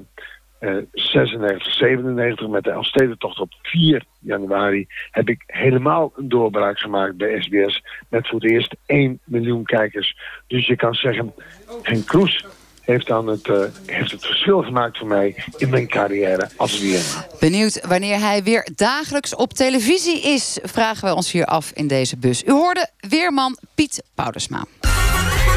eh, 0.59 0.77
96, 0.91 1.73
97 1.73 2.47
met 2.47 2.63
de 2.63 2.71
Elfstedentocht 2.71 3.39
op 3.39 3.53
4 3.61 4.03
januari 4.19 4.87
heb 5.11 5.29
ik 5.29 5.43
helemaal 5.45 6.13
een 6.15 6.29
doorbraak 6.29 6.79
gemaakt 6.79 7.17
bij 7.17 7.41
SBS 7.41 7.83
met 8.09 8.27
voor 8.27 8.39
het 8.39 8.51
eerst 8.51 8.75
1 8.85 9.19
miljoen 9.23 9.63
kijkers. 9.63 10.17
Dus 10.47 10.67
je 10.67 10.75
kan 10.75 10.93
zeggen, 10.93 11.33
Henk 11.81 12.05
Kroes 12.05 12.45
heeft 12.89 13.07
dan 13.07 13.27
het, 13.27 13.47
eh, 13.47 13.61
heeft 13.85 14.11
het 14.11 14.25
verschil 14.25 14.61
gemaakt 14.61 14.97
voor 14.97 15.07
mij 15.07 15.43
in 15.57 15.69
mijn 15.69 15.87
carrière 15.87 16.49
als 16.55 16.79
weerman. 16.79 17.23
Benieuwd 17.39 17.85
wanneer 17.87 18.19
hij 18.19 18.43
weer 18.43 18.67
dagelijks 18.75 19.35
op 19.35 19.53
televisie 19.53 20.21
is... 20.21 20.59
vragen 20.63 21.07
we 21.07 21.15
ons 21.15 21.31
hier 21.31 21.45
af 21.45 21.71
in 21.73 21.87
deze 21.87 22.17
bus. 22.17 22.43
U 22.43 22.51
hoorde 22.51 22.89
weerman 22.99 23.57
Piet 23.75 24.03
Paudersma. 24.15 24.65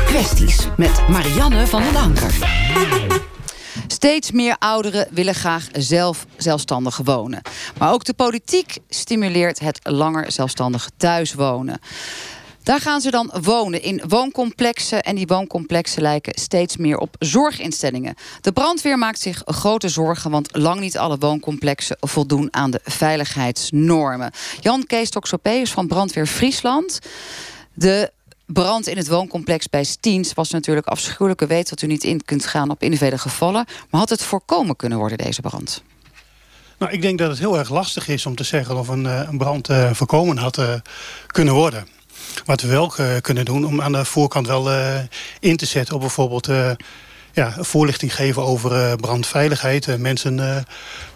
Kwesties 0.07 0.67
met 0.77 1.09
Marianne 1.09 1.67
van 1.67 1.83
den 1.83 1.97
Anker. 1.97 2.35
Steeds 3.87 4.31
meer 4.31 4.57
ouderen 4.59 5.07
willen 5.11 5.35
graag 5.35 5.69
zelf 5.73 6.27
zelfstandig 6.37 6.97
wonen. 7.05 7.43
Maar 7.79 7.93
ook 7.93 8.05
de 8.05 8.15
politiek 8.15 8.79
stimuleert 8.89 9.59
het 9.59 9.79
langer 9.83 10.33
zelfstandig 10.33 10.91
thuiswonen. 10.97 11.81
Daar 12.63 12.81
gaan 12.81 13.01
ze 13.01 13.11
dan 13.11 13.33
wonen 13.43 13.83
in 13.83 14.03
wooncomplexen. 14.09 15.03
En 15.03 15.15
die 15.15 15.27
wooncomplexen 15.27 16.03
lijken 16.03 16.41
steeds 16.41 16.77
meer 16.77 16.99
op 16.99 17.17
zorginstellingen. 17.19 18.15
De 18.41 18.53
brandweer 18.53 18.99
maakt 18.99 19.21
zich 19.21 19.43
grote 19.45 19.89
zorgen... 19.89 20.31
want 20.31 20.57
lang 20.57 20.81
niet 20.81 20.99
alle 20.99 21.19
wooncomplexen 21.19 21.97
voldoen 22.01 22.49
aan 22.51 22.71
de 22.71 22.81
veiligheidsnormen. 22.85 24.33
Jan 24.61 24.87
Kees 24.87 25.11
Toxopeus 25.11 25.73
van 25.73 25.87
Brandweer 25.87 26.27
Friesland. 26.27 26.99
De 27.75 28.13
brand 28.47 28.87
in 28.87 28.97
het 28.97 29.09
wooncomplex 29.09 29.69
bij 29.69 29.85
Stiens 29.85 30.33
was 30.33 30.51
natuurlijk 30.51 30.87
afschuwelijk. 30.87 31.41
U 31.41 31.47
weet 31.47 31.69
dat 31.69 31.83
u 31.83 31.87
niet 31.87 32.05
in 32.05 32.25
kunt 32.25 32.47
gaan 32.47 32.71
op 32.71 32.83
individuele 32.83 33.19
gevallen. 33.19 33.65
Maar 33.91 34.01
had 34.01 34.11
het 34.11 34.23
voorkomen 34.23 34.77
kunnen 34.77 34.99
worden, 34.99 35.19
deze 35.19 35.41
brand? 35.41 35.83
Nou, 36.79 36.93
ik 36.93 37.03
denk 37.03 37.19
dat 37.19 37.31
het 37.31 37.39
heel 37.39 37.59
erg 37.59 37.71
lastig 37.71 38.09
is 38.09 38.27
om 38.27 38.35
te 38.35 38.45
zeggen 38.45 38.77
of 38.77 38.89
een, 38.89 39.07
eh, 39.07 39.29
een 39.29 39.39
brand 39.39 39.69
eh, 39.69 39.91
voorkomen 39.93 40.37
had 40.37 40.59
eh, 40.59 40.75
kunnen 41.27 41.55
worden. 41.55 41.87
Wat 42.45 42.61
we 42.61 42.69
wel 42.69 42.95
eh, 42.97 43.07
kunnen 43.21 43.45
doen 43.45 43.65
om 43.65 43.81
aan 43.81 43.93
de 43.93 44.05
voorkant 44.05 44.47
wel 44.47 44.71
eh, 44.71 44.99
in 45.41 45.57
te 45.57 45.67
zetten 45.67 45.95
op 45.95 46.01
bijvoorbeeld 46.01 46.49
eh, 46.49 46.71
ja, 47.33 47.55
voorlichting 47.59 48.15
geven 48.15 48.43
over 48.43 48.97
brandveiligheid. 48.97 49.99
mensen 49.99 50.65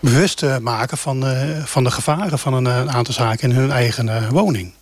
bewust 0.01 0.45
maken 0.61 0.99
van, 0.99 1.25
van 1.65 1.85
de 1.85 1.91
gevaren 1.91 2.39
van 2.39 2.53
een, 2.53 2.91
aantal 2.91 3.15
zaken 3.15 3.51
in 3.51 3.57
hun 3.57 3.71
eigen 3.71 4.31
woning. 4.33 4.73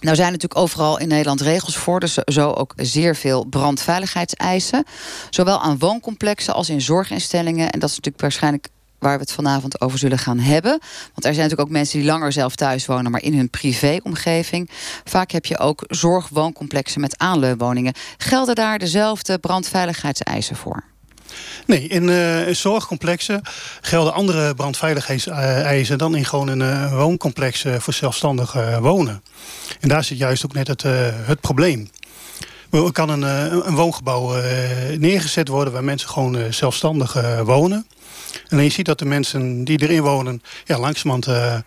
Nou 0.00 0.16
zijn 0.16 0.32
natuurlijk 0.32 0.60
overal 0.60 0.98
in 0.98 1.08
Nederland 1.08 1.40
regels 1.40 1.76
voor. 1.76 2.00
Dus 2.00 2.14
zo 2.14 2.50
ook 2.50 2.72
zeer 2.76 3.16
veel 3.16 3.44
brandveiligheidseisen. 3.44 4.84
Zowel 5.30 5.60
aan 5.60 5.78
wooncomplexen 5.78 6.54
als 6.54 6.68
in 6.68 6.80
zorginstellingen. 6.80 7.70
En 7.70 7.78
dat 7.78 7.90
is 7.90 7.96
natuurlijk 7.96 8.22
waarschijnlijk 8.22 8.68
waar 9.04 9.16
we 9.16 9.22
het 9.22 9.32
vanavond 9.32 9.80
over 9.80 9.98
zullen 9.98 10.18
gaan 10.18 10.38
hebben. 10.38 10.70
Want 10.70 11.24
er 11.24 11.34
zijn 11.34 11.36
natuurlijk 11.36 11.60
ook 11.68 11.76
mensen 11.76 11.98
die 11.98 12.08
langer 12.08 12.32
zelf 12.32 12.56
thuis 12.56 12.86
wonen... 12.86 13.10
maar 13.10 13.22
in 13.22 13.36
hun 13.36 13.50
privéomgeving. 13.50 14.70
Vaak 15.04 15.30
heb 15.30 15.46
je 15.46 15.58
ook 15.58 15.84
zorgwooncomplexen 15.88 17.00
met 17.00 17.18
aanleunwoningen. 17.18 17.94
Gelden 18.16 18.54
daar 18.54 18.78
dezelfde 18.78 19.38
brandveiligheidseisen 19.38 20.56
voor? 20.56 20.84
Nee, 21.66 21.86
in 21.86 22.08
eh, 22.08 22.54
zorgcomplexen 22.54 23.42
gelden 23.80 24.12
andere 24.12 24.54
brandveiligheidseisen 24.54 25.98
dan 25.98 26.16
in 26.16 26.24
gewoon 26.24 26.48
een 26.48 26.62
eh, 26.62 26.96
wooncomplex 26.96 27.64
eh, 27.64 27.74
voor 27.78 27.92
zelfstandig 27.92 28.52
wonen. 28.80 29.22
En 29.80 29.88
daar 29.88 30.04
zit 30.04 30.18
juist 30.18 30.44
ook 30.44 30.52
net 30.52 30.68
het, 30.68 30.82
het 31.26 31.40
probleem. 31.40 31.90
Er 32.70 32.92
kan 32.92 33.08
een, 33.08 33.22
een 33.66 33.74
woongebouw 33.74 34.34
neergezet 34.98 35.48
worden 35.48 35.72
waar 35.72 35.84
mensen 35.84 36.08
gewoon 36.08 36.52
zelfstandig 36.52 37.16
wonen. 37.44 37.86
En 38.48 38.62
je 38.62 38.68
ziet 38.68 38.86
dat 38.86 38.98
de 38.98 39.04
mensen 39.04 39.64
die 39.64 39.82
erin 39.82 40.02
wonen 40.02 40.42
ja, 40.64 40.78
langzamerhand 40.78 41.26
eh, 41.26 41.58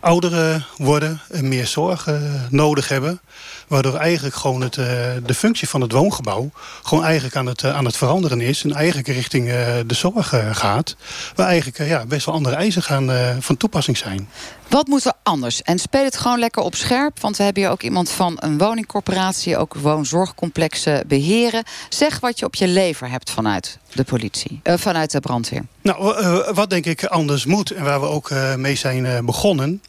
ouder 0.00 0.66
worden 0.76 1.20
en 1.30 1.48
meer 1.48 1.66
zorg 1.66 2.06
nodig 2.50 2.88
hebben. 2.88 3.20
Waardoor 3.68 3.94
eigenlijk 3.94 4.34
gewoon 4.34 4.60
het, 4.60 4.76
uh, 4.76 4.86
de 5.26 5.34
functie 5.34 5.68
van 5.68 5.80
het 5.80 5.92
woongebouw 5.92 6.50
gewoon 6.82 7.04
eigenlijk 7.04 7.36
aan 7.36 7.46
het, 7.46 7.62
uh, 7.62 7.76
aan 7.76 7.84
het 7.84 7.96
veranderen 7.96 8.40
is. 8.40 8.64
En 8.64 8.72
eigenlijk 8.72 9.08
richting 9.08 9.46
de 9.86 9.94
zorg 9.94 10.34
gaat. 10.52 10.96
Waar 11.34 11.46
eigenlijk 11.46 11.90
ja, 11.90 12.06
best 12.06 12.26
wel 12.26 12.34
andere 12.34 12.56
eisen 12.56 12.82
gaan, 12.82 13.10
van 13.40 13.56
toepassing 13.56 13.96
zijn. 13.96 14.28
Wat 14.68 14.86
moet 14.86 15.04
er 15.04 15.12
anders? 15.22 15.62
En 15.62 15.78
speel 15.78 16.04
het 16.04 16.16
gewoon 16.16 16.38
lekker 16.38 16.62
op 16.62 16.74
scherp. 16.74 17.20
Want 17.20 17.36
we 17.36 17.42
hebben 17.42 17.62
hier 17.62 17.72
ook 17.72 17.82
iemand 17.82 18.10
van 18.10 18.36
een 18.40 18.58
woningcorporatie. 18.58 19.56
Ook 19.56 19.74
woonzorgcomplexen 19.74 21.04
beheren. 21.06 21.64
Zeg 21.88 22.20
wat 22.20 22.38
je 22.38 22.46
op 22.46 22.54
je 22.54 22.68
lever 22.68 23.10
hebt 23.10 23.30
vanuit 23.30 23.78
de 23.92 24.04
politie. 24.04 24.60
Uh, 24.64 24.74
vanuit 24.76 25.10
de 25.10 25.20
brandweer. 25.20 25.64
Nou, 25.82 26.20
uh, 26.20 26.48
wat 26.54 26.70
denk 26.70 26.86
ik 26.86 27.04
anders 27.04 27.44
moet. 27.44 27.70
En 27.70 27.84
waar 27.84 28.00
we 28.00 28.06
ook 28.06 28.30
uh, 28.30 28.54
mee 28.54 28.76
zijn 28.76 29.24
begonnen. 29.24 29.82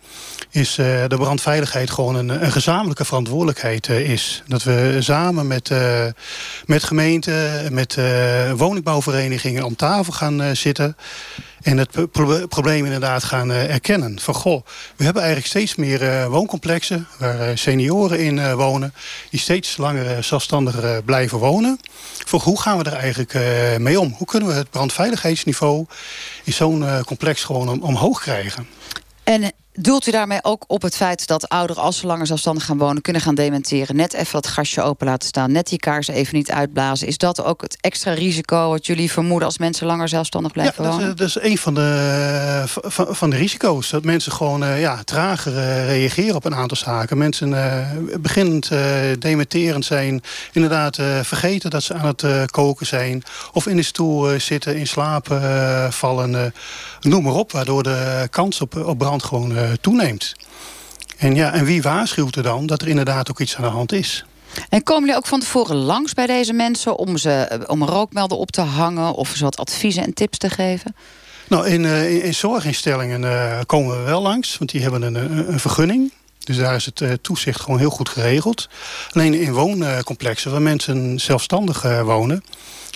Is 0.49 0.75
de 0.75 1.15
brandveiligheid 1.17 1.91
gewoon 1.91 2.15
een, 2.15 2.29
een 2.43 2.51
gezamenlijke 2.51 3.05
verantwoordelijkheid 3.05 3.89
is. 3.89 4.43
Dat 4.47 4.63
we 4.63 4.97
samen 4.99 5.47
met, 5.47 5.71
met 6.65 6.83
gemeenten, 6.83 7.73
met 7.73 7.97
woningbouwverenigingen 8.55 9.63
om 9.63 9.75
tafel 9.75 10.13
gaan 10.13 10.55
zitten. 10.55 10.95
En 11.61 11.77
het 11.77 12.11
probleem 12.49 12.85
inderdaad 12.85 13.23
gaan 13.23 13.51
uh, 13.51 13.73
erkennen. 13.73 14.19
Van 14.19 14.33
goh, 14.33 14.65
we 14.95 15.03
hebben 15.03 15.21
eigenlijk 15.21 15.51
steeds 15.51 15.75
meer 15.75 16.01
uh, 16.01 16.25
wooncomplexen 16.25 17.07
waar 17.17 17.49
uh, 17.49 17.55
senioren 17.55 18.19
in 18.19 18.55
wonen. 18.55 18.93
Die 19.29 19.39
steeds 19.39 19.77
langer 19.77 20.23
zelfstandiger 20.23 21.03
blijven 21.03 21.37
wonen. 21.37 21.79
Voor 22.25 22.41
hoe 22.41 22.61
gaan 22.61 22.77
we 22.77 22.83
er 22.83 22.93
eigenlijk 22.93 23.33
mee 23.79 23.99
om? 23.99 24.15
Hoe 24.17 24.27
kunnen 24.27 24.49
we 24.49 24.55
het 24.55 24.69
brandveiligheidsniveau 24.69 25.85
in 26.43 26.53
zo'n 26.53 26.85
complex 27.05 27.43
gewoon 27.43 27.69
om, 27.69 27.81
omhoog 27.81 28.21
krijgen? 28.21 28.67
En 29.23 29.51
Doelt 29.73 30.07
u 30.07 30.11
daarmee 30.11 30.39
ook 30.41 30.63
op 30.67 30.81
het 30.81 30.95
feit 30.95 31.27
dat 31.27 31.49
ouderen, 31.49 31.83
als 31.83 31.97
ze 31.97 32.07
langer 32.07 32.27
zelfstandig 32.27 32.65
gaan 32.65 32.77
wonen, 32.77 33.01
kunnen 33.01 33.21
gaan 33.21 33.35
dementeren? 33.35 33.95
Net 33.95 34.13
even 34.13 34.31
dat 34.31 34.47
gasje 34.47 34.81
open 34.81 35.07
laten 35.07 35.27
staan, 35.27 35.51
net 35.51 35.67
die 35.67 35.79
kaars 35.79 36.07
even 36.07 36.35
niet 36.35 36.51
uitblazen. 36.51 37.07
Is 37.07 37.17
dat 37.17 37.43
ook 37.43 37.61
het 37.61 37.77
extra 37.81 38.13
risico 38.13 38.69
wat 38.69 38.85
jullie 38.85 39.11
vermoeden 39.11 39.47
als 39.47 39.57
mensen 39.57 39.87
langer 39.87 40.07
zelfstandig 40.07 40.51
blijven 40.51 40.83
ja, 40.83 40.89
wonen? 40.89 41.07
Dat 41.07 41.27
is, 41.27 41.33
dat 41.33 41.43
is 41.43 41.49
een 41.51 41.57
van 41.57 41.73
de, 41.73 42.63
van, 42.65 43.15
van 43.15 43.29
de 43.29 43.35
risico's. 43.35 43.89
Dat 43.89 44.03
mensen 44.03 44.31
gewoon 44.31 44.63
uh, 44.63 44.81
ja, 44.81 45.03
trager 45.03 45.53
uh, 45.53 45.85
reageren 45.85 46.35
op 46.35 46.45
een 46.45 46.55
aantal 46.55 46.77
zaken. 46.77 47.17
Mensen 47.17 47.49
uh, 47.49 47.87
beginnend 48.19 48.69
dementerend 49.19 49.85
zijn, 49.85 50.21
inderdaad 50.51 50.95
vergeten 51.21 51.69
dat 51.69 51.83
ze 51.83 51.93
aan 51.93 52.07
het 52.07 52.51
koken 52.51 52.85
zijn. 52.85 53.23
Of 53.51 53.67
in 53.67 53.75
de 53.75 53.83
stoel 53.83 54.39
zitten, 54.39 54.77
in 54.77 54.87
slaap 54.87 55.39
vallen. 55.89 56.53
noem 57.01 57.23
maar 57.23 57.33
op, 57.33 57.51
waardoor 57.51 57.83
de 57.83 58.27
kans 58.29 58.61
op, 58.61 58.75
op 58.75 58.97
brand 58.97 59.23
gewoon 59.23 59.53
toeneemt. 59.81 60.33
En, 61.17 61.35
ja, 61.35 61.53
en 61.53 61.65
wie 61.65 61.81
waarschuwt 61.81 62.35
er 62.35 62.43
dan 62.43 62.65
dat 62.65 62.81
er 62.81 62.87
inderdaad 62.87 63.29
ook 63.29 63.39
iets 63.39 63.55
aan 63.55 63.63
de 63.63 63.69
hand 63.69 63.91
is? 63.91 64.25
En 64.69 64.83
komen 64.83 65.01
jullie 65.01 65.17
ook 65.17 65.27
van 65.27 65.39
tevoren 65.39 65.75
langs 65.75 66.13
bij 66.13 66.25
deze 66.25 66.53
mensen 66.53 66.97
om, 66.97 67.17
ze, 67.17 67.61
om 67.67 67.81
een 67.81 67.87
rookmelder 67.87 68.37
op 68.37 68.51
te 68.51 68.61
hangen 68.61 69.13
of 69.13 69.29
ze 69.35 69.43
wat 69.43 69.57
adviezen 69.57 70.03
en 70.03 70.13
tips 70.13 70.37
te 70.37 70.49
geven? 70.49 70.95
Nou, 71.47 71.67
in, 71.67 71.85
in, 71.85 72.23
in 72.23 72.33
zorginstellingen 72.33 73.21
uh, 73.21 73.59
komen 73.65 73.97
we 73.97 74.03
wel 74.03 74.21
langs, 74.21 74.57
want 74.57 74.71
die 74.71 74.81
hebben 74.81 75.01
een, 75.01 75.15
een, 75.15 75.53
een 75.53 75.59
vergunning. 75.59 76.11
Dus 76.39 76.57
daar 76.57 76.75
is 76.75 76.85
het 76.85 76.99
uh, 76.99 77.11
toezicht 77.21 77.61
gewoon 77.61 77.79
heel 77.79 77.89
goed 77.89 78.09
geregeld. 78.09 78.69
Alleen 79.11 79.33
in 79.33 79.53
wooncomplexen 79.53 80.51
waar 80.51 80.61
mensen 80.61 81.19
zelfstandig 81.19 81.85
uh, 81.85 82.01
wonen 82.01 82.43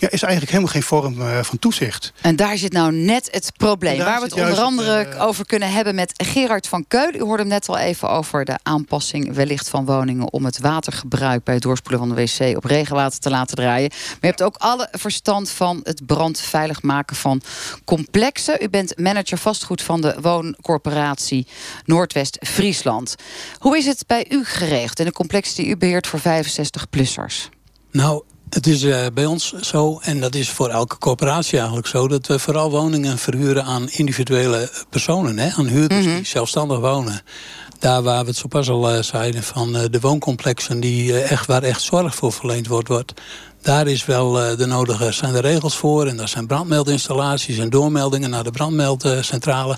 ja, 0.00 0.10
is 0.10 0.22
eigenlijk 0.22 0.52
helemaal 0.52 0.72
geen 0.72 0.82
vorm 0.82 1.20
uh, 1.20 1.42
van 1.42 1.58
toezicht. 1.58 2.12
En 2.20 2.36
daar 2.36 2.58
zit 2.58 2.72
nou 2.72 2.92
net 2.92 3.28
het 3.30 3.52
probleem. 3.56 3.98
Waar 3.98 4.18
we 4.18 4.24
het 4.24 4.32
onder 4.32 4.60
andere 4.60 4.90
het, 4.90 5.14
uh, 5.14 5.22
over 5.22 5.46
kunnen 5.46 5.72
hebben 5.72 5.94
met 5.94 6.12
Gerard 6.24 6.68
van 6.68 6.84
Keul. 6.88 7.14
U 7.14 7.20
hoorde 7.20 7.42
hem 7.42 7.52
net 7.52 7.68
al 7.68 7.78
even 7.78 8.10
over 8.10 8.44
de 8.44 8.58
aanpassing 8.62 9.34
wellicht 9.34 9.68
van 9.68 9.84
woningen... 9.84 10.32
om 10.32 10.44
het 10.44 10.58
watergebruik 10.58 11.44
bij 11.44 11.54
het 11.54 11.62
doorspoelen 11.62 12.06
van 12.06 12.16
de 12.16 12.22
wc 12.22 12.56
op 12.56 12.64
regenwater 12.64 13.20
te 13.20 13.30
laten 13.30 13.56
draaien. 13.56 13.88
Maar 13.90 14.18
je 14.20 14.26
hebt 14.26 14.42
ook 14.42 14.56
alle 14.56 14.88
verstand 14.90 15.50
van 15.50 15.80
het 15.82 16.06
brandveilig 16.06 16.82
maken 16.82 17.16
van 17.16 17.42
complexen. 17.84 18.62
U 18.62 18.68
bent 18.68 18.98
manager 18.98 19.38
vastgoed 19.38 19.82
van 19.82 20.00
de 20.00 20.14
wooncorporatie 20.20 21.46
Noordwest-Friesland. 21.84 23.14
Hoe 23.58 23.76
is 23.76 23.86
het 23.86 24.04
bij 24.06 24.26
u 24.28 24.44
geregeld 24.44 24.98
in 24.98 25.04
de 25.04 25.12
complexen 25.12 25.62
die 25.62 25.72
u 25.72 25.76
beheert 25.76 26.06
voor 26.06 26.20
65-plussers? 26.20 27.48
Nou, 27.90 28.22
het 28.50 28.66
is 28.66 28.82
uh, 28.82 29.06
bij 29.14 29.26
ons 29.26 29.52
zo, 29.52 29.98
en 30.02 30.20
dat 30.20 30.34
is 30.34 30.50
voor 30.50 30.68
elke 30.68 30.98
corporatie 30.98 31.58
eigenlijk 31.58 31.86
zo... 31.86 32.08
dat 32.08 32.26
we 32.26 32.38
vooral 32.38 32.70
woningen 32.70 33.18
verhuren 33.18 33.64
aan 33.64 33.88
individuele 33.90 34.70
personen, 34.90 35.38
hè, 35.38 35.50
aan 35.56 35.66
huurders 35.66 36.04
mm 36.04 36.06
-hmm. 36.06 36.16
die 36.16 36.26
zelfstandig 36.26 36.78
wonen. 36.78 37.22
Daar 37.78 38.02
waar 38.02 38.22
we 38.22 38.28
het 38.28 38.36
zo 38.36 38.48
pas 38.48 38.70
al 38.70 38.94
uh, 38.94 39.02
zeiden 39.02 39.42
van 39.42 39.76
uh, 39.76 39.82
de 39.90 40.00
wooncomplexen... 40.00 40.80
Die, 40.80 41.20
echt, 41.20 41.46
waar 41.46 41.62
echt 41.62 41.82
zorg 41.82 42.14
voor 42.14 42.32
verleend 42.32 42.66
wordt, 42.66 42.88
wordt 42.88 43.12
daar 43.66 43.86
is 43.86 44.04
wel 44.04 44.42
uh, 44.42 44.56
de 44.58 44.66
nodige, 44.66 45.12
zijn 45.12 45.32
de 45.32 45.40
regels 45.40 45.76
voor. 45.76 46.06
En 46.06 46.16
dat 46.16 46.28
zijn 46.28 46.46
brandmeldinstallaties 46.46 47.58
en 47.58 47.70
doormeldingen 47.70 48.30
naar 48.30 48.44
de 48.44 48.50
brandmeldcentrale. 48.50 49.76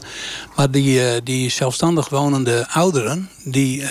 Maar 0.56 0.70
die, 0.70 1.00
uh, 1.00 1.10
die 1.24 1.50
zelfstandig 1.50 2.08
wonende 2.08 2.66
ouderen, 2.70 3.30
die, 3.44 3.80
uh, 3.80 3.88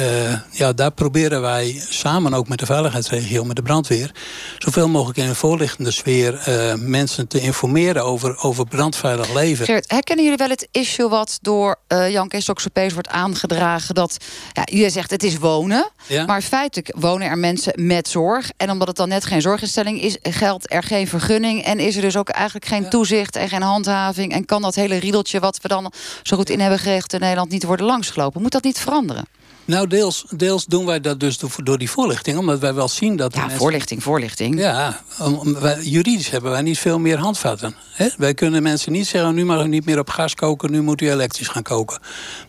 ja, 0.52 0.74
daar 0.74 0.92
proberen 0.92 1.42
wij 1.42 1.82
samen 1.90 2.34
ook 2.34 2.48
met 2.48 2.60
de 2.60 2.66
veiligheidsregio, 2.66 3.44
met 3.44 3.56
de 3.56 3.62
brandweer, 3.62 4.12
zoveel 4.58 4.88
mogelijk 4.88 5.18
in 5.18 5.28
een 5.28 5.36
voorlichtende 5.36 5.92
sfeer 5.92 6.42
mensen 6.76 7.28
te 7.28 7.40
informeren 7.40 8.04
over, 8.04 8.38
over 8.42 8.66
brandveilig 8.66 9.34
leven. 9.34 9.66
Geert, 9.66 9.92
herkennen 9.92 10.26
jullie 10.26 10.40
wel 10.40 10.50
het 10.50 10.68
issue 10.72 11.10
wat 11.10 11.38
door 11.42 11.76
Jan 12.10 12.28
Kees 12.28 12.50
wordt 12.94 13.08
aangedragen? 13.08 13.96
Dat 13.96 14.18
ja, 14.54 14.64
je 14.72 14.90
zegt 14.90 15.12
het 15.12 15.24
is 15.24 15.38
wonen, 15.38 15.90
ja? 16.08 16.26
maar 16.26 16.42
feitelijk 16.42 16.94
wonen 16.98 17.28
er 17.28 17.38
mensen 17.38 17.74
met 17.76 18.08
zorg. 18.08 18.52
En 18.58 18.72
omdat 18.72 18.88
het 18.88 18.98
dan 18.98 19.10
net 19.10 19.26
geen 19.26 19.42
zorginstelling 19.42 19.87
is, 19.96 20.18
geldt 20.22 20.74
er 20.74 20.84
geen 20.84 21.08
vergunning... 21.08 21.64
en 21.64 21.80
is 21.80 21.96
er 21.96 22.02
dus 22.02 22.18
ook 22.18 22.30
eigenlijk 22.30 22.66
geen 22.66 22.90
toezicht 22.90 23.36
en 23.36 23.50
geen 23.50 23.62
handhaving... 23.62 24.34
en 24.34 24.46
kan 24.46 24.62
dat 24.62 24.76
hele 24.76 24.98
riedeltje 24.98 25.40
wat 25.40 25.60
we 25.62 25.68
dan 25.68 25.92
zo 26.24 26.38
goed 26.38 26.50
in 26.50 26.60
hebben 26.60 26.80
geregeld 26.80 27.14
in 27.14 27.20
Nederland... 27.20 27.50
niet 27.50 27.64
worden 27.64 27.86
langsgelopen? 27.86 28.42
Moet 28.42 28.52
dat 28.52 28.64
niet 28.64 28.80
veranderen? 28.80 29.26
Nou, 29.68 29.88
deels, 29.88 30.26
deels 30.30 30.66
doen 30.66 30.86
wij 30.86 31.02
dat 31.02 31.20
dus 31.20 31.40
door 31.64 31.78
die 31.78 31.90
voorlichting. 31.90 32.38
Omdat 32.38 32.60
wij 32.60 32.74
wel 32.74 32.88
zien 32.88 33.16
dat... 33.16 33.34
Ja, 33.34 33.40
mensen... 33.40 33.58
voorlichting, 33.58 34.04
voorlichting. 34.04 34.60
Ja, 34.60 35.02
om, 35.20 35.60
wij, 35.60 35.82
juridisch 35.82 36.30
hebben 36.30 36.52
wij 36.52 36.62
niet 36.62 36.80
veel 36.80 37.00
meer 37.00 37.18
handvatten. 37.18 37.76
Hè? 37.92 38.08
Wij 38.18 38.34
kunnen 38.34 38.64
mensen 38.64 38.92
niet 38.92 39.08
zeggen, 39.08 39.36
nu 39.36 39.46
mag 39.46 39.64
u 39.64 39.68
niet 39.68 39.86
meer 39.86 40.00
op 40.00 40.10
gas 40.10 40.36
koken... 40.36 40.72
nu 40.72 40.82
moet 40.82 41.02
u 41.02 41.12
elektrisch 41.12 41.48
gaan 41.48 41.64
koken. 41.64 42.00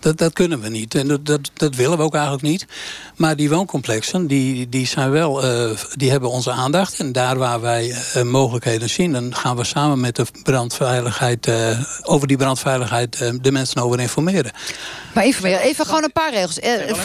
Dat, 0.00 0.18
dat 0.18 0.32
kunnen 0.32 0.60
we 0.60 0.68
niet. 0.68 0.94
En 0.94 1.08
dat, 1.08 1.26
dat, 1.26 1.50
dat 1.54 1.74
willen 1.74 1.98
we 1.98 2.02
ook 2.02 2.14
eigenlijk 2.14 2.44
niet. 2.44 2.66
Maar 3.16 3.36
die 3.36 3.50
wooncomplexen, 3.50 4.26
die, 4.26 4.68
die, 4.68 4.86
zijn 4.86 5.10
wel, 5.10 5.44
uh, 5.44 5.70
die 5.94 6.10
hebben 6.10 6.30
onze 6.30 6.50
aandacht. 6.50 6.98
En 6.98 7.12
daar 7.12 7.38
waar 7.38 7.60
wij 7.60 7.94
uh, 8.16 8.22
mogelijkheden 8.22 8.90
zien... 8.90 9.12
dan 9.12 9.34
gaan 9.34 9.56
we 9.56 9.64
samen 9.64 10.00
met 10.00 10.16
de 10.16 10.26
brandveiligheid... 10.42 11.46
Uh, 11.46 11.80
over 12.02 12.28
die 12.28 12.36
brandveiligheid 12.36 13.18
de 13.42 13.52
mensen 13.52 13.82
over 13.82 14.00
informeren. 14.00 14.52
Maar 15.14 15.24
informeren, 15.24 15.60
even 15.60 15.86
gewoon 15.86 16.04
een 16.04 16.12
paar 16.12 16.32
regels 16.32 16.58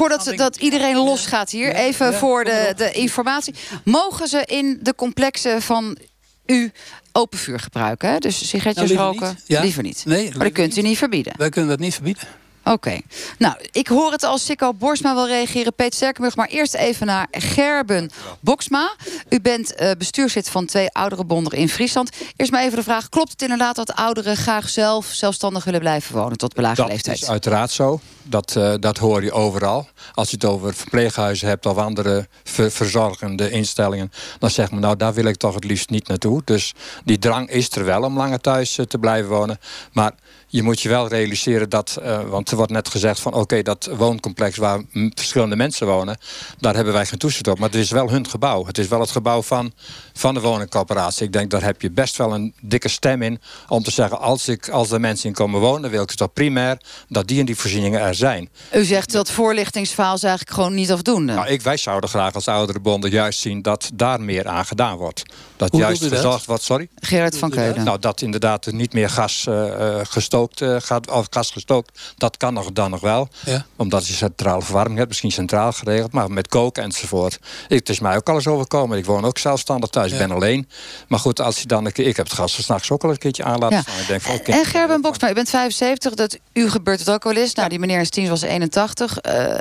voordat 0.08 0.38
dat 0.38 0.56
iedereen 0.56 0.96
losgaat 0.96 1.50
hier, 1.50 1.76
even 1.76 2.14
voor 2.14 2.44
de, 2.44 2.74
de 2.76 2.92
informatie. 2.92 3.54
Mogen 3.84 4.28
ze 4.28 4.44
in 4.46 4.80
de 4.82 4.96
complexen 4.96 5.62
van 5.62 5.98
u 6.46 6.72
open 7.12 7.40
vuur 7.40 7.60
gebruiken? 7.60 8.10
Hè? 8.10 8.18
Dus 8.18 8.50
sigaretjes 8.50 8.92
nou, 8.92 9.14
roken? 9.14 9.28
Niet. 9.28 9.44
Ja. 9.46 9.62
Liever 9.62 9.84
niet. 9.84 10.04
Nee, 10.06 10.30
maar 10.30 10.44
dat 10.44 10.52
kunt 10.52 10.78
u 10.78 10.82
niet 10.82 10.98
verbieden. 10.98 11.34
Wij 11.38 11.50
kunnen 11.50 11.70
dat 11.70 11.80
niet 11.80 11.94
verbieden. 11.94 12.24
Oké. 12.64 12.72
Okay. 12.72 13.04
Nou, 13.38 13.56
ik 13.72 13.88
hoor 13.88 14.12
het 14.12 14.24
als 14.24 14.46
Sikko 14.46 14.74
Borsma 14.74 15.14
wil 15.14 15.28
reageren. 15.28 15.74
Peter 15.74 15.94
Sterkenburg, 15.94 16.36
maar 16.36 16.48
eerst 16.48 16.74
even 16.74 17.06
naar 17.06 17.28
Gerben 17.32 18.12
Boksma. 18.40 18.96
U 19.30 19.42
bent 19.42 19.82
uh, 19.82 19.92
bestuurslid 19.98 20.50
van 20.50 20.66
twee 20.66 20.90
oudere 20.92 21.26
bonden 21.26 21.58
in 21.58 21.70
Friesland. 21.70 22.10
Eerst 22.36 22.52
maar 22.52 22.64
even 22.64 22.78
de 22.78 22.84
vraag, 22.84 23.10
klopt 23.10 23.32
het 23.32 23.42
inderdaad 23.42 23.76
dat 23.76 23.94
ouderen 23.94 24.38
graag 24.38 24.70
zelf 24.70 25.06
zelfstandig 25.06 25.64
willen 25.64 25.80
blijven 25.80 26.16
wonen 26.16 26.38
tot 26.38 26.54
belagere 26.54 26.88
leeftijd? 26.88 27.20
Dat 27.20 27.24
is 27.24 27.32
uiteraard 27.32 27.72
zo. 27.72 28.00
Dat, 28.24 28.56
uh, 28.58 28.74
dat 28.80 28.98
hoor 28.98 29.24
je 29.24 29.32
overal. 29.32 29.88
Als 30.14 30.30
je 30.30 30.36
het 30.36 30.46
over 30.46 30.74
verpleeghuizen 30.74 31.48
hebt 31.48 31.66
of 31.66 31.78
andere 31.78 32.28
ver 32.44 32.72
verzorgende 32.72 33.50
instellingen... 33.50 34.12
dan 34.40 34.50
zegt 34.50 34.72
men, 34.72 34.82
nou, 34.82 34.96
daar 34.96 35.14
wil 35.14 35.26
ik 35.26 35.36
toch 35.36 35.54
het 35.54 35.64
liefst 35.64 35.90
niet 35.90 36.08
naartoe. 36.08 36.42
Dus 36.46 36.74
die 37.04 37.20
drang 37.20 37.50
is 37.50 37.72
er 37.72 37.86
wel 37.86 38.04
om 38.04 38.18
langer 38.18 38.40
thuis 38.40 38.78
uh, 38.78 38.86
te 38.86 38.98
blijven 38.98 39.30
wonen. 39.30 39.60
Maar 39.92 40.12
je 40.54 40.64
moet 40.64 40.82
je 40.82 40.90
wel 40.90 41.08
realiseren 41.08 41.70
dat, 41.70 41.98
uh, 42.02 42.22
want 42.22 42.50
er 42.50 42.56
wordt 42.56 42.72
net 42.72 42.90
gezegd 42.90 43.20
van 43.20 43.32
oké, 43.32 43.42
okay, 43.42 43.62
dat 43.64 43.90
wooncomplex 43.98 44.58
waar 44.58 44.82
verschillende 45.14 45.56
mensen 45.56 45.88
wonen, 45.88 46.18
daar 46.60 46.76
hebben 46.76 46.94
wij 46.94 47.06
geen 47.06 47.20
toezicht 47.20 47.48
op. 47.48 47.60
Maar 47.60 47.70
het 47.70 47.78
is 47.78 47.92
wel 47.92 48.10
hun 48.10 48.30
gebouw. 48.30 48.66
Het 48.66 48.78
is 48.78 48.88
wel 48.88 49.00
het 49.00 49.12
gebouw 49.12 49.42
van, 49.42 49.74
van 50.14 50.34
de 50.34 50.40
woningcorporatie. 50.40 51.26
Ik 51.26 51.34
denk 51.34 51.52
daar 51.52 51.64
heb 51.64 51.82
je 51.82 51.92
best 51.92 52.18
wel 52.18 52.34
een 52.34 52.54
dikke 52.62 52.88
stem 52.88 53.22
in 53.22 53.42
om 53.68 53.84
te 53.84 53.92
zeggen 53.92 54.20
als, 54.20 54.48
ik, 54.48 54.70
als 54.70 54.92
er 54.92 55.00
mensen 55.00 55.28
in 55.28 55.34
komen 55.34 55.60
wonen, 55.60 55.90
wil 55.90 56.02
ik 56.02 56.10
het 56.10 56.18
toch 56.18 56.34
primair 56.34 56.78
dat 57.08 57.28
die 57.28 57.40
en 57.40 57.46
die 57.46 57.56
voorzieningen 57.56 58.02
er 58.02 58.16
zijn. 58.16 58.50
U 58.74 58.84
zegt 58.84 59.12
dat 59.12 59.32
voorlichtingsverhaal 59.32 60.16
is 60.16 60.24
eigenlijk 60.24 60.56
gewoon 60.56 60.74
niet 60.74 60.92
afdoende. 60.92 61.34
Nou, 61.34 61.48
ik, 61.48 61.62
wij 61.62 61.78
zouden 61.78 62.10
graag 62.10 62.34
als 62.34 62.48
oudere 62.48 62.80
bonden 62.80 63.10
juist 63.10 63.40
zien 63.40 63.62
dat 63.62 63.90
daar 63.94 64.22
meer 64.22 64.48
aan 64.48 64.66
gedaan 64.66 64.98
wordt. 64.98 65.24
Dat 65.56 65.72
Hoe 65.72 65.80
juist 65.80 66.08
verzorgd 66.08 66.46
wordt, 66.46 66.64
sorry? 66.64 66.88
Gerard 66.96 67.38
van 67.38 67.50
Keulen. 67.50 67.84
Nou, 67.84 68.00
dat 68.00 68.22
inderdaad 68.22 68.66
er 68.66 68.74
niet 68.74 68.94
meer 68.94 69.10
gas 69.10 69.46
uh, 69.50 70.00
gestoken 70.04 70.42
gestookt, 70.52 70.84
uh, 70.84 70.88
gaat, 70.88 71.12
of 71.12 71.28
gas 71.30 71.52
gestookt. 71.52 72.00
Dat 72.18 72.38
kan 72.38 72.54
nog, 72.54 72.72
dan 72.72 72.92
nog 72.92 73.00
wel. 73.00 73.28
Ja. 73.46 73.66
Omdat 73.76 74.08
je 74.08 74.14
centrale 74.14 74.62
verwarming 74.62 74.98
hebt, 74.98 75.10
misschien 75.10 75.32
centraal 75.32 75.72
geregeld. 75.72 76.12
Maar 76.12 76.32
met 76.32 76.48
koken 76.48 76.84
enzovoort. 76.84 77.40
Ik, 77.68 77.78
het 77.80 77.90
is 77.90 78.00
mij 78.00 78.16
ook 78.16 78.30
al 78.30 78.36
eens 78.36 78.48
overkomen. 78.48 78.98
Ik 78.98 79.06
woon 79.06 79.26
ook 79.26 79.38
zelfstandig 79.38 79.90
thuis, 79.90 80.12
ik 80.12 80.18
ben 80.18 80.32
alleen. 80.32 80.70
Maar 81.08 81.20
goed, 81.20 81.40
als 81.40 81.60
je 81.60 81.68
dan 81.68 81.86
een 81.86 81.92
keer, 81.92 82.08
ik 82.08 82.18
heb 82.18 82.26
het 82.26 82.36
gas 82.36 82.64
s'nachts 82.64 82.92
ook 82.92 83.04
al 83.04 83.10
een 83.10 83.18
keertje 83.18 83.44
aan 83.44 83.60
laten 83.60 83.82
staan. 83.82 84.00
Ik 84.00 84.08
denk 84.08 84.22
van, 84.22 84.40
en 84.40 84.66
Gerben 84.66 85.02
Boksma, 85.02 85.30
u 85.30 85.34
bent 85.34 85.50
75, 85.50 86.14
dat 86.14 86.38
u 86.54 86.70
gebeurt 86.70 87.00
het 87.00 87.10
ook 87.10 87.24
wel 87.24 87.36
eens. 87.36 87.54
Nou, 87.54 87.70
die 87.70 87.80
meneer 87.80 88.00
is 88.00 88.10
10, 88.10 88.30
was 88.30 88.42
81. 88.42 89.18
Uh, 89.26 89.56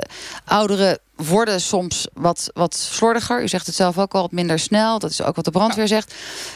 ouderen 0.45 0.99
worden 1.25 1.61
soms 1.61 2.07
wat, 2.13 2.49
wat 2.53 2.75
slordiger. 2.75 3.43
U 3.43 3.47
zegt 3.47 3.65
het 3.65 3.75
zelf 3.75 3.97
ook 3.97 4.13
al 4.13 4.21
wat 4.21 4.31
minder 4.31 4.59
snel. 4.59 4.99
Dat 4.99 5.09
is 5.09 5.21
ook 5.21 5.35
wat 5.35 5.45
de 5.45 5.51
brandweer 5.51 5.87
zegt. 5.87 6.13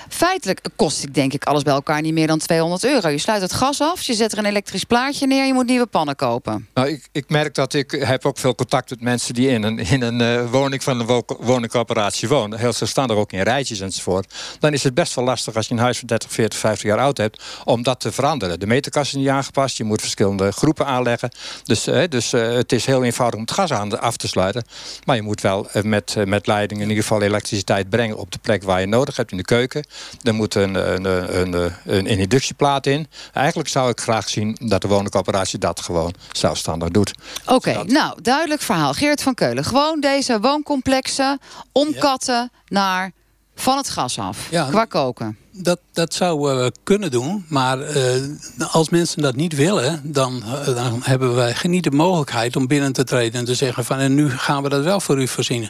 Feitelijk 0.10 0.62
kost 0.76 1.04
ik 1.04 1.14
denk 1.14 1.34
ik 1.34 1.44
alles 1.44 1.64
bij 1.64 1.74
elkaar 1.74 2.02
niet 2.02 2.14
meer 2.14 2.28
dan 2.28 2.40
200 2.40 2.84
euro. 2.84 3.10
Je 3.10 3.18
sluit 3.18 3.42
het 3.42 3.54
gas 3.54 3.82
af, 3.82 4.02
je 4.02 4.14
zet 4.14 4.32
er 4.32 4.38
een 4.38 4.46
elektrisch 4.46 4.84
plaatje 4.84 5.28
neer... 5.28 5.46
je 5.46 5.54
moet 5.54 5.66
nieuwe 5.66 5.86
pannen 5.86 6.16
kopen. 6.16 6.68
Nou, 6.74 6.88
ik, 6.88 7.08
ik 7.12 7.30
merk 7.30 7.56
dat 7.56 7.74
ik 7.74 7.92
heb 7.92 8.26
ook 8.26 8.38
veel 8.38 8.56
contact 8.56 8.90
met 8.90 9.02
mensen... 9.02 9.34
die 9.34 9.50
in 9.50 9.64
een, 9.64 9.80
in 9.80 10.02
een 10.02 10.20
uh, 10.20 10.52
woning 10.52 10.84
van 10.84 11.00
een 11.00 11.24
woningcoöperatie 11.40 12.28
wonen. 12.28 12.60
Heel 12.60 12.74
zelfstandig 12.74 13.18
ook 13.18 13.32
in 13.32 13.42
rijtjes 13.42 13.80
enzovoort. 13.80 14.34
Dan 14.60 14.74
is 14.74 14.84
het 14.84 14.94
best 14.94 15.16
wel 15.16 15.26
lastig 15.26 15.56
als 15.56 15.68
je 15.68 15.74
een 15.74 15.80
huis 15.80 15.98
van 15.98 16.08
30, 16.08 16.32
40, 16.32 16.60
50 16.60 16.90
jaar 16.90 17.00
oud 17.00 17.18
hebt... 17.18 17.44
om 17.64 17.84
dat 17.84 18.00
te 18.00 18.12
veranderen. 18.12 18.60
De 18.60 18.68
meterkast 18.68 19.14
is 19.14 19.20
niet 19.20 19.30
aangepast. 19.30 19.78
Je 19.78 19.84
moet 19.84 20.02
verschillende 20.02 20.52
groepen 20.52 20.86
aanleggen. 20.86 21.32
Dus, 21.64 21.88
uh, 21.88 22.04
dus 22.10 22.34
uh, 22.34 22.54
het 22.54 22.72
is 22.72 22.86
heel 22.86 23.04
eenvoudig 23.04 23.36
om 23.36 23.46
het 23.46 23.54
gas 23.54 23.72
aan 23.72 24.02
af 24.02 24.18
te 24.18 24.28
sluiten. 24.28 24.57
Maar 25.06 25.16
je 25.16 25.22
moet 25.22 25.42
wel 25.42 25.70
eh, 25.70 25.84
met, 25.84 26.16
eh, 26.18 26.26
met 26.26 26.48
leiding 26.48 26.82
in 26.82 26.90
ieder 26.90 27.04
geval 27.04 27.22
elektriciteit 27.22 27.90
brengen 27.90 28.18
op 28.18 28.32
de 28.32 28.40
plek 28.42 28.64
waar 28.64 28.80
je 28.80 28.88
nodig 28.88 29.16
hebt 29.16 29.32
in 29.32 29.38
de 29.38 29.44
keuken. 29.44 29.86
Er 30.24 30.34
moet 30.34 30.56
een, 30.56 30.76
een, 30.94 31.06
een, 31.06 31.54
een, 31.54 31.74
een 31.86 32.06
inductieplaat 32.06 32.86
in. 32.86 33.08
Eigenlijk 33.34 33.70
zou 33.70 33.90
ik 33.90 34.00
graag 34.00 34.30
zien 34.30 34.58
dat 34.60 34.82
de 34.82 34.88
woningcoöperatie 34.88 35.60
dat 35.60 35.82
gewoon 35.82 36.14
zelfstandig 36.32 36.90
doet. 36.90 37.14
Oké, 37.46 37.84
nou, 37.84 38.22
duidelijk 38.22 38.62
verhaal. 38.62 38.94
Geert 38.94 39.22
van 39.22 39.34
Keulen. 39.34 39.66
Gewoon 39.66 40.00
deze 40.00 40.40
wooncomplexen 40.40 41.40
omkatten 41.72 42.52
naar 42.68 43.12
van 43.60 43.78
het 43.78 43.90
gas 43.90 44.20
af. 44.20 44.48
Ja, 44.50 44.68
qua 44.70 44.86
koken 44.86 45.38
dat, 45.58 45.80
dat 45.94 46.14
zouden 46.14 46.64
we 46.64 46.72
kunnen 46.84 47.12
doen. 47.12 47.46
Maar 47.50 47.80
uh, 47.80 48.14
als 48.72 48.90
mensen 48.90 49.22
dat 49.22 49.36
niet 49.36 49.56
willen, 49.56 50.02
dan, 50.04 50.44
uh, 50.46 50.76
dan 50.76 51.02
hebben 51.04 51.36
wij 51.36 51.56
niet 51.62 51.84
de 51.84 51.92
mogelijkheid 51.92 52.56
om 52.56 52.68
binnen 52.68 52.94
te 52.94 53.04
treden 53.04 53.40
en 53.40 53.46
te 53.46 53.56
zeggen 53.56 53.86
van 53.86 53.98
en 53.98 54.16
nu 54.16 54.30
gaan 54.30 54.64
we 54.64 54.70
dat 54.70 54.84
wel 54.84 55.00
voor 55.00 55.22
u 55.22 55.28
voorzien. 55.28 55.70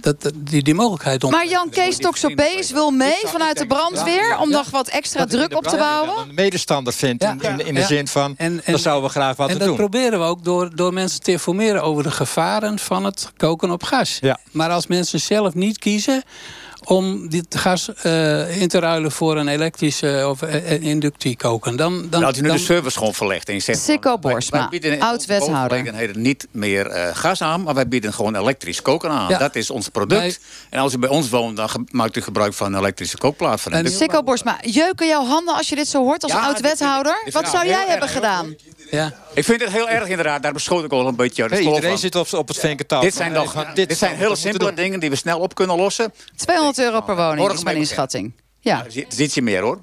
Dat, 0.00 0.22
dat 0.22 0.32
die, 0.36 0.62
die 0.62 0.74
mogelijkheid 0.74 1.24
om. 1.24 1.30
Maar 1.30 1.48
Jan 1.48 1.70
Kees 1.70 1.96
Toxopees 1.96 2.70
wil 2.70 2.90
mee 2.90 3.20
vanuit 3.24 3.58
de 3.58 3.66
brandweer 3.66 4.28
ja, 4.28 4.40
om 4.40 4.50
nog 4.50 4.70
wat 4.70 4.88
extra 4.88 5.24
druk 5.24 5.56
op 5.56 5.66
te 5.66 5.76
bouwen. 5.76 6.28
Een 6.28 6.34
medestander 6.34 6.92
vindt 6.92 7.24
in, 7.24 7.40
in, 7.40 7.66
in, 7.66 7.74
de 7.74 7.82
zin 7.82 8.08
van 8.08 8.34
en, 8.36 8.64
en, 8.64 8.72
dan 8.72 8.80
zouden 8.80 9.04
we 9.04 9.10
graag 9.10 9.36
wat 9.36 9.48
en 9.48 9.52
doen. 9.52 9.62
En 9.62 9.68
dat 9.68 9.76
proberen 9.76 10.18
we 10.18 10.24
ook 10.24 10.44
door, 10.44 10.76
door 10.76 10.92
mensen 10.92 11.20
te 11.20 11.30
informeren 11.30 11.82
over 11.82 12.02
de 12.02 12.10
gevaren 12.10 12.78
van 12.78 13.04
het 13.04 13.32
koken 13.36 13.70
op 13.70 13.82
gas. 13.82 14.18
Ja. 14.20 14.38
Maar 14.50 14.70
als 14.70 14.86
mensen 14.86 15.20
zelf 15.20 15.54
niet 15.54 15.78
kiezen 15.78 16.22
om 16.84 17.28
dit 17.28 17.46
gas 17.56 17.90
uh, 18.06 18.60
in 18.60 18.68
te 18.68 18.78
ruilen 18.78 19.12
voor 19.12 19.36
een 19.36 19.48
elektrische 19.48 20.26
of 20.28 20.42
uh, 20.42 20.82
inductiekoken. 20.82 21.76
Dan, 21.76 22.00
dan, 22.00 22.08
nou, 22.10 22.24
als 22.24 22.36
je 22.36 22.42
nu 22.42 22.48
dan... 22.48 22.56
de 22.56 22.62
service 22.62 22.98
gewoon 22.98 23.14
verlegt 23.14 23.48
en 23.48 23.54
je 23.54 23.60
zegt... 23.60 23.80
Sikko 23.80 24.18
Borsma, 24.18 24.70
oud-wethouder. 24.98 26.10
niet 26.18 26.46
meer 26.50 26.90
uh, 26.90 27.08
gas 27.12 27.42
aan, 27.42 27.62
maar 27.62 27.74
wij 27.74 27.88
bieden 27.88 28.12
gewoon 28.12 28.36
elektrisch 28.36 28.82
koken 28.82 29.10
aan. 29.10 29.28
Ja. 29.28 29.38
Dat 29.38 29.54
is 29.54 29.70
ons 29.70 29.88
product. 29.88 30.20
Wij... 30.20 30.36
En 30.70 30.80
als 30.80 30.92
u 30.92 30.98
bij 30.98 31.08
ons 31.08 31.28
woont, 31.28 31.56
dan 31.56 31.68
maakt 31.90 32.16
u 32.16 32.22
gebruik 32.22 32.54
van 32.54 32.72
een 32.72 32.78
elektrische 32.78 33.16
kookplaat. 33.16 33.60
Van 33.60 33.72
en 33.72 33.90
Sikko 33.90 34.22
Borsma, 34.22 34.58
jeuken 34.62 35.06
jouw 35.06 35.24
handen 35.24 35.54
als 35.54 35.68
je 35.68 35.74
dit 35.74 35.88
zo 35.88 36.02
hoort 36.02 36.22
als 36.22 36.32
ja, 36.32 36.46
oud-wethouder? 36.46 37.28
Wat 37.30 37.48
zou 37.48 37.66
jij 37.66 37.84
hebben 37.88 38.08
gedaan? 38.08 38.56
Ja. 38.90 39.12
Ik 39.34 39.44
vind 39.44 39.60
het 39.60 39.72
heel 39.72 39.88
erg 39.88 40.08
inderdaad. 40.08 40.42
Daar 40.42 40.52
beschoot 40.52 40.84
ik 40.84 40.92
al 40.92 41.06
een 41.06 41.16
beetje 41.16 41.44
hey, 41.44 41.60
Iedereen 41.60 41.98
zit 41.98 42.14
op, 42.14 42.32
op 42.32 42.48
het 42.48 42.58
vinkentouw. 42.58 43.00
Dit 43.00 43.14
zijn, 43.14 43.32
nog, 43.32 43.72
dit, 43.74 43.88
dit 43.88 43.98
zijn 43.98 44.16
hele 44.16 44.36
simpele 44.36 44.74
dingen 44.74 45.00
die 45.00 45.10
we 45.10 45.16
snel 45.16 45.38
op 45.38 45.54
kunnen 45.54 45.76
lossen. 45.76 46.12
200 46.74 46.78
euro 46.78 47.00
per 47.00 47.36
woning 47.36 47.52
is 47.52 47.64
mijn 47.64 47.76
inschatting. 47.76 48.32
Ja. 48.60 48.76
Nou, 48.76 48.90
ziet, 48.90 49.14
ziet 49.14 49.34
je 49.34 49.42
meer 49.42 49.62
hoor. 49.62 49.78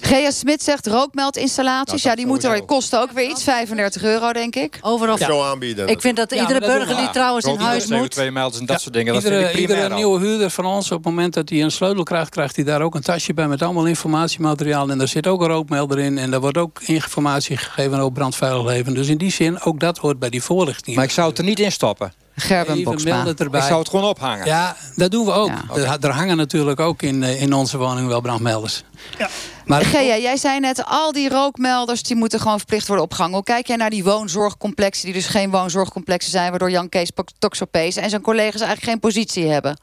Gea 0.00 0.30
Smit 0.30 0.62
zegt 0.62 0.86
rookmeldinstallaties. 0.86 2.02
Nou, 2.02 2.08
ja, 2.08 2.14
die 2.14 2.26
moeten 2.26 2.50
weer 2.50 2.64
kosten 2.64 3.00
ook 3.00 3.10
weer 3.10 3.30
iets. 3.30 3.44
35 3.44 4.02
euro, 4.02 4.32
denk 4.32 4.56
ik. 4.56 4.78
Overal 4.80 5.18
ja. 5.18 5.26
zo 5.26 5.42
aanbieden. 5.42 5.88
Ik 5.88 6.00
vind 6.00 6.16
dat 6.16 6.34
ja, 6.34 6.40
iedere 6.40 6.60
dat 6.60 6.68
burger 6.68 6.96
die 6.96 7.10
trouwens 7.10 7.46
in 7.46 7.56
huis 7.56 7.86
moet... 7.86 8.10
twee 8.10 8.30
melders 8.30 8.60
en 8.60 8.66
dat 8.66 8.80
soort 8.80 8.94
dingen. 8.94 9.14
Iedere, 9.14 9.34
dat 9.34 9.44
vind 9.44 9.54
ik 9.54 9.60
iedere 9.60 9.94
nieuwe 9.94 10.20
huurder 10.20 10.50
van 10.50 10.64
ons, 10.64 10.90
op 10.90 10.96
het 10.96 11.06
moment 11.06 11.34
dat 11.34 11.48
hij 11.48 11.62
een 11.62 11.70
sleutel 11.70 12.02
krijgt... 12.02 12.30
krijgt 12.30 12.56
hij 12.56 12.64
daar 12.64 12.82
ook 12.82 12.94
een 12.94 13.02
tasje 13.02 13.34
bij 13.34 13.48
met 13.48 13.62
allemaal 13.62 13.86
informatiemateriaal. 13.86 14.90
En 14.90 14.98
daar 14.98 15.08
zit 15.08 15.26
ook 15.26 15.40
een 15.40 15.48
rookmelder 15.48 15.98
in. 15.98 16.18
En 16.18 16.30
daar 16.30 16.40
wordt 16.40 16.58
ook 16.58 16.82
informatie 16.82 17.56
gegeven 17.56 17.98
over 17.98 18.12
brandveilig 18.12 18.64
leven. 18.64 18.94
Dus 18.94 19.08
in 19.08 19.18
die 19.18 19.32
zin, 19.32 19.62
ook 19.62 19.80
dat 19.80 19.98
hoort 19.98 20.18
bij 20.18 20.30
die 20.30 20.42
voorlichting. 20.42 20.96
Maar 20.96 21.04
ik 21.04 21.10
zou 21.10 21.28
het 21.28 21.38
er 21.38 21.44
niet 21.44 21.60
in 21.60 21.72
stoppen. 21.72 22.12
Gerben 22.36 22.82
Boksma. 22.82 23.26
Het 23.26 23.40
erbij. 23.40 23.60
Ik 23.60 23.66
zou 23.66 23.78
het 23.78 23.88
gewoon 23.88 24.04
ophangen. 24.04 24.46
Ja, 24.46 24.76
dat 24.96 25.10
doen 25.10 25.24
we 25.24 25.32
ook. 25.32 25.50
Ja. 25.74 25.98
Er 26.00 26.10
hangen 26.10 26.36
natuurlijk 26.36 26.80
ook 26.80 27.02
in, 27.02 27.22
in 27.22 27.52
onze 27.52 27.78
woning 27.78 28.08
wel 28.08 28.20
brandmelders. 28.20 28.82
Ja. 29.18 29.28
Maar 29.64 29.84
Gea, 29.84 30.16
jij 30.16 30.36
zei 30.36 30.60
net, 30.60 30.84
al 30.84 31.12
die 31.12 31.28
rookmelders 31.28 32.02
die 32.02 32.16
moeten 32.16 32.40
gewoon 32.40 32.58
verplicht 32.58 32.86
worden 32.86 33.04
opgehangen. 33.04 33.34
Hoe 33.34 33.44
kijk 33.44 33.66
jij 33.66 33.76
naar 33.76 33.90
die 33.90 34.04
woonzorgcomplexen, 34.04 35.04
die 35.04 35.14
dus 35.14 35.26
geen 35.26 35.50
woonzorgcomplexen 35.50 36.30
zijn, 36.30 36.50
waardoor 36.50 36.70
Jan 36.70 36.88
Kees 36.88 37.10
Toxopees 37.38 37.96
en 37.96 38.10
zijn 38.10 38.22
collega's 38.22 38.60
eigenlijk 38.60 38.90
geen 38.90 39.00
positie 39.00 39.46
hebben? 39.46 39.78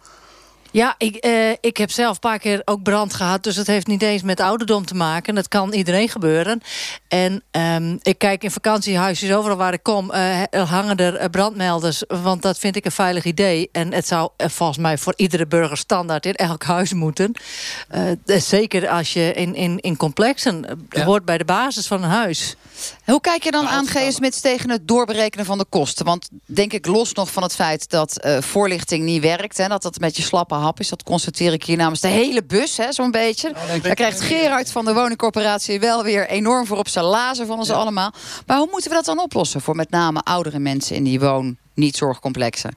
Ja, 0.71 0.95
ik, 0.97 1.25
uh, 1.25 1.51
ik 1.61 1.77
heb 1.77 1.91
zelf 1.91 2.13
een 2.13 2.19
paar 2.19 2.39
keer 2.39 2.61
ook 2.65 2.83
brand 2.83 3.13
gehad. 3.13 3.43
Dus 3.43 3.55
het 3.55 3.67
heeft 3.67 3.87
niet 3.87 4.01
eens 4.01 4.21
met 4.21 4.39
ouderdom 4.39 4.85
te 4.85 4.95
maken. 4.95 5.35
Dat 5.35 5.47
kan 5.47 5.73
iedereen 5.73 6.09
gebeuren. 6.09 6.61
En 7.07 7.43
um, 7.51 7.99
ik 8.01 8.17
kijk 8.17 8.43
in 8.43 8.51
vakantiehuisjes 8.51 9.33
overal 9.33 9.57
waar 9.57 9.73
ik 9.73 9.83
kom... 9.83 10.11
Uh, 10.11 10.41
hangen 10.51 10.97
er 10.97 11.29
brandmelders, 11.29 12.03
want 12.07 12.41
dat 12.41 12.59
vind 12.59 12.75
ik 12.75 12.85
een 12.85 12.91
veilig 12.91 13.23
idee. 13.23 13.69
En 13.71 13.93
het 13.93 14.07
zou 14.07 14.29
uh, 14.37 14.47
volgens 14.47 14.77
mij 14.77 14.97
voor 14.97 15.13
iedere 15.15 15.47
burger 15.47 15.77
standaard 15.77 16.25
in 16.25 16.35
elk 16.35 16.63
huis 16.63 16.93
moeten. 16.93 17.31
zeker 18.25 18.87
als 18.87 19.13
je 19.13 19.33
in, 19.33 19.55
in, 19.55 19.79
in 19.79 19.97
complexen 19.97 20.87
ja. 20.89 21.03
hoort 21.03 21.25
bij 21.25 21.37
de 21.37 21.45
basis 21.45 21.87
van 21.87 22.03
een 22.03 22.09
huis. 22.09 22.55
Hoe 23.05 23.21
kijk 23.21 23.43
je 23.43 23.51
dan 23.51 23.67
aan, 23.67 23.87
G. 23.87 24.11
Smits, 24.11 24.41
tegen 24.41 24.69
het 24.69 24.87
doorberekenen 24.87 25.45
van 25.45 25.57
de 25.57 25.65
kosten? 25.69 26.05
Want 26.05 26.29
denk 26.45 26.73
ik 26.73 26.85
los 26.85 27.13
nog 27.13 27.31
van 27.31 27.43
het 27.43 27.55
feit 27.55 27.89
dat 27.89 28.25
uh, 28.25 28.41
voorlichting 28.41 29.03
niet 29.03 29.21
werkt... 29.21 29.59
en 29.59 29.69
dat 29.69 29.81
dat 29.81 29.99
met 29.99 30.17
je 30.17 30.23
slappe 30.23 30.53
hap 30.53 30.79
is, 30.79 30.89
dat 30.89 31.03
constateer 31.03 31.53
ik 31.53 31.63
hier 31.63 31.77
namens 31.77 32.01
de 32.01 32.07
hele 32.07 32.43
bus, 32.43 32.79
zo'n 32.89 33.11
beetje. 33.11 33.51
Nou, 33.67 33.81
Daar 33.81 33.95
krijgt 33.95 34.21
Gerard 34.21 34.71
van 34.71 34.85
de 34.85 34.93
woningcorporatie 34.93 35.79
wel 35.79 36.03
weer 36.03 36.27
enorm 36.29 36.65
voor 36.65 36.77
op 36.77 36.87
zijn 36.87 37.05
lazen 37.05 37.47
van 37.47 37.57
ons 37.57 37.67
ja. 37.67 37.73
allemaal. 37.73 38.13
Maar 38.45 38.57
hoe 38.57 38.67
moeten 38.71 38.89
we 38.89 38.95
dat 38.95 39.05
dan 39.05 39.19
oplossen 39.19 39.61
voor 39.61 39.75
met 39.75 39.89
name 39.89 40.21
oudere 40.23 40.59
mensen 40.59 40.95
in 40.95 41.03
die 41.03 41.19
woon 41.19 41.57
niet-zorgcomplexen? 41.79 42.75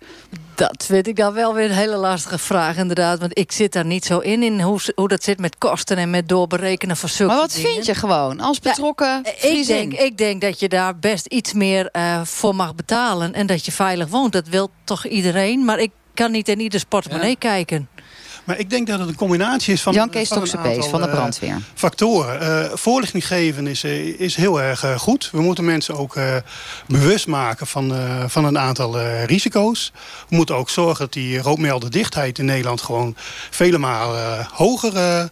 Dat 0.55 0.85
vind 0.87 1.07
ik 1.07 1.17
dan 1.17 1.33
wel 1.33 1.55
weer 1.55 1.65
een 1.65 1.77
hele 1.77 1.97
lastige 1.97 2.39
vraag, 2.39 2.77
inderdaad. 2.77 3.19
Want 3.19 3.39
ik 3.39 3.53
zit 3.53 3.73
daar 3.73 3.85
niet 3.85 4.05
zo 4.05 4.19
in, 4.19 4.43
in 4.43 4.61
hoe, 4.61 4.81
hoe 4.95 5.09
dat 5.09 5.23
zit 5.23 5.41
met 5.41 5.59
kosten 5.59 5.97
en 5.97 6.11
met 6.11 6.29
doorberekenen 6.29 6.97
van 6.97 7.09
zulke 7.09 7.33
Maar 7.33 7.43
wat 7.43 7.53
dingen. 7.53 7.71
vind 7.71 7.87
je 7.87 7.95
gewoon 7.95 8.41
als 8.41 8.59
betrokken 8.59 9.21
ja, 9.25 9.49
ik, 9.49 9.67
denk, 9.67 9.93
ik 9.93 10.19
denk 10.19 10.41
dat 10.41 10.61
je 10.61 10.69
daar 10.69 10.99
best 10.99 11.27
iets 11.27 11.53
meer 11.53 11.89
uh, 11.93 12.25
voor 12.25 12.55
mag 12.55 12.75
betalen. 12.75 13.35
En 13.35 13.47
dat 13.47 13.65
je 13.65 13.73
veilig 13.73 14.09
woont. 14.09 14.33
Dat 14.33 14.49
wil 14.49 14.71
toch 14.85 15.07
iedereen. 15.07 15.65
Maar 15.65 15.79
ik 15.79 15.91
kan 16.15 16.31
niet 16.31 16.49
in 16.49 16.61
ieders 16.61 16.85
portemonnee 16.85 17.31
ja. 17.31 17.37
kijken. 17.39 17.89
Maar 18.45 18.59
ik 18.59 18.71
denk 18.71 18.87
dat 18.87 18.99
het 18.99 19.09
een 19.09 19.15
combinatie 19.15 19.73
is 19.73 19.83
van, 19.83 19.93
Jan 19.93 20.11
Kees 20.11 20.29
van 20.29 20.43
een 20.43 20.83
van 20.83 21.01
de 21.03 21.09
brandweer. 21.09 21.51
Uh, 21.51 21.57
factoren. 21.75 22.43
Uh, 22.43 22.77
voorlichting 22.77 23.27
geven 23.27 23.67
is, 23.67 23.85
uh, 23.85 24.21
is 24.21 24.37
heel 24.37 24.63
erg 24.63 24.85
goed. 24.97 25.29
We 25.33 25.41
moeten 25.41 25.65
mensen 25.65 25.97
ook 25.97 26.17
bewust 26.87 27.27
maken 27.27 27.67
van, 27.67 27.95
van 28.27 28.45
een 28.45 28.59
aantal 28.59 29.01
risico's. 29.01 29.93
We 30.29 30.37
moeten 30.37 30.57
ook 30.57 30.71
zorgen 30.71 30.99
dat 30.99 31.13
die 31.13 31.39
rookmelderdichtheid 31.39 32.39
in 32.39 32.45
Nederland 32.45 32.81
gewoon 32.81 33.17
vele 33.51 33.79
malen 33.79 34.47
hoger 34.53 35.31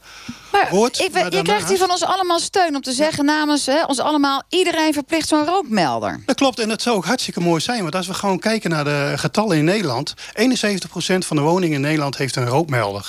maar 0.53 0.69
wordt. 0.71 1.01
Ik, 1.01 1.33
je 1.33 1.43
krijgt 1.43 1.69
hier 1.69 1.79
van 1.79 1.91
ons 1.91 2.05
allemaal 2.05 2.39
steun 2.39 2.75
om 2.75 2.83
te 2.83 2.93
zeggen 2.93 3.25
namens 3.25 3.67
hè, 3.67 3.85
ons 3.85 3.99
allemaal... 3.99 4.43
iedereen 4.49 4.93
verplicht 4.93 5.29
zo'n 5.29 5.45
rookmelder. 5.45 6.23
Dat 6.27 6.37
klopt 6.37 6.59
en 6.59 6.69
dat 6.69 6.83
zou 6.83 6.97
ook 6.97 7.05
hartstikke 7.05 7.41
mooi 7.41 7.61
zijn. 7.61 7.83
Want 7.83 7.95
als 7.95 8.07
we 8.07 8.15
gewoon 8.15 8.39
kijken 8.39 8.71
naar 8.71 8.85
de 8.85 9.13
getallen 9.17 9.57
in 9.57 9.65
Nederland... 9.65 10.15
71% 10.15 10.17
van 11.19 11.37
de 11.37 11.43
woningen 11.43 11.75
in 11.75 11.81
Nederland 11.81 12.17
heeft 12.17 12.37
een 12.37 12.47
rookmelder. 12.47 13.00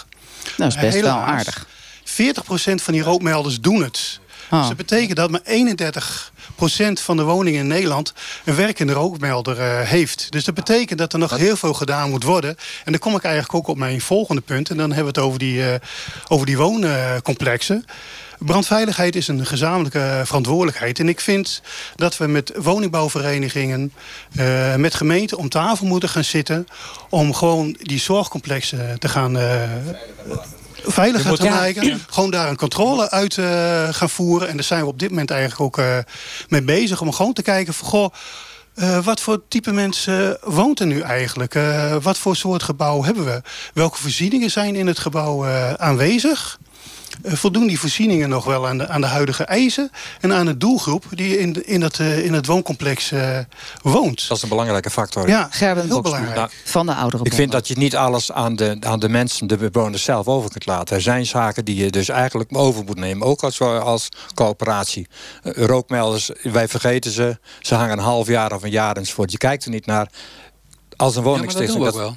Dat 0.58 0.68
is 0.68 0.76
best 0.76 0.94
Helaas, 0.94 1.26
wel 1.26 1.36
aardig. 1.36 1.66
40% 2.06 2.84
van 2.84 2.94
die 2.94 3.02
rookmelders 3.02 3.62
doen 3.62 3.84
het. 3.84 4.20
Oh. 4.52 4.60
Dus 4.60 4.68
dat 4.68 4.78
betekent 4.78 5.18
dat 5.18 5.30
maar 5.30 5.42
31% 5.42 7.02
van 7.02 7.18
de 7.18 7.24
woningen 7.24 7.60
in 7.60 7.68
Nederland 7.68 8.14
een 8.46 8.56
werkende 8.56 8.94
rookmelder 8.94 9.58
uh, 9.58 9.80
heeft. 9.82 10.32
Dus 10.32 10.44
dat 10.44 10.56
betekent 10.56 11.00
dat 11.00 11.14
er 11.14 11.20
nog 11.20 11.38
heel 11.38 11.56
veel 11.56 11.74
gedaan 11.74 12.10
moet 12.10 12.24
worden. 12.24 12.56
En 12.84 12.92
dan 12.92 13.00
kom 13.00 13.16
ik 13.16 13.24
eigenlijk 13.24 13.54
ook 13.54 13.68
op 13.68 13.78
mijn 13.78 14.02
volgende 14.02 14.42
punt. 14.42 14.70
En 14.70 14.78
dan 14.78 14.92
hebben 14.92 15.14
we 15.14 15.20
het 15.20 15.28
over 15.28 15.40
die, 15.40 15.58
uh, 15.58 15.74
over 16.28 16.46
die 16.46 16.58
wooncomplexen. 16.58 17.86
Brandveiligheid 18.46 19.16
is 19.16 19.28
een 19.28 19.46
gezamenlijke 19.46 20.22
verantwoordelijkheid. 20.26 21.00
En 21.00 21.10
ik 21.10 21.20
vind 21.20 21.62
dat 21.96 22.18
we 22.18 22.28
met 22.28 22.52
woningbouwverenigingen, 22.56 23.94
uh, 24.40 24.76
met 24.76 24.94
gemeenten 24.94 25.38
om 25.38 25.50
tafel 25.50 25.86
moeten 25.86 26.10
gaan 26.10 26.24
zitten... 26.24 26.68
om 27.10 27.34
gewoon 27.34 27.76
die 27.82 28.00
zorgcomplexen 28.00 29.00
te 29.00 29.10
gaan... 29.10 29.38
veiliger 30.86 31.24
Je 31.24 31.30
moet- 31.30 31.40
te 31.40 31.50
maken. 31.50 32.02
Gewoon 32.10 32.32
daar 32.32 32.50
een 32.50 32.56
controle 32.58 33.10
uit 33.10 33.38
eh, 33.38 33.88
gaan 33.92 34.10
voeren. 34.10 34.48
En 34.48 34.56
daar 34.56 34.64
zijn 34.66 34.82
we 34.82 34.88
op 34.88 35.00
dit 35.00 35.10
moment 35.10 35.32
eigenlijk 35.32 35.62
ook 35.62 35.78
eh, 35.78 35.98
mee 36.50 36.62
bezig. 36.64 37.02
Om 37.02 37.14
gewoon 37.14 37.34
te 37.34 37.42
kijken 37.42 37.74
van, 37.74 37.88
goh, 37.88 38.14
eh, 38.76 39.04
wat 39.06 39.20
voor 39.22 39.42
type 39.48 39.72
mensen 39.72 40.38
woont 40.44 40.80
er 40.80 40.86
nu 40.86 41.02
eigenlijk? 41.02 41.56
Eh, 41.56 41.96
wat 42.02 42.18
voor 42.18 42.36
soort 42.36 42.64
gebouw 42.64 43.04
hebben 43.04 43.26
we? 43.26 43.42
Welke 43.74 43.98
voorzieningen 43.98 44.52
zijn 44.52 44.76
in 44.76 44.88
het 44.88 45.00
gebouw 45.00 45.46
eh, 45.46 45.74
aanwezig? 45.74 46.60
Eh, 47.24 47.34
voldoen 47.34 47.68
die 47.68 47.80
voorzieningen 47.80 48.30
nog 48.30 48.46
wel 48.46 48.68
aan 48.68 48.78
de, 48.78 48.88
aan 48.88 49.02
de 49.02 49.08
huidige 49.08 49.44
eisen... 49.44 49.92
en 50.20 50.34
aan 50.34 50.46
de 50.46 50.58
doelgroep 50.58 51.06
die 51.10 51.38
in, 51.38 51.66
in, 51.66 51.82
het, 51.82 52.00
eh, 52.00 52.26
in 52.26 52.34
het 52.34 52.46
wooncomplex 52.46 53.12
eh, 53.12 53.40
woont? 53.82 54.28
Dat 54.28 54.38
is 54.38 54.44
een 54.44 54.50
belangrijke 54.50 54.90
factor. 54.90 55.28
Ja, 55.28 55.48
Gerben 55.52 55.86
heel 55.86 56.02
belangrijk. 56.02 56.62
van 56.66 56.86
de 56.86 56.94
oudere 56.94 57.24
Ik 57.24 57.34
vind 57.34 57.52
dat 57.52 57.68
je 57.68 57.78
niet 57.78 57.96
alles 57.96 58.32
aan 58.32 58.56
de, 58.56 58.78
aan 58.80 59.00
de 59.00 59.10
mensen, 59.10 59.48
de 59.48 59.58
bewoners 59.58 60.04
zelf 60.04 60.28
over 60.28 60.50
kunt 60.50 60.66
laten. 60.66 60.96
Er 60.96 61.02
zijn 61.02 61.26
zaken 61.26 61.66
die 61.66 61.76
je 61.76 61.90
dus 61.90 62.10
eigenlijk 62.10 62.58
over 62.58 62.84
moet 62.84 63.00
nemen. 63.00 63.28
Ook 63.28 63.44
als, 63.44 63.62
als 63.62 64.10
coöperatie. 64.34 65.08
Rookmelders, 65.44 66.32
wij 66.42 66.68
vergeten 66.68 67.12
ze. 67.12 67.40
Ze 67.60 67.76
hangen 67.76 67.98
een 67.98 68.04
half 68.04 68.28
jaar 68.28 68.54
of 68.54 68.64
een 68.64 68.72
jaar 68.72 68.98
enzovoort. 68.98 69.32
Je 69.32 69.38
kijkt 69.38 69.64
er 69.64 69.72
niet 69.72 69.86
naar. 69.86 70.10
Als 70.96 71.16
een 71.16 71.24
Ja, 71.24 71.78
maar 71.78 71.92
dat 71.92 72.16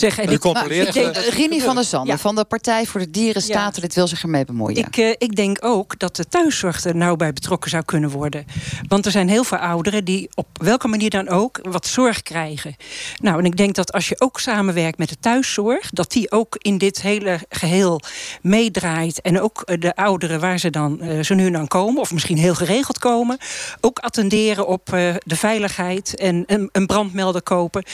Zeg, 0.00 0.18
en 0.18 0.28
ik- 0.32 0.40
controleert 0.40 0.94
maar 0.94 1.02
ik 1.04 1.14
het. 1.14 1.24
denk- 1.24 1.34
Rini 1.34 1.60
van 1.60 1.74
der 1.74 1.84
Zanden 1.84 2.12
Ja. 2.14 2.18
van 2.20 2.34
de 2.34 2.44
Partij 2.44 2.86
voor 2.86 3.00
de 3.00 3.10
Dierenstaten... 3.10 3.82
dit 3.82 3.94
wil 3.94 4.06
zich 4.06 4.22
ermee 4.22 4.44
bemoeien. 4.44 4.76
Ik, 4.86 4.96
eh, 4.96 5.08
ik 5.18 5.36
denk 5.36 5.58
ook 5.64 5.98
dat 5.98 6.16
de 6.16 6.24
thuiszorg 6.28 6.84
er 6.84 6.96
nou 6.96 7.16
bij 7.16 7.32
betrokken 7.32 7.70
zou 7.70 7.82
kunnen 7.84 8.10
worden. 8.10 8.44
Want 8.88 9.06
er 9.06 9.10
zijn 9.12 9.28
heel 9.28 9.44
veel 9.44 9.58
ouderen 9.58 10.04
die 10.04 10.28
op 10.34 10.46
welke 10.52 10.88
manier 10.88 11.10
dan 11.10 11.28
ook 11.28 11.58
wat 11.62 11.86
zorg 11.86 12.22
krijgen. 12.22 12.76
Nou, 13.20 13.38
en 13.38 13.44
ik 13.44 13.56
denk 13.56 13.74
dat 13.74 13.92
als 13.92 14.08
je 14.08 14.20
ook 14.20 14.40
samenwerkt 14.40 14.98
met 14.98 15.08
de 15.08 15.16
thuiszorg, 15.20 15.90
dat 15.90 16.10
die 16.10 16.30
ook 16.30 16.54
in 16.58 16.78
dit 16.78 17.02
hele 17.02 17.38
geheel 17.48 18.00
meedraait. 18.42 19.20
En 19.20 19.40
ook 19.40 19.62
eh, 19.64 19.80
de 19.80 19.96
ouderen 19.96 20.40
waar 20.40 20.58
ze 20.58 20.70
dan 20.70 21.00
eh, 21.00 21.20
zo 21.22 21.34
nu 21.34 21.46
en 21.46 21.52
dan 21.52 21.68
komen, 21.68 22.00
of 22.00 22.12
misschien 22.12 22.38
heel 22.38 22.54
geregeld 22.54 22.98
komen, 22.98 23.38
ook 23.80 23.98
attenderen 23.98 24.66
op 24.66 24.92
eh, 24.92 25.14
de 25.24 25.36
veiligheid 25.36 26.14
en 26.16 26.42
een, 26.46 26.68
een 26.72 26.86
brandmelder 26.86 27.42
kopen. 27.42 27.84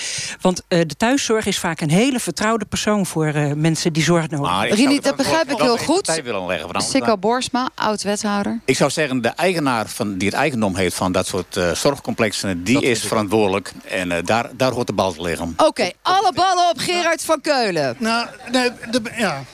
Want 0.41 0.63
eh, 0.69 0.79
de 0.87 0.95
thuiszorg 0.97 1.47
is 1.47 1.59
vaak 1.59 1.81
een 1.81 1.91
hele 1.97 2.21
vertrouwde 2.21 2.65
persoon 2.65 3.07
voor 3.07 3.27
eh, 3.27 3.53
mensen 3.53 3.93
die 3.93 4.03
zorg 4.03 4.29
nodig 4.31 4.59
hebben. 4.59 4.77
Rini, 4.77 5.01
dat 5.01 5.17
begrijp 5.17 5.51
ik 5.51 5.59
heel 5.61 5.77
goed. 5.77 6.21
Sikko 6.73 7.17
Borsma, 7.17 7.69
oud-wethouder. 7.75 8.61
Ik 8.65 8.77
zou 8.77 8.91
zeggen, 8.91 9.21
de 9.23 9.29
eigenaar 9.29 9.89
van, 9.89 10.19
die 10.19 10.29
het 10.29 10.37
eigendom 10.37 10.77
heeft 10.77 10.97
van 10.97 11.13
dat 11.13 11.27
soort 11.27 11.57
eh, 11.57 11.73
zorgcomplexen... 11.73 12.65
die 12.65 12.83
is 12.83 13.01
verantwoordelijk 13.01 13.73
en 13.89 14.13
eh, 14.13 14.25
daar, 14.25 14.51
daar 14.53 14.73
hoort 14.73 14.87
de 14.87 14.93
bal 14.93 15.13
te 15.13 15.23
liggen. 15.23 15.55
Oké, 15.57 15.91
alle 16.03 16.33
ballen 16.33 16.69
op 16.71 16.79
Gerard 16.79 17.25
van 17.25 17.41
Keulen. 17.41 17.97
Nou, 17.99 18.27
nee, 18.53 18.71
de, 18.91 19.01
ja. 19.17 19.45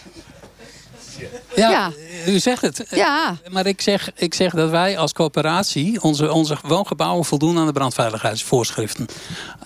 Ja, 1.56 1.70
Ja. 1.70 1.90
u 2.32 2.38
zegt 2.38 2.62
het. 2.62 2.86
Ja. 2.90 3.36
Maar 3.50 3.66
ik 3.66 3.80
zeg, 3.80 4.10
ik 4.16 4.34
zeg 4.34 4.52
dat 4.52 4.70
wij 4.70 4.98
als 4.98 5.12
coöperatie... 5.12 6.02
Onze, 6.02 6.32
onze 6.32 6.56
woongebouwen 6.62 7.24
voldoen 7.24 7.58
aan 7.58 7.66
de 7.66 7.72
brandveiligheidsvoorschriften. 7.72 9.06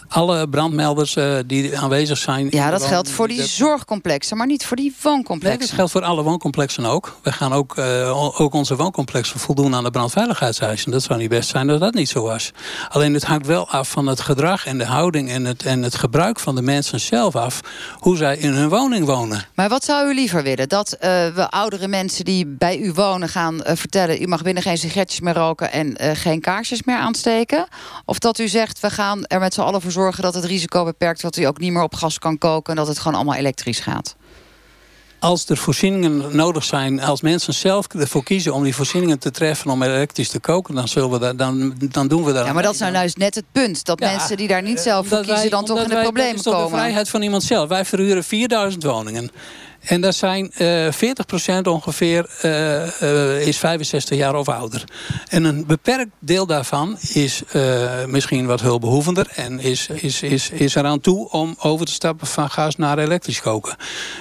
Alle 0.08 0.48
brandmelders 0.48 1.16
eh, 1.16 1.34
die 1.46 1.78
aanwezig 1.78 2.18
zijn... 2.18 2.46
Ja, 2.50 2.70
dat 2.70 2.84
geldt 2.84 3.10
voor 3.10 3.28
die 3.28 3.42
zorgcomplexen, 3.42 4.36
maar 4.36 4.46
niet 4.46 4.66
voor 4.66 4.76
die 4.76 4.84
Nee, 4.86 4.94
dat 4.94 5.12
wooncomplexen. 5.12 5.74
geldt 5.76 5.90
voor 5.92 6.02
alle 6.02 6.22
wooncomplexen 6.22 6.84
ook. 6.84 7.18
We 7.22 7.32
gaan 7.32 7.52
ook, 7.52 7.76
eh, 7.76 8.40
ook 8.40 8.54
onze 8.54 8.76
wooncomplexen 8.76 9.40
voldoen 9.40 9.74
aan 9.74 9.84
de 9.84 9.90
brandveiligheidseisen. 9.90 10.90
Dat 10.90 11.02
zou 11.02 11.18
niet 11.18 11.28
best 11.28 11.48
zijn 11.48 11.66
dat 11.66 11.80
dat 11.80 11.94
niet 11.94 12.08
zo 12.08 12.22
was. 12.22 12.50
Alleen 12.88 13.14
het 13.14 13.24
hangt 13.24 13.46
wel 13.46 13.68
af 13.68 13.88
van 13.90 14.06
het 14.06 14.20
gedrag 14.20 14.66
en 14.66 14.78
de 14.78 14.84
houding... 14.84 15.30
en 15.30 15.44
het, 15.44 15.62
en 15.62 15.82
het 15.82 15.94
gebruik 15.94 16.40
van 16.40 16.54
de 16.54 16.62
mensen 16.62 17.00
zelf 17.00 17.36
af... 17.36 17.60
hoe 17.98 18.16
zij 18.16 18.36
in 18.36 18.52
hun 18.52 18.68
woning 18.68 19.06
wonen. 19.06 19.44
Maar 19.54 19.68
wat 19.68 19.84
zou 19.84 20.08
u 20.08 20.14
liever 20.14 20.42
willen? 20.42 20.68
Dat 20.68 20.92
eh, 20.92 21.10
we 21.34 21.50
oudere 21.56 21.88
mensen 21.88 22.24
die 22.24 22.46
bij 22.46 22.78
u 22.78 22.92
wonen 22.92 23.28
gaan 23.28 23.62
eh, 23.62 23.76
vertellen... 23.76 24.22
u 24.22 24.26
mag 24.26 24.42
binnen 24.42 24.62
geen 24.62 24.78
sigaretjes 24.78 25.20
meer 25.20 25.34
roken 25.34 25.72
en 25.72 25.96
eh, 25.96 26.10
geen 26.14 26.40
kaarsjes 26.40 26.82
meer 26.82 26.96
aansteken? 26.96 27.66
Of 28.04 28.18
dat 28.18 28.38
u 28.38 28.48
zegt, 28.48 28.80
we 28.80 28.90
gaan 28.90 29.24
er 29.24 29.40
met 29.40 29.54
z'n 29.54 29.60
allen 29.60 29.80
voor 29.82 29.90
zorgen 29.90 30.22
dat 30.22 30.34
het 30.34 30.44
risico 30.44 30.84
beperkt... 30.84 31.20
wordt, 31.20 31.36
dat 31.36 31.44
u 31.44 31.48
ook 31.48 31.58
niet 31.58 31.72
meer 31.72 31.82
op 31.82 31.94
gas 31.94 32.18
kan 32.18 32.38
koken 32.38 32.70
en 32.72 32.78
dat 32.78 32.86
het 32.88 32.98
gewoon 32.98 33.14
allemaal 33.14 33.34
elektrisch 33.34 33.80
gaat? 33.80 34.16
Als 35.18 35.48
er 35.48 35.56
voorzieningen 35.56 36.36
nodig 36.36 36.64
zijn, 36.64 37.00
als 37.00 37.20
mensen 37.20 37.54
zelf 37.54 37.86
ervoor 37.86 38.22
kiezen 38.22 38.54
om 38.54 38.62
die 38.62 38.74
voorzieningen 38.74 39.18
te 39.18 39.30
treffen 39.30 39.70
om 39.70 39.82
elektrisch 39.82 40.28
te 40.28 40.38
koken, 40.40 40.74
dan, 40.74 40.88
zullen 40.88 41.10
we 41.10 41.18
dat, 41.18 41.38
dan, 41.38 41.74
dan 41.78 42.08
doen 42.08 42.24
we 42.24 42.32
dat. 42.32 42.46
Ja, 42.46 42.52
maar 42.52 42.62
dat 42.62 42.74
is 42.74 42.80
nou 42.80 42.92
juist 42.92 43.16
net 43.16 43.34
het 43.34 43.44
punt. 43.52 43.84
Dat 43.84 44.00
Ja, 44.00 44.10
mensen 44.10 44.36
die 44.36 44.48
daar 44.48 44.62
niet 44.62 44.80
zelf 44.80 45.06
voor 45.06 45.16
Omdat 45.18 45.34
kiezen... 45.34 45.50
wij- 45.50 45.58
dan 45.58 45.64
toch 45.64 45.82
in 45.82 45.88
de 45.88 46.00
problemen 46.00 46.28
Dat 46.36 46.36
is 46.38 46.42
toch 46.42 46.54
de 46.54 46.62
komen. 46.62 46.78
vrijheid 46.78 47.08
van 47.08 47.22
iemand 47.22 47.42
zelf. 47.42 47.68
Wij 47.68 47.84
verhuren 47.84 48.24
4000 48.24 48.82
woningen. 48.82 49.30
En 49.86 50.00
daar 50.00 50.12
zijn 50.12 50.52
eh 50.52 50.92
40% 50.92 51.62
ongeveer 51.62 52.26
eh, 52.40 53.02
eh, 53.02 53.46
is 53.46 53.58
65 53.58 54.18
jaar 54.18 54.34
of 54.34 54.48
ouder. 54.48 54.84
En 55.28 55.44
een 55.44 55.66
beperkt 55.66 56.10
deel 56.18 56.46
daarvan 56.46 56.96
is 57.12 57.42
eh, 57.52 58.04
misschien 58.06 58.46
wat 58.46 58.60
hulpbehoevender... 58.60 59.26
en 59.34 59.60
is, 59.60 59.88
is, 59.88 60.22
is, 60.22 60.50
is 60.50 60.74
eraan 60.74 61.00
toe 61.00 61.30
om 61.30 61.54
over 61.58 61.86
te 61.86 61.92
stappen 61.92 62.26
van 62.26 62.50
gas 62.50 62.76
naar 62.76 62.98
elektrisch 62.98 63.40
koken. 63.40 63.76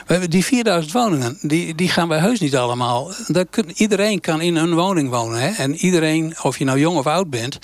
We 0.05 0.11
hebben 0.11 0.29
die 0.29 0.45
4000 0.45 0.93
woningen, 0.93 1.37
die, 1.41 1.75
die 1.75 1.89
gaan 1.89 2.07
wij 2.07 2.19
heus 2.19 2.39
niet 2.39 2.55
allemaal... 2.55 3.11
Dat 3.27 3.47
iedereen 3.73 4.19
kan 4.19 4.41
in 4.41 4.55
een 4.55 4.75
woning 4.75 5.09
wonen. 5.09 5.39
Hè? 5.39 5.49
En 5.49 5.75
iedereen, 5.75 6.35
of 6.41 6.57
je 6.57 6.65
nou 6.65 6.79
jong 6.79 6.97
of 6.97 7.07
oud 7.07 7.29
bent... 7.29 7.59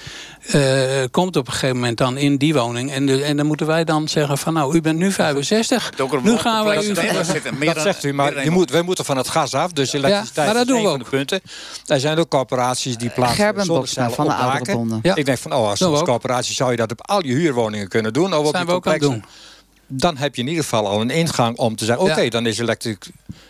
eh, 0.47 1.03
komt 1.11 1.35
op 1.35 1.47
een 1.47 1.53
gegeven 1.53 1.75
moment 1.75 1.97
dan 1.97 2.17
in 2.17 2.37
die 2.37 2.53
woning. 2.53 2.91
En, 2.91 3.05
de, 3.05 3.23
en 3.23 3.37
dan 3.37 3.45
moeten 3.45 3.65
wij 3.65 3.83
dan 3.83 4.07
zeggen 4.07 4.37
van... 4.37 4.53
nou, 4.53 4.75
u 4.75 4.81
bent 4.81 4.97
nu 4.97 5.11
65, 5.11 5.91
nu 6.23 6.37
gaan 6.37 6.65
wij 6.65 6.85
u... 6.85 6.93
dat 7.65 7.81
zegt 7.81 8.03
u, 8.03 8.13
maar 8.13 8.43
je 8.43 8.49
moet, 8.49 8.69
wij 8.69 8.81
moeten 8.81 9.05
van 9.05 9.17
het 9.17 9.29
gas 9.29 9.53
af. 9.53 9.71
Dus 9.71 9.93
elektriciteit 9.93 10.45
maar 10.45 10.55
dat 10.55 10.63
is 10.63 10.69
doen 10.69 10.77
een 10.77 10.83
we 10.83 10.89
van 10.89 10.99
de 10.99 11.05
punten. 11.09 11.41
Er 11.85 11.99
zijn 11.99 12.17
ook 12.17 12.29
coöperaties 12.29 12.97
die 12.97 13.09
plaatsen 13.09 13.65
zonnecellen 13.65 14.11
van 14.11 14.27
de. 14.27 14.99
Ja. 15.01 15.15
Ik 15.15 15.25
denk 15.25 15.37
van, 15.37 15.53
oh, 15.53 15.69
als, 15.69 15.79
Doen 15.79 15.89
als 15.89 15.99
ook. 15.99 16.05
coöperatie 16.05 16.55
zou 16.55 16.71
je 16.71 16.77
dat 16.77 16.91
op 16.91 17.07
al 17.07 17.25
je 17.25 17.33
huurwoningen 17.33 17.87
kunnen 17.87 18.13
doen. 18.13 18.33
Of 18.33 18.45
op 18.45 18.51
Zijn 18.51 18.65
je 18.65 18.69
we 18.69 18.75
ook 18.75 18.87
aan 18.87 18.93
het 18.93 19.01
complexen. 19.01 19.49
Dan 19.93 20.17
heb 20.17 20.35
je 20.35 20.41
in 20.41 20.47
ieder 20.47 20.63
geval 20.63 20.87
al 20.87 21.01
een 21.01 21.09
ingang 21.09 21.57
om 21.57 21.75
te 21.75 21.85
zeggen... 21.85 22.05
oké, 22.05 22.19
Ja. 22.21 22.29
dan 22.29 22.45
is 22.45 22.59
elektrisch, 22.59 22.95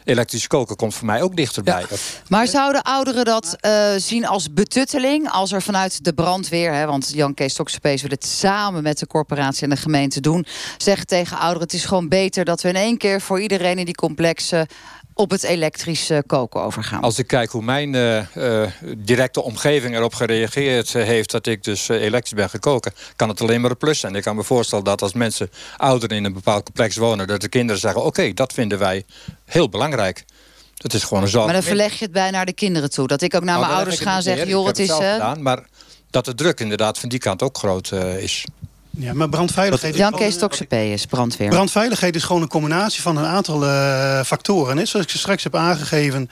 elektrisch 0.04 0.47
koken 0.47 0.75
komt 0.75 0.95
voor 0.95 1.06
mij 1.06 1.21
ook 1.21 1.36
dichterbij. 1.36 1.86
Maar 2.27 2.47
zouden 2.47 2.82
ouderen 2.82 3.25
dat 3.25 3.56
eh, 3.60 3.91
zien 3.97 4.27
als 4.27 4.54
betutteling? 4.54 5.30
Als 5.30 5.51
er 5.51 5.62
vanuit 5.62 6.04
de 6.04 6.13
brandweer, 6.13 6.73
hè, 6.73 6.86
want 6.86 7.12
Jan 7.13 7.34
Kees 7.34 7.54
Stoksepees 7.54 8.01
wil 8.01 8.12
het 8.12 8.25
samen 8.25 8.84
met 8.84 8.99
de 8.99 9.08
corporatie 9.08 9.63
en 9.63 9.69
de 9.69 9.75
gemeente 9.75 10.19
doen, 10.21 10.45
zeggen 10.77 11.08
tegen 11.08 11.38
ouderen: 11.38 11.62
het 11.62 11.73
is 11.73 11.86
gewoon 11.86 12.08
beter 12.08 12.45
dat 12.45 12.62
we 12.62 12.69
in 12.69 12.75
één 12.75 12.97
keer 12.97 13.21
voor 13.21 13.41
iedereen 13.41 13.77
in 13.77 13.86
die 13.86 13.95
complexen 13.95 14.67
op 15.21 15.29
het 15.29 15.43
elektrische 15.43 16.23
koken 16.27 16.62
overgaan. 16.62 17.01
Als 17.01 17.19
ik 17.19 17.27
kijk 17.27 17.49
hoe 17.51 17.63
mijn 17.63 17.95
eh, 17.95 18.17
eh, 18.63 18.71
directe 18.97 19.41
omgeving 19.41 19.95
erop 19.95 20.13
gereageerd 20.13 20.95
eh, 20.95 21.03
heeft... 21.03 21.31
dat 21.31 21.47
ik 21.47 21.63
dus 21.63 21.89
elektrisch 21.89 22.34
ben 22.34 22.49
gekoken, 22.49 22.93
kan 23.15 23.29
het 23.29 23.41
alleen 23.41 23.62
maar 23.62 23.69
een 23.69 23.77
plus 23.77 23.99
zijn. 23.99 24.15
Ik 24.15 24.23
kan 24.23 24.36
me 24.36 24.43
voorstellen 24.43 24.84
dat 24.84 25.01
als 25.01 25.13
mensen 25.13 25.51
ouder 25.77 26.12
in 26.12 26.23
een 26.23 26.34
bepaald 26.34 26.63
complex 26.63 26.95
wonen... 26.95 27.27
dat 27.27 27.41
de 27.41 27.47
kinderen 27.49 27.81
zeggen, 27.81 28.03
oké, 28.03 28.34
dat 28.34 28.53
vinden 28.53 28.79
wij 28.79 29.05
heel 29.45 29.69
belangrijk. 29.69 30.25
Dat 30.75 30.93
is 30.93 31.03
gewoon 31.03 31.23
een 31.23 31.29
zorg. 31.29 31.45
Maar 31.45 31.53
dan 31.53 31.63
verleg 31.63 31.93
je 31.93 32.03
het 32.03 32.13
bij 32.13 32.31
naar 32.31 32.45
de 32.45 32.53
kinderen 32.53 32.89
toe. 32.89 33.07
Dat 33.07 33.21
ik 33.21 33.36
ook 33.36 33.43
naar 33.43 33.55
Nou, 33.55 33.65
mijn 33.65 33.77
ouders 33.77 33.99
ga 33.99 34.21
zeggen: 34.21 34.47
joh, 34.47 34.65
het 34.65 34.79
is. 34.79 34.91
gedaan, 34.91 35.41
maar 35.41 35.63
dat 36.10 36.25
de 36.25 36.36
druk 36.36 36.60
inderdaad 36.60 36.99
van 36.99 37.10
die 37.10 37.19
kant 37.19 37.41
ook 37.41 37.57
groot 37.57 37.91
is. 38.19 38.45
Ja, 38.97 39.13
maar 39.13 39.30
brandveiligheid... 39.30 39.95
Jan 39.95 40.12
Kees 40.15 40.34
Stoksepees, 40.34 41.06
brandweer. 41.06 41.49
Brandveiligheid 41.49 42.15
is 42.15 42.23
gewoon 42.23 42.41
een 42.41 42.47
combinatie 42.47 43.01
van 43.01 43.17
een 43.17 43.25
aantal 43.25 43.65
eh, 43.65 44.21
factoren. 44.23 44.75
Net 44.75 44.88
zoals 44.88 45.06
ik 45.06 45.12
ze 45.12 45.17
straks 45.17 45.43
heb 45.43 45.56
aangegeven. 45.56 46.30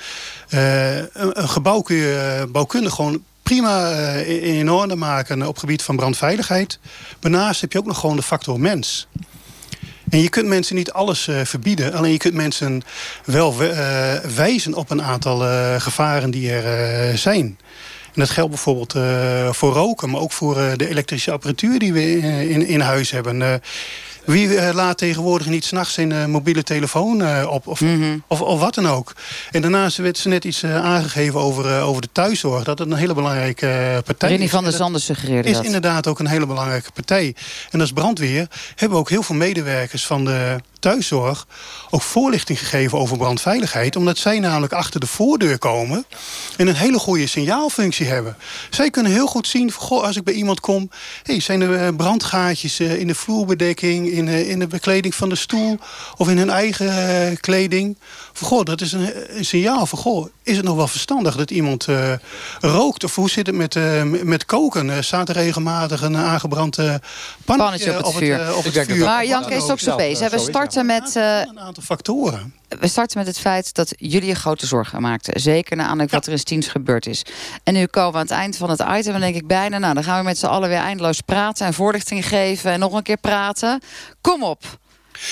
eh, 0.49 0.95
een, 0.97 1.07
een 1.13 1.49
gebouw 1.49 1.81
kun 1.81 1.95
je 1.95 2.35
eh, 2.39 2.51
bouwkundig 2.51 2.93
gewoon 2.93 3.23
prima 3.43 3.89
in, 4.13 4.41
in 4.41 4.71
orde 4.71 4.95
maken 4.95 5.41
op 5.41 5.47
het 5.47 5.59
gebied 5.59 5.81
van 5.81 5.95
brandveiligheid. 5.95 6.79
Daarnaast 7.19 7.61
heb 7.61 7.71
je 7.71 7.77
ook 7.79 7.85
nog 7.85 7.99
gewoon 7.99 8.15
de 8.15 8.21
factor 8.23 8.59
mens. 8.59 9.07
En 10.09 10.21
je 10.21 10.29
kunt 10.29 10.47
mensen 10.47 10.75
niet 10.75 10.91
alles 10.91 11.27
eh, 11.27 11.39
verbieden. 11.43 11.93
Alleen 11.93 12.11
je 12.11 12.17
kunt 12.17 12.33
mensen 12.33 12.81
wel 13.25 13.57
we- 13.57 13.67
eh, 13.69 14.29
wijzen 14.35 14.73
op 14.73 14.89
een 14.89 15.03
aantal 15.03 15.37
gevaren 15.79 16.31
die 16.31 16.51
er 16.51 16.65
eh, 17.09 17.15
zijn. 17.17 17.57
En 18.19 18.25
dat 18.25 18.33
geldt 18.33 18.51
bijvoorbeeld 18.51 18.95
eh, 18.95 19.51
voor 19.51 19.73
roken, 19.73 20.09
maar 20.09 20.21
ook 20.21 20.31
voor 20.31 20.57
eh, 20.57 20.71
de 20.75 20.89
elektrische 20.89 21.31
apparatuur 21.31 21.79
die 21.79 21.93
we 21.93 21.99
eh, 21.99 22.49
in, 22.49 22.67
in 22.67 22.79
huis 22.79 23.11
hebben. 23.11 23.61
Wie 24.25 24.73
laat 24.73 24.97
tegenwoordig 24.97 25.47
niet 25.47 25.65
s'nachts 25.65 25.93
zijn 25.93 26.11
eh, 26.11 26.25
mobiele 26.25 26.63
telefoon 26.63 27.45
op 27.47 27.67
of, 27.67 27.81
of, 28.27 28.41
of 28.41 28.59
wat 28.59 28.73
dan 28.73 28.87
ook. 28.87 29.13
En 29.51 29.61
daarnaast 29.61 29.97
werd 29.97 30.17
ze 30.17 30.27
net 30.27 30.43
iets 30.45 30.65
aangegeven 30.65 31.39
over, 31.39 31.81
over 31.81 32.01
de 32.01 32.09
thuiszorg. 32.11 32.63
Dat 32.63 32.79
het 32.79 32.91
een 32.91 32.97
hele 32.97 33.13
belangrijke 33.13 34.01
partij 34.05 34.29
Rini 34.29 34.43
is. 34.43 34.49
van 34.49 34.63
der 34.63 34.73
Zanden 34.73 35.01
suggereerde 35.01 35.49
is 35.49 35.55
dat. 35.55 35.65
inderdaad 35.65 36.07
ook 36.07 36.19
een 36.19 36.27
hele 36.27 36.45
belangrijke 36.45 36.91
partij. 36.91 37.35
En 37.69 37.81
als 37.81 37.91
brandweer 37.91 38.47
hebben 38.69 38.89
we 38.89 39.03
ook 39.03 39.09
heel 39.09 39.23
veel 39.23 39.35
medewerkers 39.35 40.05
van 40.05 40.25
de 40.25 40.57
thuiszorg 40.79 41.47
ook 41.89 42.01
voorlichting 42.01 42.59
gegeven 42.59 42.97
over 42.97 43.17
brandveiligheid. 43.17 43.95
Omdat 43.95 44.17
zij 44.17 44.39
namelijk 44.39 44.73
achter 44.73 44.99
de 44.99 45.05
voordeur 45.05 45.57
komen 45.57 46.05
en 46.57 46.67
een 46.67 46.75
hele 46.75 46.99
goede 46.99 47.27
signaalfunctie 47.27 48.05
hebben. 48.05 48.37
Zij 48.69 48.89
kunnen 48.89 49.11
heel 49.11 49.27
goed 49.27 49.47
zien, 49.47 49.73
als 49.89 50.15
ik 50.15 50.23
bij 50.23 50.33
iemand 50.33 50.59
kom... 50.59 50.89
Hey, 51.23 51.39
zijn 51.39 51.61
er 51.61 51.75
eh, 51.75 51.95
brandgaatjes 51.95 52.79
eh, 52.79 52.99
in 52.99 53.07
de 53.07 53.15
vloerbedekking, 53.15 54.07
in, 54.07 54.27
eh, 54.27 54.49
in 54.49 54.59
de 54.59 54.67
bekleding 54.67 55.15
van 55.15 55.29
de 55.29 55.35
stoel... 55.35 55.77
of 56.17 56.29
in 56.29 56.37
hun 56.37 56.49
eigen 56.49 57.39
kleding? 57.39 57.97
Goh, 58.33 58.63
dat 58.63 58.81
is 58.81 58.91
een, 58.91 59.37
een 59.37 59.45
signaal 59.45 59.85
van, 59.85 60.31
is 60.49 60.55
het 60.57 60.65
nog 60.65 60.75
wel 60.75 60.87
verstandig 60.87 61.35
dat 61.35 61.51
iemand 61.51 61.87
eh, 61.87 62.13
rookt? 62.59 63.03
Of 63.03 63.15
hoe 63.15 63.29
zit 63.29 63.47
het 63.47 63.55
met, 63.55 63.75
eh, 63.75 64.03
met 64.03 64.45
koken? 64.45 64.89
Eh, 64.89 65.01
staat 65.01 65.29
er 65.29 65.35
regelmatig 65.35 66.01
een 66.01 66.17
aangebrand 66.17 66.77
eh, 66.77 66.85
pannetje, 66.85 67.03
Pannetje 67.45 67.97
op 67.97 68.05
het 68.05 68.15
vuur. 68.23 68.41
eh, 68.41 68.57
op 68.57 68.63
het 68.63 68.85
vuur? 68.85 69.05
Maar 69.05 69.25
Jan 69.25 69.45
Kees 69.45 69.63
Stoksepees, 69.63 70.19
we 70.19 70.39
starten 70.39 70.85
met... 70.85 71.15
eh, 71.15 71.39
Een 71.39 71.59
aantal 71.59 71.83
factoren. 71.83 72.53
we 72.79 72.87
starten 72.87 73.17
met 73.17 73.27
het 73.27 73.39
feit 73.39 73.73
dat 73.73 73.93
jullie 73.97 74.29
een 74.29 74.35
grote 74.35 74.65
zorgen 74.65 75.01
maakten. 75.01 75.39
Zeker 75.41 75.75
na 75.77 75.81
aanleiding 75.83 76.11
wat 76.11 76.25
er 76.25 76.31
in 76.31 76.39
Stiens 76.39 76.67
gebeurd 76.67 77.05
is. 77.05 77.25
En 77.63 77.73
nu 77.73 77.85
komen 77.85 78.11
we 78.11 78.17
aan 78.17 78.23
het 78.23 78.31
eind 78.31 78.57
van 78.57 78.69
het 78.69 78.83
item. 78.97 79.13
En 79.13 79.19
denk 79.21 79.35
ik 79.35 79.47
bijna, 79.47 79.77
nou 79.77 79.93
dan 79.93 80.03
gaan 80.03 80.17
we 80.19 80.23
met 80.23 80.37
z'n 80.37 80.45
allen 80.45 80.69
weer 80.69 80.77
eindeloos 80.77 81.21
praten... 81.21 81.65
en 81.65 81.73
voorlichting 81.73 82.27
geven 82.27 82.71
en 82.71 82.79
nog 82.79 82.93
een 82.93 83.03
keer 83.03 83.17
praten. 83.17 83.81
Kom 84.21 84.43
op. 84.43 84.63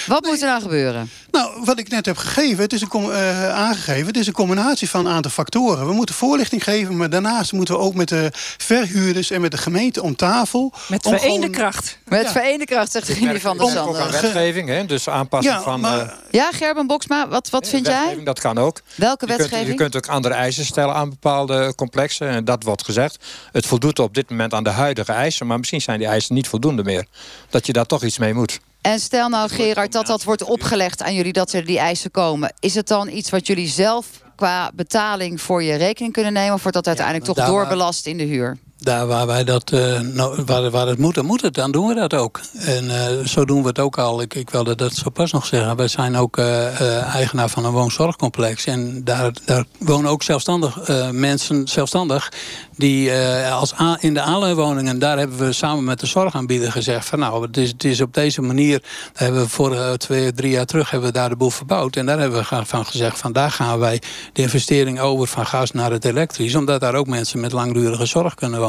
Wat 0.07 0.25
moet 0.25 0.41
er 0.41 0.47
nou 0.47 0.61
gebeuren? 0.61 1.09
Nou, 1.31 1.61
wat 1.63 1.79
ik 1.79 1.89
net 1.89 2.05
heb 2.05 2.17
gegeven, 2.17 2.63
het 2.63 2.73
is 2.73 2.81
een, 2.81 3.11
eh, 3.11 3.49
aangegeven, 3.53 4.07
het 4.07 4.17
is 4.17 4.27
een 4.27 4.33
combinatie 4.33 4.89
van 4.89 5.05
een 5.05 5.11
aantal 5.11 5.31
factoren. 5.31 5.87
We 5.87 5.93
moeten 5.93 6.15
voorlichting 6.15 6.63
geven, 6.63 6.97
maar 6.97 7.09
daarnaast 7.09 7.51
moeten 7.53 7.75
we 7.75 7.81
ook 7.81 7.93
met 7.93 8.07
de 8.07 8.29
verhuurders 8.57 9.31
en 9.31 9.41
met 9.41 9.51
de 9.51 9.57
gemeente 9.57 10.01
om 10.01 10.15
tafel. 10.15 10.73
Met 10.87 11.05
om 11.05 11.11
vereende 11.11 11.35
gewoon- 11.35 11.51
kracht. 11.51 11.97
Met 12.05 12.21
Ja. 12.21 12.31
vereende 12.31 12.65
kracht, 12.65 12.91
zegt 12.91 13.07
Rini 13.07 13.39
van 13.39 13.57
der 13.57 13.65
Ook 13.65 13.75
aan 13.75 13.75
Zanden. 13.95 14.11
wetgeving, 14.21 14.69
hè? 14.69 14.85
dus 14.85 15.09
aanpassing 15.09 15.55
Ja, 15.55 15.61
van... 15.61 15.79
maar- 15.79 15.99
eh, 15.99 16.11
Ja, 16.31 16.51
Gerben 16.51 16.87
Boksma, 16.87 17.27
wat, 17.27 17.49
wat 17.49 17.67
vind 17.67 17.85
jij? 17.85 17.95
wetgeving, 17.99 18.25
dat 18.25 18.39
kan 18.39 18.57
ook. 18.57 18.81
Welke 18.95 19.25
Je 19.25 19.35
kunt, 19.35 19.39
wetgeving? 19.49 19.67
je 19.69 19.75
kunt 19.83 19.95
ook 19.95 20.07
andere 20.07 20.33
eisen 20.33 20.65
stellen 20.65 20.95
aan 20.95 21.09
bepaalde 21.09 21.73
complexen. 21.75 22.27
En 22.27 22.45
dat 22.45 22.63
wordt 22.63 22.83
gezegd. 22.85 23.17
Het 23.51 23.65
voldoet 23.65 23.99
op 23.99 24.13
dit 24.13 24.29
moment 24.29 24.53
aan 24.53 24.63
de 24.63 24.69
huidige 24.69 25.11
eisen. 25.11 25.47
Maar 25.47 25.57
misschien 25.57 25.81
zijn 25.81 25.99
die 25.99 26.07
eisen 26.07 26.35
niet 26.35 26.47
voldoende 26.47 26.83
meer. 26.83 27.05
Dat 27.49 27.65
je 27.65 27.73
daar 27.73 27.85
toch 27.85 28.03
iets 28.03 28.17
mee 28.17 28.33
moet. 28.33 28.59
En 28.87 28.99
stel 28.99 29.29
nou, 29.29 29.49
Gerard, 29.49 29.91
dat 29.91 30.07
dat 30.07 30.23
wordt 30.23 30.43
opgelegd 30.43 31.03
aan 31.03 31.13
jullie... 31.13 31.33
dat 31.33 31.53
er 31.53 31.65
die 31.65 31.79
eisen 31.79 32.11
komen. 32.11 32.53
Is 32.59 32.75
het 32.75 32.87
dan 32.87 33.09
iets 33.09 33.29
wat 33.29 33.47
jullie 33.47 33.67
zelf 33.67 34.07
qua 34.35 34.71
betaling 34.73 35.41
voor 35.41 35.63
je 35.63 35.75
rekening 35.75 36.13
kunnen 36.13 36.33
nemen... 36.33 36.53
of 36.53 36.61
wordt 36.61 36.77
dat 36.77 36.87
uiteindelijk 36.87 37.25
toch 37.25 37.45
doorbelast 37.45 38.05
in 38.05 38.17
de 38.17 38.23
huur? 38.23 38.57
Daar 38.79 39.07
waar 39.07 39.27
wij 39.27 39.43
dat, 39.43 39.71
nou, 40.13 40.43
waar, 40.45 40.69
waar 40.69 40.87
het 40.87 40.97
moet, 40.97 41.15
dan 41.15 41.25
moet 41.25 41.41
het. 41.41 41.53
Dan 41.53 41.71
doen 41.71 41.87
we 41.87 41.93
dat 41.93 42.13
ook. 42.13 42.39
En 42.53 42.89
eh, 42.89 43.25
zo 43.25 43.45
doen 43.45 43.61
we 43.61 43.67
het 43.67 43.79
ook 43.79 43.97
al. 43.97 44.21
Ik, 44.21 44.33
ik 44.33 44.49
wilde 44.49 44.75
dat 44.75 44.93
zo 44.93 45.09
pas 45.09 45.31
nog 45.31 45.45
zeggen. 45.45 45.75
Wij 45.75 45.87
zijn 45.87 46.15
ook 46.15 46.37
eh, 46.37 47.15
eigenaar 47.15 47.49
van 47.49 47.65
een 47.65 47.71
woonzorgcomplex. 47.71 48.65
En 48.65 49.03
daar, 49.03 49.31
daar 49.45 49.65
wonen 49.79 50.11
ook 50.11 50.23
zelfstandig 50.23 50.77
mensen 51.11 51.67
zelfstandig. 51.67 52.31
Die 52.75 53.11
als 53.51 53.73
in 53.99 54.13
de 54.13 54.21
aanleunwoningen, 54.21 54.99
daar 54.99 55.17
hebben 55.17 55.37
we 55.37 55.53
samen 55.53 55.83
met 55.83 55.99
de 55.99 56.05
zorgaanbieder 56.05 56.71
gezegd. 56.71 57.05
Van 57.05 57.19
nou, 57.19 57.45
het 57.45 57.57
is, 57.57 57.69
het 57.69 57.83
is 57.83 58.01
op 58.01 58.13
deze 58.13 58.41
manier. 58.41 58.83
Hebben 59.13 59.41
we 59.41 59.49
vorige 59.49 59.97
twee, 59.97 60.33
drie 60.33 60.51
jaar 60.51 60.65
terug 60.65 60.89
hebben 60.89 61.09
we 61.09 61.15
daar 61.15 61.29
de 61.29 61.35
boel 61.35 61.49
verbouwd. 61.49 61.95
En 61.95 62.05
daar 62.05 62.19
hebben 62.19 62.39
we 62.39 62.65
van 62.65 62.85
gezegd. 62.85 63.19
Van 63.19 63.31
daar 63.31 63.51
gaan 63.51 63.79
wij 63.79 64.01
de 64.33 64.41
investering 64.41 64.99
over 64.99 65.27
van 65.27 65.45
gas 65.45 65.71
naar 65.71 65.91
het 65.91 66.05
elektrisch. 66.05 66.55
Omdat 66.55 66.81
daar 66.81 66.95
ook 66.95 67.07
mensen 67.07 67.39
met 67.39 67.51
langdurige 67.51 68.05
zorg 68.05 68.33
kunnen 68.33 68.59
wonen. 68.59 68.66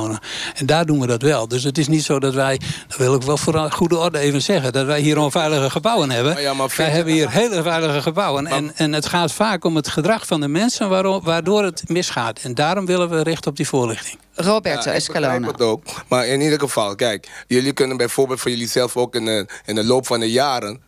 En 0.55 0.67
daar 0.67 0.87
doen 0.87 1.01
we 1.01 1.07
dat 1.07 1.23
wel. 1.23 1.49
Dus 1.49 1.63
het 1.63 1.79
is 1.79 1.89
niet 1.89 2.05
zo 2.05 2.19
dat 2.19 2.35
wij, 2.35 2.61
dat 2.89 2.97
wil 2.97 3.15
ik 3.15 3.23
wel 3.23 3.37
voor 3.37 3.71
goede 3.71 3.99
orde 3.99 4.19
even 4.19 4.43
zeggen, 4.43 4.73
dat 4.73 4.87
wij 4.87 5.01
hier 5.01 5.19
onveilige 5.19 5.71
gebouwen 5.71 6.11
hebben. 6.11 6.33
Maar 6.33 6.43
ja, 6.43 6.55
maar 6.55 6.73
wij 6.77 6.91
hebben 6.91 7.13
hier 7.13 7.31
hele 7.31 7.63
veilige 7.63 8.03
gebouwen. 8.03 8.47
En, 8.47 8.73
en 8.77 8.93
het 8.93 9.07
gaat 9.07 9.33
vaak 9.33 9.65
om 9.65 9.77
het 9.77 9.89
gedrag 9.89 10.27
van 10.27 10.41
de 10.41 10.49
mensen 10.49 10.89
waarom, 10.89 11.25
waardoor 11.25 11.65
het 11.65 11.83
misgaat. 11.87 12.39
En 12.43 12.55
daarom 12.55 12.87
willen 12.87 13.09
we 13.09 13.23
richten 13.23 13.51
op 13.51 13.57
die 13.57 13.69
voorlichting. 13.69 14.19
Roberto 14.35 14.91
Ja, 14.91 14.97
ik 14.97 15.07
begrijp 15.07 15.17
Escalona. 15.17 15.47
het 15.47 15.61
ook. 15.61 15.83
Maar 16.09 16.27
in 16.27 16.41
ieder 16.41 16.59
geval, 16.59 16.95
kijk, 16.95 17.29
jullie 17.47 17.73
kunnen 17.73 17.97
bijvoorbeeld 17.97 18.41
voor 18.41 18.51
jullie 18.51 18.69
zelf 18.69 18.97
ook 18.97 19.15
in 19.15 19.25
de, 19.25 19.47
in 19.65 19.75
de 19.75 19.85
loop 19.85 20.07
van 20.07 20.21
de 20.21 20.31
jaren 20.31 20.87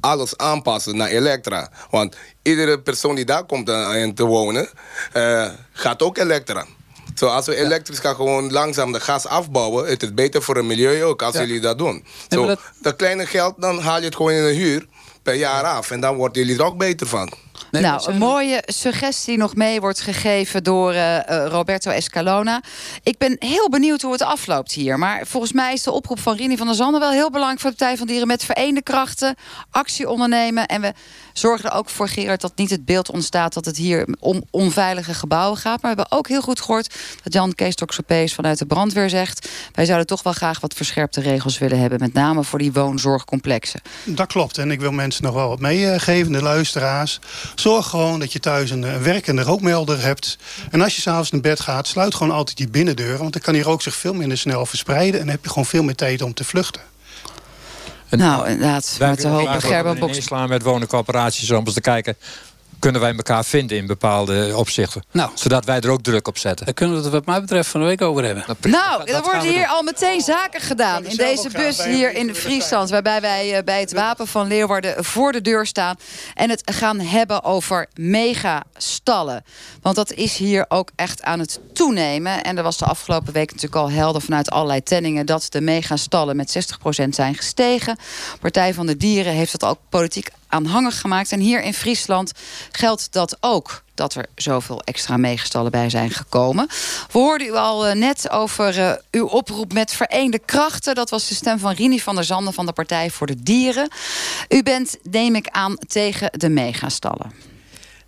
alles 0.00 0.36
aanpassen 0.36 0.96
naar 0.96 1.08
elektra. 1.08 1.68
Want 1.90 2.16
iedere 2.42 2.80
persoon 2.80 3.14
die 3.14 3.24
daar 3.24 3.44
komt 3.44 3.68
eh, 3.68 4.02
in 4.02 4.14
te 4.14 4.24
wonen, 4.24 4.68
eh, 5.12 5.50
gaat 5.72 6.02
ook 6.02 6.18
elektra. 6.18 6.66
Zo, 7.14 7.26
als 7.26 7.46
we 7.46 7.56
elektrisch 7.56 7.98
gaan 7.98 8.14
gewoon 8.14 8.52
langzaam 8.52 8.92
de 8.92 9.00
gas 9.00 9.26
afbouwen, 9.26 9.86
het 9.86 10.02
is 10.02 10.14
beter 10.14 10.42
voor 10.42 10.56
het 10.56 10.64
milieu 10.64 11.04
ook 11.04 11.22
als 11.22 11.36
jullie 11.36 11.60
dat 11.60 11.78
doen. 11.78 12.04
Zo, 12.28 12.54
dat... 12.80 12.96
kleine 12.96 13.26
geld, 13.26 13.54
dan 13.58 13.78
haal 13.78 13.98
je 13.98 14.04
het 14.04 14.16
gewoon 14.16 14.32
in 14.32 14.44
de 14.44 14.52
huur 14.52 14.86
per 15.22 15.34
jaar 15.34 15.62
af. 15.62 15.90
En 15.90 16.00
dan 16.00 16.16
worden 16.16 16.42
jullie 16.42 16.58
er 16.58 16.64
ook 16.64 16.78
beter 16.78 17.06
van. 17.06 17.32
Nou, 17.80 18.12
een 18.12 18.18
mooie 18.18 18.62
suggestie 18.66 19.36
nog 19.36 19.54
mee 19.54 19.80
wordt 19.80 20.00
gegeven 20.00 20.64
door 20.64 20.92
eh, 20.92 21.28
eh, 21.28 21.50
Roberto 21.50 21.90
Escalona. 21.90 22.62
Ik 23.02 23.18
ben 23.18 23.36
heel 23.38 23.68
benieuwd 23.68 24.02
hoe 24.02 24.12
het 24.12 24.22
afloopt 24.22 24.72
hier. 24.72 24.98
Maar 24.98 25.26
volgens 25.26 25.52
mij 25.52 25.72
is 25.72 25.82
de 25.82 25.90
oproep 25.90 26.20
van 26.20 26.36
Rini 26.36 26.56
van 26.56 26.66
der 26.66 26.76
Zanden 26.76 27.00
wel 27.00 27.10
heel 27.10 27.30
belangrijk 27.30 27.60
voor 27.60 27.70
de 27.70 27.76
Partij 27.76 27.96
van 27.96 28.06
Dieren. 28.06 28.26
Met 28.26 28.44
vereende 28.44 28.82
krachten 28.82 29.34
actie 29.70 30.08
ondernemen. 30.08 30.66
En 30.66 30.80
we 30.80 30.92
zorgen 31.32 31.70
er 31.70 31.76
ook 31.76 31.88
voor, 31.88 32.08
Gerard, 32.08 32.40
dat 32.40 32.52
niet 32.56 32.70
het 32.70 32.84
beeld 32.84 33.10
ontstaat 33.10 33.54
dat 33.54 33.64
het 33.64 33.76
hier 33.76 34.08
om 34.18 34.42
onveilige 34.50 35.14
gebouwen 35.14 35.58
gaat. 35.58 35.82
Maar 35.82 35.94
we 35.94 36.00
hebben 36.00 36.18
ook 36.18 36.28
heel 36.28 36.42
goed 36.42 36.60
gehoord 36.60 36.94
dat 37.22 37.32
Jan 37.32 37.54
Kees 37.54 37.74
Toxopees 37.74 38.34
vanuit 38.34 38.58
de 38.58 38.66
brandweer 38.66 39.10
zegt. 39.10 39.48
Wij 39.72 39.84
zouden 39.84 40.06
toch 40.06 40.22
wel 40.22 40.32
graag 40.32 40.60
wat 40.60 40.74
verscherpte 40.74 41.20
regels 41.20 41.58
willen 41.58 41.78
hebben. 41.78 41.98
Met 42.00 42.12
name 42.12 42.44
voor 42.44 42.58
die 42.58 42.72
woonzorgcomplexen. 42.72 43.80
Dat 44.04 44.26
klopt. 44.26 44.58
En 44.58 44.70
ik 44.70 44.80
wil 44.80 44.92
mensen 44.92 45.24
nog 45.24 45.34
wel 45.34 45.48
wat 45.48 45.60
meegeven, 45.60 46.32
de 46.32 46.42
luisteraars. 46.42 47.20
Zorg 47.62 47.86
gewoon 47.86 48.18
dat 48.18 48.32
je 48.32 48.40
thuis 48.40 48.70
een 48.70 48.84
eh, 48.84 48.96
werkende 48.96 49.42
rookmelder 49.42 50.02
hebt. 50.02 50.38
En 50.70 50.80
als 50.80 50.94
je 50.96 51.00
s'avonds 51.00 51.30
naar 51.30 51.40
bed 51.40 51.60
gaat, 51.60 51.86
sluit 51.86 52.14
gewoon 52.14 52.32
altijd 52.32 52.56
die 52.56 52.68
binnendeuren. 52.68 53.18
Want 53.18 53.32
dan 53.32 53.42
kan 53.42 53.54
die 53.54 53.62
rook 53.62 53.82
zich 53.82 53.94
veel 53.94 54.14
minder 54.14 54.38
snel 54.38 54.66
verspreiden. 54.66 55.20
En 55.20 55.26
dan 55.26 55.34
heb 55.34 55.44
je 55.44 55.48
gewoon 55.48 55.66
veel 55.66 55.82
meer 55.82 55.94
tijd 55.94 56.22
om 56.22 56.34
te 56.34 56.44
vluchten. 56.44 56.82
Nou, 58.10 58.48
inderdaad. 58.48 58.94
Wij 58.98 59.08
Met 59.08 59.16
de 59.16 59.22
willen 59.22 59.38
hoop 59.38 59.48
graag 59.48 59.66
Gerben 59.66 59.98
Boks. 59.98 60.16
inslaan 60.16 60.48
met 60.48 60.62
woningcorporaties 60.62 61.50
om 61.50 61.64
eens 61.64 61.74
te 61.74 61.80
kijken... 61.80 62.16
kunnen 62.82 63.00
wij 63.00 63.14
elkaar 63.16 63.44
vinden 63.44 63.76
in 63.76 63.86
bepaalde 63.86 64.52
opzichten. 64.56 65.02
Nou. 65.10 65.30
Zodat 65.34 65.64
wij 65.64 65.80
er 65.80 65.90
ook 65.90 66.02
druk 66.02 66.28
op 66.28 66.38
zetten. 66.38 66.64
Daar 66.66 66.74
kunnen 66.74 66.96
we 66.96 67.02
het 67.02 67.12
wat 67.12 67.26
mij 67.26 67.40
betreft 67.40 67.68
van 67.68 67.80
de 67.80 67.86
week 67.86 68.02
over 68.02 68.24
hebben. 68.24 68.44
Nou, 68.60 69.02
er 69.04 69.14
gaan 69.14 69.22
worden 69.22 69.42
hier 69.42 69.52
doen. 69.52 69.66
al 69.66 69.82
meteen 69.82 70.20
zaken 70.20 70.60
gedaan 70.60 71.04
in 71.04 71.16
deze 71.16 71.50
bus 71.50 71.84
hier 71.84 72.14
in 72.14 72.34
Friesland. 72.34 72.90
Waarbij 72.90 73.20
wij 73.20 73.56
eh, 73.56 73.64
bij 73.64 73.80
het 73.80 73.92
Wapen 73.92 74.26
van 74.26 74.46
Leeuwarden 74.46 75.04
voor 75.04 75.32
de 75.32 75.40
deur 75.40 75.66
staan. 75.66 75.96
En 76.34 76.50
het 76.50 76.62
gaan 76.74 77.00
hebben 77.00 77.44
over 77.44 77.86
megastallen. 77.94 79.44
Want 79.82 79.96
dat 79.96 80.12
is 80.12 80.36
hier 80.36 80.64
ook 80.68 80.90
echt 80.96 81.22
aan 81.22 81.38
het 81.38 81.60
toenemen. 81.72 82.44
En 82.44 82.56
er 82.56 82.62
was 82.62 82.78
de 82.78 82.84
afgelopen 82.84 83.32
week 83.32 83.48
natuurlijk 83.48 83.82
al 83.82 83.90
helder 83.90 84.22
vanuit 84.22 84.50
allerlei 84.50 84.82
tenningen... 84.82 85.26
dat 85.26 85.46
de 85.48 85.60
megastallen 85.60 86.36
met 86.36 86.76
60% 87.04 87.08
zijn 87.08 87.34
gestegen. 87.34 87.96
Partij 88.40 88.74
van 88.74 88.86
de 88.86 88.96
Dieren 88.96 89.32
heeft 89.32 89.60
dat 89.60 89.70
ook 89.70 89.78
politiek 89.88 90.30
aanhangig 90.52 91.00
gemaakt. 91.00 91.32
En 91.32 91.40
hier 91.40 91.62
in 91.62 91.74
Friesland 91.74 92.32
geldt 92.70 93.12
dat 93.12 93.36
ook 93.40 93.82
dat 93.94 94.14
er 94.14 94.26
zoveel 94.34 94.80
extra 94.80 95.16
meegestallen 95.16 95.70
bij 95.70 95.90
zijn 95.90 96.10
gekomen. 96.10 96.66
We 97.12 97.18
hoorden 97.18 97.46
u 97.46 97.52
al 97.52 97.86
eh, 97.86 97.94
net 97.94 98.30
over 98.30 98.78
eh, 98.78 98.92
uw 99.10 99.26
oproep 99.26 99.72
met 99.72 99.92
vereende 99.92 100.38
krachten. 100.38 100.94
Dat 100.94 101.10
was 101.10 101.28
de 101.28 101.34
stem 101.34 101.58
van 101.58 101.72
Rini 101.72 102.00
van 102.00 102.14
der 102.14 102.24
Zanden 102.24 102.52
van 102.52 102.66
de 102.66 102.72
Partij 102.72 103.10
voor 103.10 103.26
de 103.26 103.42
Dieren. 103.42 103.88
U 104.48 104.62
bent, 104.62 104.96
neem 105.02 105.34
ik 105.34 105.48
aan, 105.48 105.76
tegen 105.86 106.30
de 106.32 106.48
megastallen. 106.48 107.51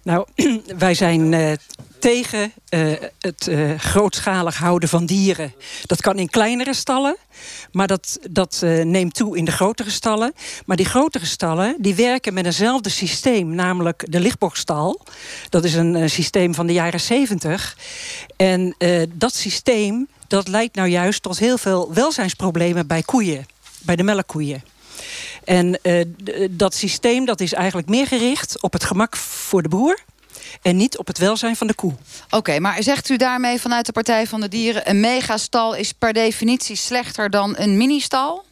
Nou, 0.04 0.26
wij 0.78 0.94
zijn 0.94 1.34
eh, 1.34 1.52
tegen 1.98 2.52
eh, 2.68 2.92
het 3.18 3.48
eh, 3.48 3.78
grootschalig 3.78 4.58
houden 4.58 4.88
van 4.88 5.06
dieren. 5.06 5.54
Dat 5.86 6.00
kan 6.00 6.18
in 6.18 6.28
kleinere 6.30 6.74
stallen, 6.74 7.16
maar 7.72 7.86
dat, 7.86 8.18
dat 8.30 8.62
neemt 8.82 9.14
toe 9.14 9.36
in 9.36 9.44
de 9.44 9.52
grotere 9.52 9.90
stallen. 9.90 10.32
Maar 10.66 10.76
die 10.76 10.86
grotere 10.86 11.26
stallen 11.26 11.76
die 11.78 11.94
werken 11.94 12.34
met 12.34 12.44
eenzelfde 12.46 12.88
systeem, 12.88 13.54
namelijk 13.54 14.04
de 14.08 14.20
lichtbokstal. 14.20 15.00
Dat 15.48 15.64
is 15.64 15.74
een 15.74 16.10
systeem 16.10 16.54
van 16.54 16.66
de 16.66 16.72
jaren 16.72 17.00
70. 17.00 17.76
En 18.36 18.76
dat 19.14 19.34
systeem 19.34 20.08
dat 20.28 20.48
leidt 20.48 20.74
nou 20.74 20.88
juist 20.88 21.22
tot 21.22 21.38
heel 21.38 21.58
veel 21.58 21.92
welzijnsproblemen 21.94 22.86
bij 22.86 23.02
koeien, 23.02 23.46
bij 23.82 23.96
de 23.96 24.02
melkkoeien. 24.02 24.73
En 25.44 25.78
eh, 25.82 26.00
d- 26.00 26.32
dat 26.50 26.74
systeem 26.74 27.24
dat 27.24 27.40
is 27.40 27.52
eigenlijk 27.52 27.88
meer 27.88 28.06
gericht 28.06 28.62
op 28.62 28.72
het 28.72 28.84
gemak 28.84 29.16
voor 29.16 29.62
de 29.62 29.68
boer 29.68 29.98
en 30.62 30.76
niet 30.76 30.98
op 30.98 31.06
het 31.06 31.18
welzijn 31.18 31.56
van 31.56 31.66
de 31.66 31.74
koe. 31.74 31.92
Oké, 32.30 32.58
maar 32.58 32.82
zegt 32.82 33.08
u 33.08 33.16
daarmee 33.16 33.60
vanuit 33.60 33.86
de 33.86 33.92
Partij 33.92 34.26
van 34.26 34.40
de 34.40 34.48
Dieren... 34.48 34.90
een 34.90 35.00
megastal 35.00 35.74
is 35.74 35.92
per 35.92 36.12
definitie 36.12 36.76
slechter 36.76 37.30
dan 37.30 37.54
een 37.58 37.76
ministal? 37.76 38.44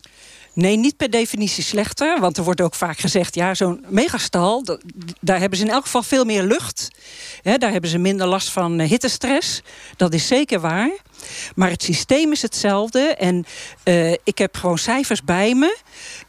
Nee, 0.54 0.76
niet 0.76 0.96
per 0.96 1.10
definitie 1.10 1.64
slechter. 1.64 2.20
Want 2.20 2.36
er 2.36 2.44
wordt 2.44 2.60
ook 2.60 2.74
vaak 2.74 2.98
gezegd, 2.98 3.34
ja, 3.34 3.54
zo'n 3.54 3.84
megastal, 3.88 4.64
daar 5.20 5.38
hebben 5.40 5.58
ze 5.58 5.64
in 5.64 5.70
elk 5.70 5.82
geval 5.82 6.02
veel 6.02 6.24
meer 6.24 6.42
lucht. 6.42 6.88
Hè, 7.42 7.58
daar 7.58 7.70
hebben 7.72 7.90
ze 7.90 7.98
minder 7.98 8.26
last 8.26 8.48
van 8.50 8.80
eh, 8.80 8.88
hittestress. 8.88 9.62
Dat 9.96 10.14
is 10.14 10.26
zeker 10.26 10.60
waar. 10.60 10.90
Maar 11.54 11.70
het 11.70 11.82
systeem 11.82 12.32
is 12.32 12.42
hetzelfde. 12.42 13.00
En 13.00 13.44
eh, 13.82 14.12
ik 14.12 14.38
heb 14.38 14.56
gewoon 14.56 14.78
cijfers 14.78 15.22
bij 15.22 15.54
me 15.54 15.76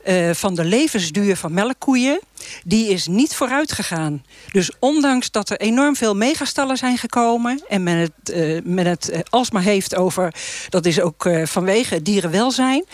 eh, 0.04 0.30
van 0.34 0.56
de 0.56 0.64
levensduur 0.64 1.38
van 1.38 1.54
melkkoeien. 1.54 2.20
Die 2.66 2.90
is 2.90 3.08
niet 3.08 3.36
vooruit 3.36 3.72
gegaan. 3.72 4.24
Dus 4.52 4.72
ondanks 4.80 5.32
dat 5.32 5.50
er 5.50 5.58
enorm 5.58 5.96
veel 5.96 6.16
megastallen 6.16 6.78
zijn 6.78 6.98
gekomen... 6.98 7.64
en 7.68 7.84
men 7.84 7.98
het, 7.98 8.12
uh, 8.34 8.86
het 8.86 9.10
uh, 9.12 9.20
alsmaar 9.30 9.64
heeft 9.64 9.96
over... 9.96 10.34
dat 10.70 10.86
is 10.86 11.00
ook 11.00 11.26
uh, 11.26 11.46
vanwege 11.46 12.02
dierenwelzijn... 12.02 12.86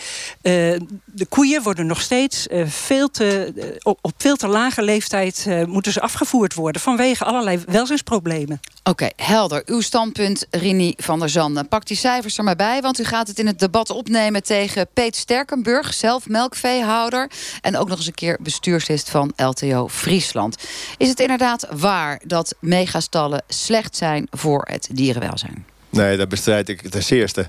de 0.42 1.26
koeien 1.28 1.62
worden 1.62 1.86
nog 1.86 2.00
steeds 2.00 2.46
veel 2.64 3.10
te, 3.10 3.52
op, 3.82 4.12
veel 4.16 4.36
te 4.36 4.48
lage 4.48 4.82
leeftijd... 4.82 5.46
moeten 5.66 5.92
ze 5.92 6.00
afgevoerd 6.00 6.54
worden 6.54 6.80
vanwege 6.80 7.24
allerlei 7.24 7.62
welzijnsproblemen. 7.66 8.60
Oké, 8.82 9.08
helder. 9.16 9.62
Uw 9.66 9.80
standpunt, 9.80 10.46
Rini 10.50 10.94
van 10.96 11.18
der 11.18 11.28
Zanden. 11.28 11.68
Pak 11.68 11.86
die 11.86 11.96
cijfers 11.96 12.38
er 12.38 12.44
maar 12.44 12.56
bij, 12.56 12.80
want 12.80 12.98
u 12.98 13.04
gaat 13.04 13.28
het 13.28 13.38
in 13.38 13.46
het 13.46 13.58
debat 13.58 13.90
opnemen... 13.90 14.42
tegen 14.42 14.88
Peet 14.94 15.16
Sterkenburg, 15.16 15.94
zelf 15.94 16.28
melkveehouder... 16.28 17.30
en 17.60 17.76
ook 17.76 17.88
nog 17.88 17.98
eens 17.98 18.06
een 18.06 18.14
keer 18.14 18.38
bestuurslid 18.40 19.08
van 19.08 19.32
LTO 19.42 19.88
Friesland. 19.88 20.56
Is 20.96 21.08
het 21.08 21.20
inderdaad 21.20 21.66
waar 21.70 22.20
dat 22.24 22.54
megastallen 22.60 23.42
slecht 23.48 23.96
zijn 23.96 24.26
voor 24.30 24.66
het 24.70 24.88
dierenwelzijn? 24.92 25.64
Nee, 25.90 26.16
dat 26.16 26.28
bestrijd 26.28 26.68
ik 26.68 26.88
ten 26.90 27.02
eerste. 27.08 27.48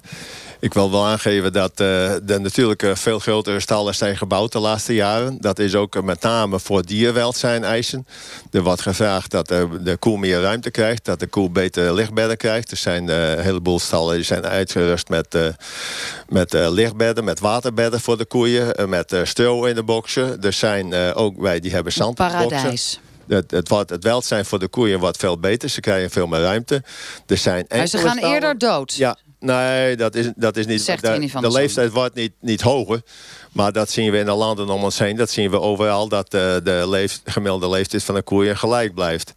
Ik 0.61 0.73
wil 0.73 0.91
wel 0.91 1.05
aangeven 1.05 1.53
dat 1.53 1.79
er 1.79 2.41
natuurlijk 2.41 2.83
veel 2.93 3.19
grotere 3.19 3.59
stallen 3.59 3.95
zijn 3.95 4.17
gebouwd 4.17 4.51
de 4.51 4.59
laatste 4.59 4.93
jaren. 4.93 5.37
Dat 5.39 5.59
is 5.59 5.75
ook 5.75 6.03
met 6.03 6.21
name 6.21 6.59
voor 6.59 6.85
dierwelzijn 6.85 7.63
eisen. 7.63 8.07
Er 8.51 8.63
wordt 8.63 8.81
gevraagd 8.81 9.31
dat 9.31 9.47
de 9.47 9.97
koe 9.99 10.17
meer 10.17 10.41
ruimte 10.41 10.71
krijgt. 10.71 11.05
Dat 11.05 11.19
de 11.19 11.27
koe 11.27 11.49
beter 11.49 11.93
lichtbedden 11.93 12.37
krijgt. 12.37 12.71
Er 12.71 12.77
zijn 12.77 13.07
een 13.07 13.39
heleboel 13.39 13.79
stallen 13.79 14.15
die 14.15 14.23
zijn 14.23 14.45
uitgerust 14.45 15.09
met, 15.09 15.37
met 16.29 16.53
lichtbedden, 16.53 17.23
met 17.23 17.39
waterbedden 17.39 17.99
voor 17.99 18.17
de 18.17 18.25
koeien. 18.25 18.89
met 18.89 19.15
stro 19.23 19.65
in 19.65 19.75
de 19.75 19.83
boksen. 19.83 20.41
Er 20.41 20.53
zijn 20.53 20.93
ook 21.13 21.41
wij 21.41 21.59
die 21.59 21.71
hebben 21.71 21.93
zand. 21.93 22.15
Paradijs. 22.15 22.99
Het, 23.27 23.51
het, 23.51 23.69
wordt, 23.69 23.89
het 23.89 24.03
welzijn 24.03 24.45
voor 24.45 24.59
de 24.59 24.67
koeien 24.67 24.99
wordt 24.99 25.17
veel 25.17 25.39
beter. 25.39 25.69
Ze 25.69 25.79
krijgen 25.79 26.09
veel 26.09 26.27
meer 26.27 26.41
ruimte. 26.41 26.83
Er 27.27 27.37
zijn 27.37 27.65
maar 27.69 27.87
ze 27.87 27.97
gaan 27.97 28.17
stallen, 28.17 28.33
eerder 28.33 28.57
dood. 28.57 28.93
Ja, 28.93 29.17
nee, 29.41 29.95
dat 29.95 30.15
is, 30.15 30.31
dat 30.35 30.57
is 30.57 30.65
niet... 30.65 30.81
Zegt 30.81 31.01
de, 31.01 31.29
van 31.29 31.41
de 31.41 31.51
leeftijd 31.51 31.91
wordt 31.91 32.15
niet, 32.15 32.31
niet 32.39 32.61
hoger. 32.61 33.01
Maar 33.51 33.71
dat 33.71 33.89
zien 33.89 34.11
we 34.11 34.17
in 34.17 34.25
de 34.25 34.31
landen 34.31 34.69
om 34.69 34.83
ons 34.83 34.99
heen. 34.99 35.15
Dat 35.15 35.29
zien 35.29 35.49
we 35.49 35.59
overal. 35.59 36.07
Dat 36.07 36.33
uh, 36.33 36.41
de 36.63 36.85
leef, 36.87 37.21
gemiddelde 37.25 37.69
leeftijd 37.69 38.03
van 38.03 38.15
een 38.15 38.23
koeien 38.23 38.57
gelijk 38.57 38.93
blijft. 38.93 39.33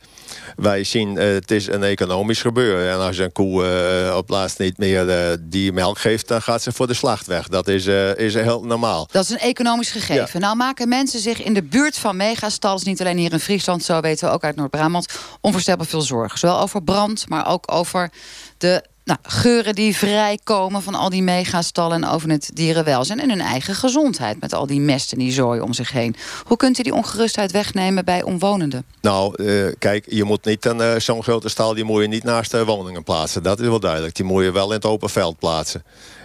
Wij 0.57 0.85
zien, 0.85 1.17
uh, 1.17 1.23
het 1.23 1.51
is 1.51 1.67
een 1.67 1.83
economisch 1.83 2.41
gebeuren. 2.41 2.93
En 2.93 2.99
als 2.99 3.19
een 3.19 3.33
koe 3.33 3.65
uh, 4.09 4.17
op 4.17 4.29
laatst 4.29 4.59
niet 4.59 4.79
meer 4.79 5.37
die 5.41 5.73
melk 5.73 5.99
geeft... 5.99 6.29
dan 6.29 6.43
gaat 6.43 6.63
ze 6.63 6.73
voor 6.73 6.87
de 6.87 6.95
slacht 6.95 7.27
weg. 7.27 7.49
Dat 7.49 7.69
is, 7.69 7.87
is 8.17 8.35
heel 8.35 8.65
normaal. 8.65 9.09
Dat 9.11 9.25
is 9.25 9.31
een 9.31 9.39
economisch 9.39 9.91
gegeven. 9.91 10.29
Ja. 10.33 10.39
Nou 10.39 10.57
maken 10.57 10.89
mensen 10.89 11.21
zich 11.21 11.43
in 11.43 11.55
de 11.55 11.63
buurt 11.63 11.99
van 11.99 12.17
megastalls... 12.17 12.83
niet 12.83 13.01
alleen 13.01 13.19
hier 13.19 13.33
in 13.33 13.41
Friesland, 13.41 13.85
zo 13.85 14.01
weten 14.01 14.29
we 14.29 14.35
ook 14.35 14.45
uit 14.45 14.57
Noord-Brabant... 14.57 15.07
onvoorstelbaar 15.41 15.87
veel 15.87 16.03
zorgen. 16.03 16.39
Zowel 16.39 16.61
over 16.61 16.83
brand, 16.83 17.29
maar 17.29 17.49
ook 17.49 17.73
over 17.73 18.11
de 18.59 18.85
nou, 19.05 19.19
geuren 19.23 19.75
die 19.75 19.97
vrijkomen 19.97 20.83
van 20.83 20.95
al 20.95 21.11
die 21.11 21.23
megastallen... 21.23 22.03
en 22.03 22.09
over 22.09 22.31
het 22.31 22.51
dierenwelzijn 22.55 23.21
en 23.21 23.29
hun 23.29 23.41
eigen 23.41 23.75
gezondheid... 23.75 24.41
met 24.41 24.53
al 24.53 24.67
die 24.67 24.81
mest 24.81 25.13
en 25.13 25.19
die 25.19 25.33
zooi 25.33 25.61
om 25.61 25.73
zich 25.73 25.93
heen. 25.93 26.17
Hoe 26.45 26.57
kunt 26.57 26.79
u 26.79 26.83
die 26.83 26.95
ongerustheid 26.95 27.53
wegnemen 27.53 28.05
bij 28.05 28.23
omwonenden? 28.23 28.85
Nou, 29.01 29.43
uh, 29.43 29.73
kijk, 29.79 30.05
je 30.09 30.25
moet 30.25 30.45
niet 30.45 30.65
een, 30.65 30.79
uh, 30.79 30.95
zo'n 30.99 31.23
grote 31.23 31.49
stal... 31.49 31.75
die 31.75 31.85
moet 31.85 32.03
je 32.03 32.09
niet 32.09 32.25
naast 32.25 32.51
de 32.51 32.65
woningen 32.65 33.05
plaatsen. 33.05 33.43
Dat 33.43 33.61
is 33.61 33.69
wel 33.69 33.81
duidelijk. 33.81 34.15
Die 34.15 34.25
moet 34.25 34.43
je 34.43 34.53
wel 34.53 34.69
in 34.69 34.75
het 34.75 34.85
open 34.85 35.11
veld 35.11 35.39
plaatsen. 35.39 35.83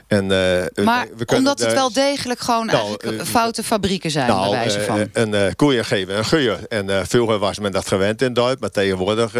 En, 0.09 0.23
uh, 0.23 0.85
maar 0.85 1.07
we 1.17 1.25
kunnen 1.25 1.37
omdat 1.37 1.59
het 1.59 1.73
wel 1.73 1.91
degelijk 1.91 2.39
gewoon 2.39 2.65
nou, 2.65 2.97
uh, 3.05 3.21
foute 3.21 3.63
fabrieken 3.63 4.11
zijn, 4.11 4.27
nou, 4.27 4.49
bij 4.49 4.59
wijze 4.59 4.81
van. 4.81 4.97
Uh, 4.99 5.05
een 5.13 5.55
koeien 5.55 5.85
geven 5.85 6.17
een 6.17 6.25
geur. 6.25 6.59
En 6.67 7.07
vroeger 7.07 7.37
was 7.37 7.59
men 7.59 7.71
dat 7.71 7.87
gewend 7.87 8.21
in 8.21 8.33
Duits, 8.33 8.61
maar 8.61 8.69
tegenwoordig 8.69 9.31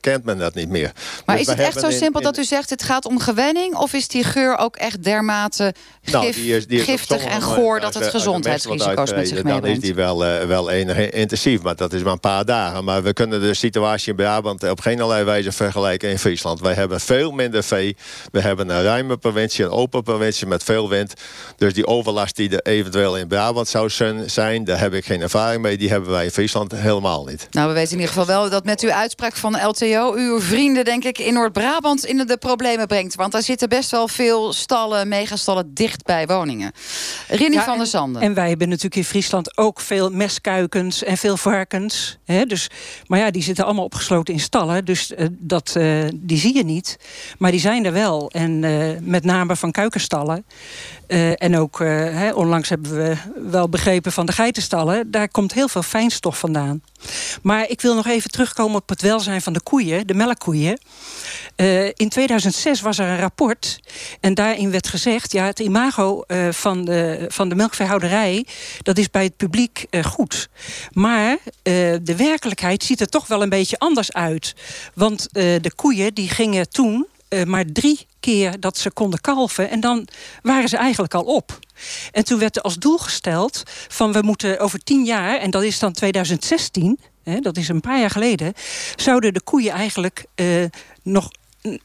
kent 0.00 0.24
men 0.24 0.38
dat 0.38 0.54
niet 0.54 0.68
meer. 0.68 0.92
Maar 1.26 1.36
dus 1.36 1.46
is 1.46 1.52
het 1.52 1.62
echt 1.62 1.80
zo 1.80 1.86
in, 1.86 1.96
simpel 1.96 2.20
in, 2.20 2.26
dat 2.26 2.38
u 2.38 2.44
zegt 2.44 2.70
het 2.70 2.82
gaat 2.82 3.04
om 3.04 3.20
gewenning? 3.20 3.74
Of 3.76 3.92
is 3.92 4.08
die 4.08 4.24
geur 4.24 4.56
ook 4.56 4.76
echt 4.76 5.02
dermate 5.02 5.74
gif, 6.02 6.12
nou, 6.12 6.32
die 6.32 6.56
is, 6.56 6.66
die 6.66 6.78
is 6.78 6.84
giftig 6.84 7.24
en 7.24 7.42
goor 7.42 7.80
dat 7.80 7.94
het 7.94 8.06
gezondheidsrisico's 8.06 9.14
met 9.14 9.28
zich 9.28 9.42
meebrengt? 9.42 9.62
Dan 9.62 9.72
is 9.72 9.80
die 9.80 9.94
wel, 9.94 10.18
wel 10.46 10.70
enig 10.70 11.10
intensief, 11.10 11.62
maar 11.62 11.76
dat 11.76 11.92
is 11.92 12.02
maar 12.02 12.12
een 12.12 12.20
paar 12.20 12.44
dagen. 12.44 12.84
Maar 12.84 13.02
we 13.02 13.12
kunnen 13.12 13.40
de 13.40 13.54
situatie 13.54 14.10
in 14.10 14.16
Brabant 14.16 14.70
op 14.70 14.80
geen 14.80 15.00
allerlei 15.00 15.24
wijze 15.24 15.52
vergelijken 15.52 16.10
in 16.10 16.18
Friesland. 16.18 16.60
Wij 16.60 16.74
hebben 16.74 17.00
veel 17.00 17.30
minder 17.30 17.62
vee. 17.62 17.96
We 18.32 18.40
hebben 18.40 18.68
een 18.68 18.82
ruime 18.82 19.16
provincie, 19.16 19.64
een 19.64 19.70
open 19.70 20.02
provincie 20.02 20.14
met 20.46 20.64
veel 20.64 20.88
wind. 20.88 21.12
Dus 21.56 21.74
die 21.74 21.86
overlast 21.86 22.36
die 22.36 22.50
er 22.50 22.72
eventueel 22.72 23.16
in 23.16 23.28
Brabant 23.28 23.68
zou 23.68 23.90
zijn... 24.26 24.64
daar 24.64 24.78
heb 24.78 24.92
ik 24.92 25.04
geen 25.04 25.20
ervaring 25.20 25.62
mee. 25.62 25.76
Die 25.76 25.88
hebben 25.88 26.10
wij 26.10 26.24
in 26.24 26.30
Friesland 26.30 26.72
helemaal 26.72 27.24
niet. 27.24 27.48
Nou, 27.50 27.68
we 27.68 27.74
weten 27.74 27.92
in 27.92 27.98
ieder 27.98 28.14
geval 28.14 28.26
wel 28.26 28.50
dat 28.50 28.64
met 28.64 28.80
uw 28.80 28.90
uitspraak 28.90 29.36
van 29.36 29.66
LTO... 29.66 30.12
uw 30.14 30.40
vrienden, 30.40 30.84
denk 30.84 31.04
ik, 31.04 31.18
in 31.18 31.34
Noord-Brabant 31.34 32.04
in 32.04 32.16
de 32.26 32.36
problemen 32.36 32.86
brengt. 32.86 33.14
Want 33.14 33.32
daar 33.32 33.42
zitten 33.42 33.68
best 33.68 33.90
wel 33.90 34.08
veel 34.08 34.52
stallen, 34.52 35.08
megastallen 35.08 35.74
dicht 35.74 36.04
bij 36.04 36.26
woningen. 36.26 36.72
Rinnie 37.28 37.58
ja, 37.58 37.64
van 37.64 37.78
der 37.78 37.86
Zanden. 37.86 38.22
En 38.22 38.34
wij 38.34 38.48
hebben 38.48 38.68
natuurlijk 38.68 38.96
in 38.96 39.04
Friesland 39.04 39.56
ook 39.56 39.80
veel 39.80 40.10
mestkuikens 40.10 41.02
en 41.02 41.16
veel 41.16 41.36
varkens. 41.36 42.18
Hè? 42.24 42.44
Dus, 42.44 42.70
maar 43.06 43.18
ja, 43.18 43.30
die 43.30 43.42
zitten 43.42 43.64
allemaal 43.64 43.84
opgesloten 43.84 44.34
in 44.34 44.40
stallen. 44.40 44.84
Dus 44.84 45.10
uh, 45.10 45.26
dat, 45.30 45.74
uh, 45.78 46.04
die 46.14 46.38
zie 46.38 46.56
je 46.56 46.64
niet. 46.64 46.98
Maar 47.38 47.50
die 47.50 47.60
zijn 47.60 47.84
er 47.84 47.92
wel. 47.92 48.30
En 48.30 48.62
uh, 48.62 48.90
met 49.00 49.24
name 49.24 49.56
van 49.56 49.72
Uh, 51.08 51.42
en 51.42 51.56
ook, 51.56 51.78
hè, 51.78 52.32
onlangs 52.32 52.68
hebben 52.68 52.96
we 52.96 53.16
wel 53.50 53.68
begrepen 53.68 54.12
van 54.12 54.26
de 54.26 54.32
geitenstallen... 54.32 55.10
daar 55.10 55.28
komt 55.28 55.52
heel 55.52 55.68
veel 55.68 55.82
fijnstof 55.82 56.38
vandaan. 56.38 56.82
Maar 57.42 57.68
ik 57.68 57.80
wil 57.80 57.94
nog 57.94 58.06
even 58.06 58.30
terugkomen 58.30 58.76
op 58.76 58.88
het 58.88 59.02
welzijn 59.02 59.42
van 59.42 59.52
de 59.52 59.62
koeien, 59.62 60.06
de 60.06 60.14
melkkoeien. 60.14 60.80
Uh, 61.56 61.84
in 61.84 62.08
2006 62.08 62.80
was 62.80 62.98
er 62.98 63.08
een 63.08 63.18
rapport 63.18 63.80
en 64.20 64.34
daarin 64.34 64.70
werd 64.70 64.88
gezegd... 64.88 65.32
ja, 65.32 65.44
het 65.44 65.58
imago 65.58 66.24
van, 66.50 66.84
de, 66.84 67.24
van 67.28 67.48
de 67.48 67.54
melkveehouderij, 67.54 68.46
dat 68.82 68.98
is 68.98 69.10
bij 69.10 69.24
het 69.24 69.36
publiek 69.36 69.86
goed. 70.02 70.48
Maar 70.92 71.36
de 72.02 72.14
werkelijkheid 72.16 72.84
ziet 72.84 73.00
er 73.00 73.08
toch 73.08 73.26
wel 73.26 73.42
een 73.42 73.48
beetje 73.48 73.78
anders 73.78 74.12
uit. 74.12 74.54
Want 74.94 75.28
de 75.32 75.72
koeien 75.74 76.14
die 76.14 76.28
gingen 76.28 76.68
toen 76.68 77.06
uh, 77.28 77.42
maar 77.42 77.64
drie 77.72 78.06
keer 78.20 78.60
dat 78.60 78.78
ze 78.78 78.90
konden 78.90 79.20
kalven. 79.20 79.70
En 79.70 79.80
dan 79.80 80.08
waren 80.42 80.68
ze 80.68 80.76
eigenlijk 80.76 81.14
al 81.14 81.22
op. 81.22 81.58
En 82.12 82.24
toen 82.24 82.38
werd 82.38 82.56
er 82.56 82.62
als 82.62 82.76
doel 82.76 82.98
gesteld 82.98 83.62
van 83.88 84.12
we 84.12 84.22
moeten 84.22 84.58
over 84.58 84.78
tien 84.84 85.04
jaar... 85.04 85.38
en 85.38 85.50
dat 85.50 85.62
is 85.62 85.78
dan 85.78 85.92
2016, 85.92 86.98
hè, 87.22 87.40
dat 87.40 87.56
is 87.56 87.68
een 87.68 87.80
paar 87.80 87.98
jaar 87.98 88.10
geleden... 88.10 88.52
zouden 88.96 89.34
de 89.34 89.40
koeien 89.40 89.72
eigenlijk 89.72 90.24
uh, 90.36 90.64
nog 91.02 91.30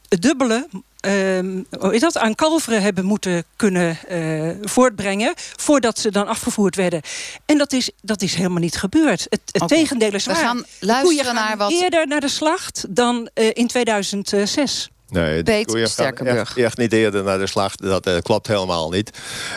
het 0.08 0.22
dubbele 0.22 0.68
uh, 1.06 1.94
is 1.94 2.00
dat, 2.00 2.18
aan 2.18 2.36
kalveren 2.36 2.82
hebben 2.82 3.06
moeten 3.06 3.44
kunnen 3.56 3.98
uh, 4.12 4.50
voortbrengen... 4.62 5.34
voordat 5.56 6.00
ze 6.00 6.12
dan 6.12 6.28
afgevoerd 6.28 6.76
werden. 6.76 7.02
En 7.46 7.58
dat 7.58 7.74
is, 7.74 7.92
dat 8.02 8.22
is 8.22 8.36
helemaal 8.36 8.60
niet 8.60 8.78
gebeurd. 8.78 9.28
Het, 9.30 9.42
het 9.46 9.62
okay. 9.62 9.78
tegendeel 9.78 10.14
is 10.14 10.26
waar. 10.26 10.36
We 10.36 10.42
gaan 10.42 10.66
luisteren 10.80 11.34
naar 11.34 11.58
wat... 11.58 11.72
eerder 11.72 12.08
naar 12.08 12.20
de 12.20 12.28
slacht 12.28 12.86
dan 12.90 13.30
uh, 13.36 13.50
in 13.54 13.68
2006. 13.68 14.90
Nee, 15.12 15.44
Peet 15.44 15.70
de 15.72 15.88
Sterkenburg. 15.88 16.40
Echt, 16.50 16.58
echt, 16.58 16.78
niet 16.78 16.94
eerder 16.94 17.24
naar 17.24 17.38
de 17.40 17.48
slacht. 17.48 17.82
Dat 17.82 18.08
uh, 18.08 18.18
klopt 18.22 18.48
helemaal 18.48 18.90
niet. 18.90 19.10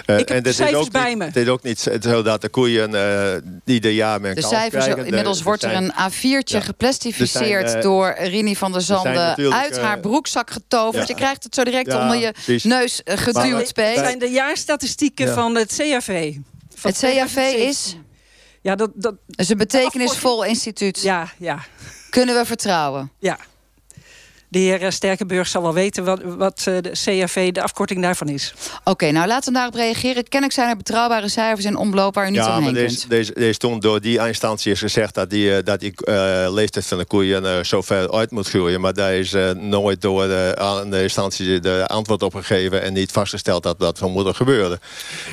Uh, 0.06 0.18
ik 0.18 0.28
heb 0.28 0.36
en 0.36 0.42
de 0.42 0.52
cijfers 0.52 0.78
is 0.80 0.86
ook 0.86 0.92
bij 0.92 1.08
niet, 1.08 1.18
me. 1.18 1.24
Het 1.24 1.36
is 1.36 1.48
ook 1.48 1.62
niet 1.62 1.90
zo 2.02 2.22
dat 2.22 2.40
de 2.40 2.48
koeien 2.48 2.90
uh, 2.94 3.74
ieder 3.74 3.90
jaar 3.90 4.20
met 4.20 4.28
een 4.30 4.34
De 4.34 4.40
kalf 4.40 4.54
cijfers, 4.54 4.84
krijgen. 4.84 5.06
inmiddels 5.06 5.38
De, 5.38 5.44
wordt 5.44 5.62
er 5.62 5.70
zijn, 5.70 5.82
een 5.96 6.12
A4'tje 6.12 6.52
Ja. 6.54 6.60
geplastificeerd... 6.60 7.62
Er 7.62 7.68
zijn, 7.68 7.82
door 7.82 8.14
Rini 8.18 8.56
van 8.56 8.72
der 8.72 8.80
Zanden 8.80 9.52
uit 9.52 9.78
haar 9.80 9.96
eh, 9.96 10.02
broekzak 10.02 10.50
getoverd. 10.50 11.08
ja. 11.08 11.14
Je 11.14 11.20
krijgt 11.20 11.42
het 11.44 11.54
zo 11.54 11.64
direct 11.64 11.86
Ja, 11.86 12.02
onder 12.02 12.16
je 12.16 12.32
precies. 12.32 12.64
neus 12.64 13.02
eh, 13.02 13.16
geduwd, 13.18 13.60
eh, 13.66 13.72
Peet. 13.72 13.94
Het 13.94 14.04
zijn 14.04 14.18
de 14.18 14.30
jaarstatistieken 14.30 15.26
Ja. 15.26 15.34
van 15.34 15.54
het 15.54 15.74
CAV. 15.76 16.32
Van 16.74 16.90
Het 16.90 16.98
CAV 17.00 17.32
2017. 17.32 17.68
is... 17.68 17.96
Ja, 18.62 18.74
dat, 18.74 18.90
dat, 18.94 19.14
is 19.30 19.48
een 19.48 19.56
betekenisvol 19.56 20.44
instituut. 20.44 21.02
ja, 21.02 21.28
ja, 21.38 21.64
Kunnen 22.10 22.34
we 22.34 22.44
vertrouwen? 22.44 23.10
ja. 23.18 23.38
De 24.54 24.60
heer 24.60 24.82
eh, 24.82 24.90
Sterkenburg 24.90 25.46
zal 25.46 25.62
wel 25.62 25.74
weten 25.74 26.04
wat, 26.04 26.20
wat 26.22 26.64
eh, 26.66 26.74
de 26.80 26.90
CAV, 27.04 27.52
de 27.52 27.62
afkorting 27.62 28.02
daarvan 28.02 28.28
is. 28.28 28.54
Oké, 28.84 29.10
nou 29.10 29.26
laten 29.26 29.52
we 29.52 29.58
daarop 29.58 29.74
reageren. 29.74 30.22
Kennelijk 30.22 30.52
zijn 30.52 30.68
er 30.68 30.76
betrouwbare 30.76 31.28
cijfers 31.28 31.64
in 31.64 31.76
omloop 31.76 32.14
waar 32.14 32.26
u 32.26 32.30
niet 32.30 32.38
ja, 32.38 32.48
maar 32.48 32.58
omheen 32.58 32.74
deze, 32.74 32.98
kunt. 32.98 33.10
deze, 33.10 33.32
deze 33.34 33.58
toen 33.58 33.80
door 33.80 34.00
die 34.00 34.26
instantie 34.26 34.72
is 34.72 34.78
gezegd 34.78 35.14
dat 35.14 35.30
die, 35.30 35.56
eh, 35.56 35.64
dat 35.64 35.80
die 35.80 35.92
eh, 35.96 36.46
leeftijd 36.50 36.86
van 36.86 36.98
de 36.98 37.04
koeien 37.04 37.46
eh, 37.46 37.64
zo 37.64 37.82
ver 37.82 38.12
uit 38.12 38.30
moet 38.30 38.48
groeien. 38.48 38.80
Maar 38.80 38.94
daar 38.94 39.14
is 39.14 39.34
nooit 39.56 40.00
door 40.00 40.26
de, 40.26 40.54
aan 40.58 40.90
de 40.90 41.02
instantie 41.02 41.60
de 41.60 41.86
antwoord 41.86 42.22
op 42.22 42.34
gegeven 42.34 42.82
en 42.82 42.92
niet 42.92 43.12
vastgesteld 43.12 43.62
dat 43.62 43.80
dat 43.80 43.98
zou 43.98 44.10
moeten 44.10 44.34
gebeuren. 44.34 44.78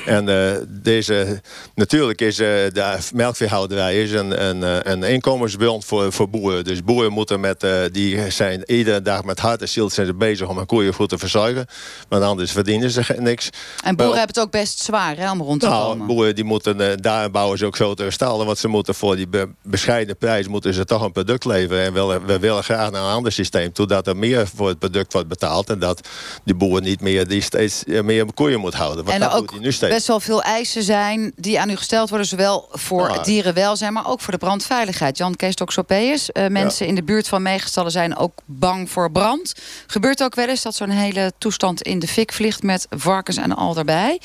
En 0.06 0.28
eh, 0.28 0.56
deze, 0.68 1.40
natuurlijk 1.74 2.20
is 2.20 2.38
eh, 2.38 2.46
de 2.46 2.98
melkveehouderij 3.14 4.02
is 4.02 4.12
een, 4.12 4.44
een, 4.44 4.62
eh, 4.62 4.92
een 4.92 5.02
inkomensbron 5.02 5.82
voor, 5.82 6.12
voor 6.12 6.30
boeren. 6.30 6.64
Dus 6.64 6.84
boeren 6.84 7.12
moeten 7.12 7.40
met, 7.40 7.62
eh, 7.62 7.78
die 7.92 8.30
zijn 8.30 8.62
iedere 8.66 9.02
dag 9.14 9.24
met 9.24 9.38
hart 9.38 9.60
en 9.60 9.68
ziel 9.68 9.90
zijn 9.90 10.06
ze 10.06 10.14
bezig 10.14 10.48
om 10.48 10.56
hun 10.56 10.66
koeien 10.66 10.94
goed 10.94 11.08
te 11.08 11.18
verzorgen. 11.18 11.66
Want 12.08 12.22
anders 12.24 12.52
verdienen 12.52 12.90
ze 12.90 13.14
niks. 13.18 13.48
En 13.84 13.96
boeren 13.96 14.18
hebben 14.18 14.34
het 14.34 14.44
ook 14.44 14.50
best 14.50 14.78
zwaar 14.82 15.16
hè, 15.16 15.30
om 15.30 15.40
rond 15.40 15.60
te 15.60 15.66
Nou, 15.68 15.82
komen. 15.90 16.06
boeren 16.06 16.34
die 16.34 16.44
moeten, 16.44 16.80
eh, 16.80 16.96
daar 17.00 17.30
bouwen 17.30 17.58
ze 17.58 17.66
ook 17.66 17.76
zo 17.76 17.94
te 17.94 18.10
stallen. 18.10 18.46
Want 18.46 18.58
ze 18.58 18.68
moeten 18.68 18.94
voor 18.94 19.16
die 19.16 19.28
be- 19.28 19.48
bescheiden 19.62 20.16
prijs 20.16 20.48
moeten 20.48 20.74
ze 20.74 20.84
toch 20.84 21.02
een 21.02 21.12
product 21.12 21.44
leveren. 21.44 21.84
En 21.84 21.92
willen, 21.92 22.26
we 22.26 22.38
willen 22.38 22.64
graag 22.64 22.90
naar 22.90 23.02
een 23.02 23.10
ander 23.12 23.32
systeem 23.32 23.72
toe. 23.72 23.86
Dat 23.86 24.06
er 24.06 24.16
meer 24.16 24.48
voor 24.54 24.68
het 24.68 24.78
product 24.78 25.12
wordt 25.12 25.28
betaald. 25.28 25.70
En 25.70 25.78
dat 25.78 26.08
die 26.44 26.54
boer 26.54 26.80
niet 26.80 27.00
meer 27.00 27.28
die 27.28 27.40
steeds 27.42 27.84
eh, 27.84 28.00
meer 28.02 28.32
koeien 28.34 28.60
moet 28.60 28.74
houden. 28.74 29.04
Want 29.04 29.16
en 29.22 29.28
dat 29.30 29.50
er 29.52 29.60
nu 29.60 29.72
steeds. 29.72 29.92
best 29.94 30.06
wel 30.06 30.20
veel 30.20 30.42
eisen 30.42 30.82
zijn 30.82 31.32
die 31.36 31.60
aan 31.60 31.70
u 31.70 31.76
gesteld 31.76 32.08
worden. 32.08 32.26
Zowel 32.26 32.68
voor 32.70 33.08
het 33.08 33.24
dierenwelzijn, 33.24 33.92
maar 33.92 34.08
ook 34.08 34.20
voor 34.20 34.32
de 34.32 34.38
brandveiligheid. 34.38 35.18
Jan 35.18 35.36
Kees 35.36 35.54
Toxopeus, 35.54 36.32
eh 36.32 36.46
mensen 36.48 36.86
in 36.86 36.94
de 36.94 37.02
buurt 37.02 37.28
van 37.28 37.42
meegestallen 37.42 37.90
zijn 37.90 38.16
ook 38.16 38.32
bang 38.46 38.90
voor 38.90 39.01
brand. 39.10 39.54
Gebeurt 39.86 40.22
ook 40.22 40.34
wel 40.34 40.48
eens 40.48 40.62
dat 40.62 40.74
zo'n 40.74 40.88
hele 40.88 41.32
toestand 41.38 41.82
in 41.82 41.98
de 41.98 42.08
fik 42.08 42.32
vliegt... 42.32 42.62
met 42.62 42.86
varkens 42.90 43.36
en 43.36 43.56
al 43.56 43.74
daarbij. 43.74 44.20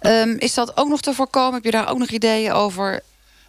Ehm, 0.00 0.34
is 0.38 0.54
dat 0.54 0.76
ook 0.76 0.88
nog 0.88 1.00
te 1.00 1.14
voorkomen? 1.14 1.54
Heb 1.54 1.64
je 1.64 1.70
daar 1.70 1.90
ook 1.90 1.98
nog 1.98 2.08
ideeën 2.08 2.52
over? 2.52 3.02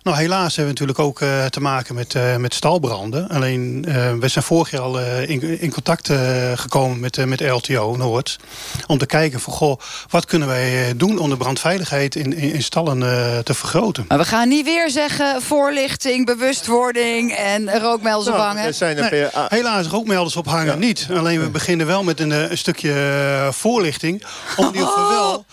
Nou, 0.04 0.18
helaas 0.18 0.56
hebben 0.56 0.74
we 0.76 0.80
natuurlijk 0.82 1.00
ook 1.00 1.22
eh, 1.22 1.46
te 1.46 1.62
maken 1.62 1.96
met, 1.96 2.16
eh, 2.16 2.36
met 2.36 2.54
stalbranden. 2.54 3.30
Alleen, 3.30 3.86
eh, 3.88 4.14
we 4.20 4.28
zijn 4.28 4.44
vorig 4.46 4.72
jaar 4.72 4.82
al 4.82 5.00
eh, 5.00 5.30
in, 5.30 5.60
in 5.62 5.72
contact 5.72 6.10
eh, 6.10 6.18
gekomen 6.56 7.00
met, 7.00 7.18
eh, 7.18 7.26
met 7.26 7.40
LTO 7.42 7.96
Noord. 7.98 8.40
Om 8.88 8.98
te 8.98 9.06
kijken 9.06 9.40
van, 9.40 9.54
goh, 9.54 9.80
wat 10.10 10.26
kunnen 10.26 10.48
wij 10.48 10.88
eh, 10.88 10.94
doen 10.96 11.18
om 11.20 11.30
de 11.30 11.38
brandveiligheid 11.38 12.16
in, 12.16 12.34
in, 12.38 12.54
in 12.54 12.64
stallen 12.64 13.04
eh, 13.04 13.38
te 13.40 13.54
vergroten. 13.54 14.06
Maar 14.08 14.18
we 14.18 14.26
gaan 14.26 14.48
niet 14.48 14.66
weer 14.66 14.90
zeggen 14.90 15.42
voorlichting, 15.42 16.26
bewustwording 16.26 17.32
en 17.32 17.80
rookmelders 17.80 18.26
Nou, 18.28 18.40
ophangen. 18.40 18.64
er 18.64 18.74
zijn 18.74 18.96
Nee, 19.12 19.28
helaas 19.48 19.88
rookmelders 19.88 20.36
ophangen 20.36 20.80
niet. 20.80 21.08
Alleen 21.18 21.40
we 21.42 21.50
beginnen 21.50 21.88
wel 21.88 22.04
met 22.04 22.20
een, 22.20 22.32
eh, 22.32 22.50
een 22.50 22.58
stukje 22.58 23.50
voorlichting. 23.52 24.24
Om 24.56 24.66
in 24.68 24.74
ieder 24.74 24.88
geval 24.88 25.10
wel... 25.10 25.46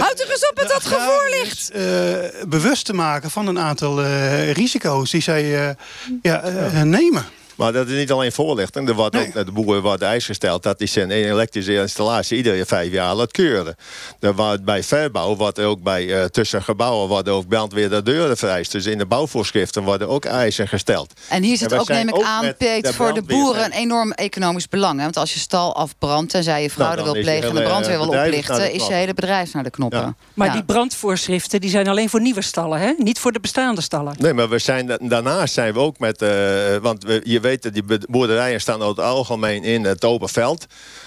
Houd 0.00 0.20
er 0.20 0.30
eens 0.30 0.48
op 0.50 0.56
met 0.56 0.68
dat 0.68 0.86
gevoorlicht! 0.86 1.70
eh, 1.70 2.48
bewust 2.48 2.84
te 2.84 2.92
maken 2.92 3.30
van 3.30 3.46
een 3.46 3.58
aantal 3.60 4.02
eh, 4.02 4.52
risico's 4.52 5.10
die 5.10 5.20
zij 5.20 5.68
eh, 5.68 5.74
ja, 6.22 6.40
eh, 6.42 6.82
nemen. 6.82 7.24
Maar 7.60 7.72
dat 7.72 7.88
is 7.88 7.96
niet 7.98 8.12
alleen 8.12 8.32
voorlichting. 8.32 8.88
Er 8.88 8.94
wordt 8.94 9.16
ook 9.16 9.34
naar 9.34 9.44
de 9.44 9.52
boeren 9.52 9.82
wordt 9.82 10.02
eis 10.02 10.24
gesteld 10.26 10.62
dat 10.62 10.78
die 10.78 10.88
zijn 10.88 11.10
elektrische 11.10 11.74
installatie 11.74 12.36
iedere 12.36 12.66
vijf 12.66 12.92
jaar 12.92 13.14
laat 13.14 13.30
keuren. 13.30 13.76
Er 14.20 14.34
wordt 14.34 14.64
bij 14.64 14.82
verbouw 14.82 15.36
wordt 15.36 15.58
er 15.58 15.66
ook 15.66 15.82
bij 15.82 16.14
eh, 16.20 16.24
tussen 16.24 16.62
gebouwen 16.62 17.08
worden 17.08 17.32
ook 17.32 17.48
brandweer 17.48 17.88
de 17.90 18.02
deuren 18.02 18.36
vereist. 18.36 18.72
Dus 18.72 18.86
in 18.86 18.98
de 18.98 19.06
bouwvoorschriften 19.06 19.82
worden 19.82 20.08
ook 20.08 20.24
eisen 20.24 20.68
gesteld. 20.68 21.12
En 21.28 21.42
hier 21.42 21.56
zit 21.56 21.72
ook, 21.74 21.88
neem 21.88 22.08
ik 22.08 22.22
aan, 22.22 22.54
Peet, 22.58 22.94
voor 22.94 23.14
de 23.14 23.22
boeren 23.22 23.64
een 23.64 23.72
enorm 23.72 24.12
economisch 24.12 24.68
belang. 24.68 24.96
Hè? 24.96 25.02
Want 25.02 25.16
als 25.16 25.32
je 25.34 25.38
stal 25.38 25.76
afbrandt 25.76 26.34
en 26.34 26.42
zij 26.42 26.62
je 26.62 26.70
fraude 26.70 26.94
Nou, 27.02 27.04
dan 27.06 27.14
wil 27.14 27.22
plegen... 27.24 27.48
en 27.48 27.54
de 27.54 27.62
brandweer 27.62 27.98
wil 27.98 28.08
oplichten, 28.08 28.56
is 28.64 28.70
je 28.70 28.76
knoppen. 28.76 28.96
hele 28.96 29.14
bedrijf 29.14 29.52
naar 29.52 29.62
de 29.62 29.70
knoppen. 29.70 30.16
Maar 30.34 30.46
Ja. 30.46 30.52
die 30.52 30.64
brandvoorschriften 30.64 31.60
die 31.60 31.70
zijn 31.70 31.88
alleen 31.88 32.08
voor 32.10 32.20
nieuwe 32.20 32.42
stallen, 32.42 32.80
hè? 32.80 32.92
niet 32.98 33.18
voor 33.18 33.32
de 33.32 33.40
bestaande 33.40 33.80
stallen. 33.80 34.14
Nee, 34.18 34.32
maar 34.32 34.48
we 34.48 34.58
zijn, 34.58 34.86
da- 34.86 34.98
daarnaast 35.00 35.54
zijn 35.54 35.72
we 35.72 35.78
ook 35.78 35.98
met... 35.98 36.22
eh, 36.22 36.28
want 36.82 37.04
we, 37.04 37.20
je 37.24 37.40
weet 37.40 37.49
die 37.58 37.84
boerderijen 38.08 38.60
staan 38.60 38.82
over 38.82 39.02
het 39.02 39.12
algemeen 39.12 39.64
in 39.64 39.84
het 39.84 40.04
open 40.04 40.28
veld. 40.28 40.66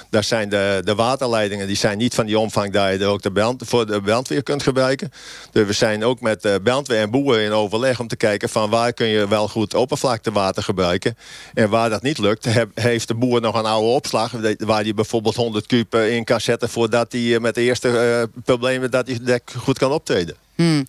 Daar 0.09 0.23
zijn 0.23 0.49
de, 0.49 0.81
de 0.83 0.95
waterleidingen 0.95 1.67
die 1.67 1.75
zijn 1.75 1.97
niet 1.97 2.13
van 2.15 2.25
die 2.25 2.39
omvang 2.39 2.71
dat 2.71 2.91
je 2.91 2.97
er 2.97 3.07
ook 3.07 3.21
de 3.21 3.31
brand, 3.31 3.63
voor 3.65 3.85
de 3.85 4.01
brandweer 4.01 4.43
kunt 4.43 4.63
gebruiken. 4.63 5.11
Dus 5.51 5.67
we 5.67 5.73
zijn 5.73 6.03
ook 6.03 6.21
met 6.21 6.41
de 6.41 6.59
brandweer 6.63 6.99
en 7.01 7.11
boeren 7.11 7.43
in 7.43 7.51
overleg 7.51 7.99
om 7.99 8.07
te 8.07 8.15
kijken 8.15 8.49
van 8.49 8.69
waar 8.69 8.93
kun 8.93 9.07
je 9.07 9.27
wel 9.27 9.47
goed 9.47 9.73
oppervlaktewater 9.73 10.63
gebruiken. 10.63 11.17
En 11.53 11.69
waar 11.69 11.89
dat 11.89 12.01
niet 12.01 12.17
lukt, 12.17 12.45
heb- 12.45 12.69
heeft 12.73 13.07
de 13.07 13.15
boer 13.15 13.41
nog 13.41 13.55
een 13.55 13.65
oude 13.65 13.87
opslag 13.87 14.31
waar 14.57 14.83
hij 14.83 14.93
bijvoorbeeld 14.93 15.35
100 15.35 15.65
kuub 15.67 15.93
eh, 15.93 16.15
in 16.15 16.23
kan 16.23 16.41
zetten 16.41 16.69
voordat 16.69 17.11
hij 17.11 17.33
eh, 17.33 17.39
met 17.39 17.55
de 17.55 17.61
eerste 17.61 17.89
eh, 17.99 18.41
problemen 18.43 18.91
dat 18.91 19.07
hij 19.07 19.39
goed 19.57 19.77
kan 19.77 19.91
optreden. 19.91 20.35
Hmm. 20.55 20.85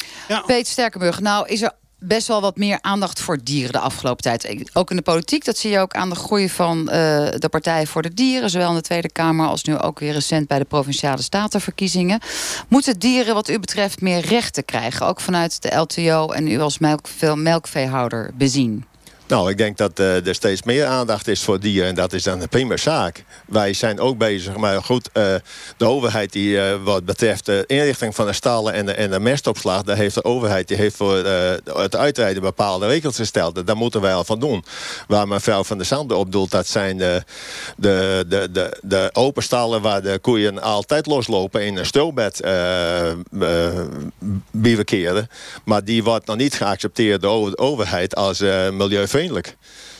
Peet 0.46 0.66
Sterkenburg, 0.66 1.20
nou 1.20 1.48
is 1.48 1.62
er 1.62 1.72
best 2.06 2.28
wel 2.28 2.40
wat 2.40 2.56
meer 2.56 2.78
aandacht 2.80 3.20
voor 3.20 3.38
dieren 3.42 3.72
de 3.72 3.78
afgelopen 3.78 4.22
tijd. 4.22 4.70
Ook 4.72 4.90
in 4.90 4.96
de 4.96 5.02
politiek, 5.02 5.44
dat 5.44 5.58
zie 5.58 5.70
je 5.70 5.78
ook 5.78 5.94
aan 5.94 6.08
de 6.08 6.14
groei 6.14 6.50
van 6.50 6.88
eh, 6.88 6.96
de 7.38 7.48
Partij 7.50 7.86
voor 7.86 8.02
de 8.02 8.14
Dieren... 8.14 8.50
zowel 8.50 8.68
in 8.68 8.74
de 8.74 8.80
Tweede 8.80 9.12
Kamer 9.12 9.46
als 9.46 9.64
nu 9.64 9.78
ook 9.78 9.98
weer 9.98 10.12
recent 10.12 10.48
bij 10.48 10.58
de 10.58 10.64
Provinciale 10.64 11.22
Statenverkiezingen. 11.22 12.20
Moeten 12.68 12.98
dieren 12.98 13.34
wat 13.34 13.48
u 13.48 13.58
betreft 13.58 14.00
meer 14.00 14.20
rechten 14.20 14.64
krijgen? 14.64 15.06
Ook 15.06 15.20
vanuit 15.20 15.62
de 15.62 15.74
LTO 15.74 16.30
en 16.30 16.48
u 16.48 16.60
als 16.60 16.78
veel 17.02 17.36
melkveehouder 17.36 18.30
bezien? 18.34 18.84
Nou, 19.34 19.50
ik 19.50 19.58
denk 19.58 19.76
dat 19.76 19.98
eh, 19.98 20.26
er 20.26 20.34
steeds 20.34 20.62
meer 20.62 20.86
aandacht 20.86 21.28
is 21.28 21.42
voor 21.42 21.60
dieren. 21.60 21.88
En 21.88 21.94
dat 21.94 22.12
is 22.12 22.22
dan 22.22 22.40
een 22.40 22.48
prima 22.48 22.76
zaak. 22.76 23.24
Wij 23.46 23.72
zijn 23.72 24.00
ook 24.00 24.18
bezig, 24.18 24.56
maar 24.56 24.82
goed, 24.82 25.08
eh, 25.12 25.34
de 25.76 25.84
overheid 25.84 26.32
die 26.32 26.60
eh, 26.60 26.74
wat 26.82 27.04
betreft 27.04 27.46
de 27.46 27.64
inrichting 27.66 28.14
van 28.14 28.26
de 28.26 28.32
stallen 28.32 28.72
en 28.72 28.86
de, 28.86 28.92
en 28.92 29.10
de 29.10 29.20
mestopslag, 29.20 29.82
daar 29.82 29.96
heeft 29.96 30.14
de 30.14 30.24
overheid 30.24 30.68
die 30.68 30.76
heeft 30.76 30.96
voor 30.96 31.16
het 31.64 31.96
uitrijden 31.96 32.42
bepaalde 32.42 32.86
regels 32.86 33.16
gesteld. 33.16 33.66
Daar 33.66 33.76
moeten 33.76 34.00
wij 34.00 34.14
al 34.14 34.24
van 34.24 34.40
doen. 34.40 34.64
Waar 35.06 35.28
mevrouw 35.28 35.64
van 35.64 35.76
der 35.76 35.86
Zanden 35.86 36.16
op 36.16 36.32
doelt, 36.32 36.50
dat 36.50 36.66
zijn 36.66 36.98
de, 36.98 37.22
de, 37.76 38.24
de, 38.28 38.48
de, 38.52 38.78
de 38.82 39.10
open 39.12 39.42
stallen 39.42 39.82
waar 39.82 40.02
de 40.02 40.18
koeien 40.18 40.62
altijd 40.62 41.06
loslopen 41.06 41.66
in 41.66 41.76
een 41.76 41.86
stilbed 41.86 42.40
bivakeren. 44.50 45.28
Maar 45.64 45.84
die 45.84 46.04
wordt 46.04 46.26
nog 46.26 46.36
niet 46.36 46.54
geaccepteerd 46.54 47.22
door 47.22 47.50
de 47.50 47.58
overheid 47.58 48.14
als 48.14 48.40
eh, 48.40 48.70
milieuvriendelijk. 49.24 49.56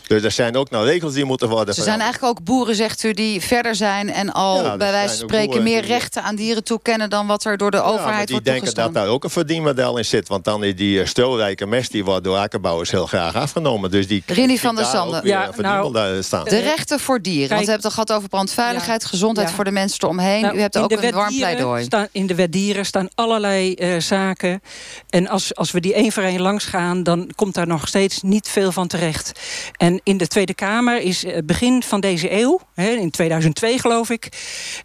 Dus 0.07 0.22
er 0.22 0.30
zijn 0.30 0.57
ook 0.57 0.70
nog 0.70 0.84
regels 0.84 1.12
die 1.14 1.24
moeten 1.24 1.48
worden 1.48 1.74
Ze 1.74 1.82
zijn 1.82 2.00
eigenlijk 2.00 2.38
ook 2.38 2.44
boeren, 2.44 2.74
zegt 2.74 3.02
u, 3.02 3.12
die 3.12 3.40
verder 3.40 3.74
zijn... 3.74 4.12
en 4.12 4.32
al 4.32 4.64
Ja, 4.64 4.76
bij 4.76 4.90
wijze 4.90 5.16
van 5.18 5.28
spreken 5.28 5.62
meer 5.62 5.80
die- 5.82 5.90
rechten 5.90 6.22
aan 6.22 6.34
dieren 6.36 6.64
toekennen... 6.64 7.11
dan 7.11 7.26
wat 7.26 7.44
er 7.44 7.57
door 7.57 7.70
de 7.70 7.76
Ja, 7.76 7.82
maar 7.82 7.92
overheid 7.92 8.18
die 8.26 8.30
wordt 8.30 8.44
denken 8.44 8.64
toegestaan. 8.64 8.92
dat 8.92 9.02
daar 9.02 9.12
ook 9.12 9.24
een 9.24 9.30
verdienmodel 9.30 9.98
in 9.98 10.05
zit. 10.05 10.28
Want 10.28 10.44
dan 10.44 10.64
is 10.64 10.76
die 10.76 11.00
eh, 11.00 11.07
stilrijke 11.07 11.66
mest 11.66 11.90
die 11.92 12.05
wordt 12.05 12.24
door 12.24 12.36
akkerbouwers 12.36 12.90
heel 12.90 13.07
graag 13.07 13.34
afgenomen. 13.34 13.90
Dus 13.90 14.07
die 14.07 14.22
Rini 14.26 14.59
van 14.59 14.76
der 14.76 14.84
Sande. 14.84 15.20
Ja, 15.24 15.52
verdienmodel 15.52 16.22
staan. 16.22 16.44
De 16.44 16.59
rechten 16.59 17.00
voor 17.00 17.20
dieren. 17.22 17.48
Want 17.48 17.64
we 17.64 17.70
hebben 17.70 17.74
het 17.90 17.98
al 17.98 18.05
gehad 18.05 18.12
over 18.12 18.28
brandveiligheid, 18.28 19.05
gezondheid 19.05 19.48
Ja. 19.48 19.55
voor 19.55 19.64
de 19.64 19.70
mensen 19.70 19.98
eromheen. 20.02 20.42
Nou, 20.42 20.57
u 20.57 20.61
hebt 20.61 20.76
ook 20.78 20.90
een 20.92 21.12
warm 21.12 21.36
pleidooi. 21.36 21.84
Staan, 21.84 22.09
in 22.12 22.26
de 22.26 22.34
wet 22.34 22.52
dieren 22.52 22.86
staan 22.86 23.09
allerlei 23.14 23.74
eh, 23.74 24.00
zaken. 24.00 24.62
En 25.11 25.28
als, 25.28 25.55
als 25.55 25.70
we 25.70 25.80
die 25.80 25.94
één 25.94 26.12
voor 26.12 26.22
één 26.22 26.40
langs 26.40 26.64
gaan... 26.64 27.02
dan 27.02 27.30
komt 27.34 27.55
daar 27.55 27.66
nog 27.66 27.88
steeds 27.88 28.22
niet 28.22 28.48
veel 28.48 28.72
van 28.72 28.86
terecht. 28.86 29.32
En 29.76 29.93
in 30.03 30.16
de 30.16 30.26
Tweede 30.26 30.55
Kamer 30.55 31.01
is 31.01 31.24
eh, 31.24 31.38
begin 31.45 31.82
van 31.82 32.01
deze 32.01 32.32
eeuw... 32.32 32.61
In 32.74 33.11
2002 33.11 33.78
geloof 33.78 34.11
ik... 34.11 34.28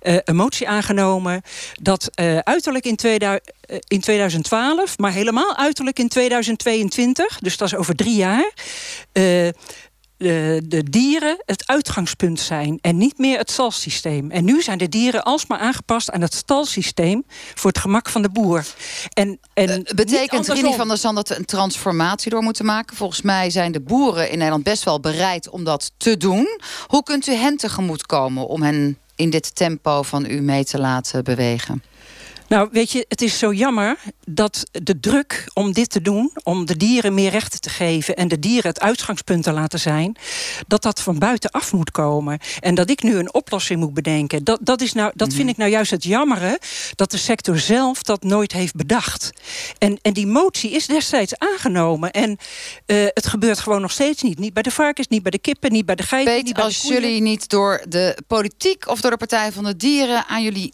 eh, 0.01 0.17
een 0.23 0.35
motie 0.35 0.67
aangenomen 0.67 1.41
dat 1.81 2.09
eh, 2.13 2.37
uiterlijk 2.37 2.85
in, 2.85 2.95
2000, 2.95 3.51
eh, 3.61 3.77
in 3.87 3.99
2012... 3.99 4.97
maar 4.97 5.11
helemaal 5.11 5.57
uiterlijk 5.57 5.99
in 5.99 6.07
2022... 6.07 7.39
dus 7.39 7.57
dat 7.57 7.67
is 7.67 7.75
over 7.75 7.95
drie 7.95 8.15
jaar... 8.15 8.51
de, 10.19 10.61
de 10.65 10.83
dieren 10.83 11.43
het 11.45 11.67
uitgangspunt 11.67 12.39
zijn 12.39 12.77
en 12.81 12.97
niet 12.97 13.17
meer 13.17 13.37
het 13.37 13.51
stalsysteem. 13.51 14.31
En 14.31 14.45
nu 14.45 14.61
zijn 14.61 14.77
de 14.77 14.89
dieren 14.89 15.23
alsmaar 15.23 15.59
aangepast 15.59 16.11
aan 16.11 16.21
het 16.21 16.33
stalsysteem 16.33 17.23
voor 17.53 17.69
het 17.69 17.79
gemak 17.79 18.09
van 18.09 18.21
de 18.21 18.29
boer. 18.29 18.65
En, 19.13 19.39
en 19.53 19.77
niet 19.77 19.95
Betekent. 19.95 20.47
Rini 20.47 20.73
van 20.73 20.87
der 20.87 20.97
Zand 20.97 21.15
dat 21.15 21.29
we 21.29 21.35
een 21.35 21.45
transformatie 21.45 22.31
door 22.31 22.43
moeten 22.43 22.65
maken? 22.65 22.95
Volgens 22.95 23.21
mij 23.21 23.49
zijn 23.49 23.71
de 23.71 23.81
boeren 23.81 24.29
in 24.29 24.37
Nederland 24.37 24.63
best 24.63 24.83
wel 24.83 24.99
bereid 24.99 25.49
om 25.49 25.63
dat 25.63 25.91
te 25.97 26.17
doen. 26.17 26.59
Hoe 26.87 27.03
kunt 27.03 27.27
u 27.27 27.33
hen 27.33 27.57
tegemoetkomen 27.57 28.47
om 28.47 28.61
hen 28.61 28.97
in 29.15 29.29
dit 29.29 29.55
tempo 29.55 30.01
van 30.01 30.25
u 30.25 30.41
mee 30.41 30.65
te 30.65 30.79
laten 30.79 31.23
bewegen? 31.23 31.83
Nou, 32.49 32.69
weet 32.71 32.91
je, 32.91 33.05
het 33.07 33.21
is 33.21 33.37
zo 33.37 33.53
jammer 33.53 33.97
dat 34.25 34.63
de 34.71 34.99
druk 34.99 35.47
om 35.53 35.73
dit 35.73 35.89
te 35.89 36.01
doen, 36.01 36.31
om 36.43 36.65
de 36.65 36.77
dieren 36.77 37.13
meer 37.13 37.31
rechten 37.31 37.61
te 37.61 37.69
geven 37.69 38.15
en 38.15 38.27
de 38.27 38.39
dieren 38.39 38.69
het 38.69 38.79
uitgangspunt 38.79 39.43
te 39.43 39.51
laten 39.51 39.79
zijn, 39.79 40.15
dat 40.67 40.81
dat 40.81 41.01
van 41.01 41.19
buitenaf 41.19 41.73
moet 41.73 41.91
komen. 41.91 42.39
En 42.59 42.75
dat 42.75 42.89
ik 42.89 43.03
nu 43.03 43.15
een 43.15 43.33
oplossing 43.33 43.79
moet 43.79 43.93
bedenken, 43.93 44.43
dat, 44.43 44.59
dat, 44.61 44.81
is 44.81 44.93
nou, 44.93 45.11
dat 45.15 45.33
vind 45.33 45.49
ik 45.49 45.57
nou 45.57 45.71
juist 45.71 45.91
het 45.91 46.03
jammere, 46.03 46.59
dat 46.95 47.11
de 47.11 47.17
sector 47.17 47.59
zelf 47.59 48.03
dat 48.03 48.23
nooit 48.23 48.51
heeft 48.51 48.75
bedacht. 48.75 49.29
En, 49.77 49.99
en 50.01 50.13
die 50.13 50.27
motie 50.27 50.71
is 50.71 50.87
destijds 50.87 51.37
aangenomen 51.37 52.11
en 52.11 52.37
eh, 52.85 52.97
het 53.03 53.27
gebeurt 53.27 53.59
gewoon 53.59 53.81
nog 53.81 53.91
steeds 53.91 54.21
niet. 54.21 54.39
Niet 54.39 54.53
bij 54.53 54.63
de 54.63 54.71
varkens, 54.71 55.07
niet 55.07 55.21
bij 55.21 55.31
de 55.31 55.39
kippen, 55.39 55.71
niet 55.71 55.85
bij 55.85 55.95
de 55.95 56.03
geiten, 56.03 56.43
niet 56.43 56.53
bij 56.53 56.63
Als 56.63 56.81
de 56.81 56.87
koeien. 56.87 57.01
jullie 57.01 57.21
niet 57.21 57.49
door 57.49 57.83
de 57.89 58.17
politiek 58.27 58.87
of 58.87 59.01
door 59.01 59.11
de 59.11 59.17
Partij 59.17 59.51
van 59.51 59.63
de 59.63 59.75
Dieren 59.75 60.25
aan 60.27 60.43
jullie 60.43 60.73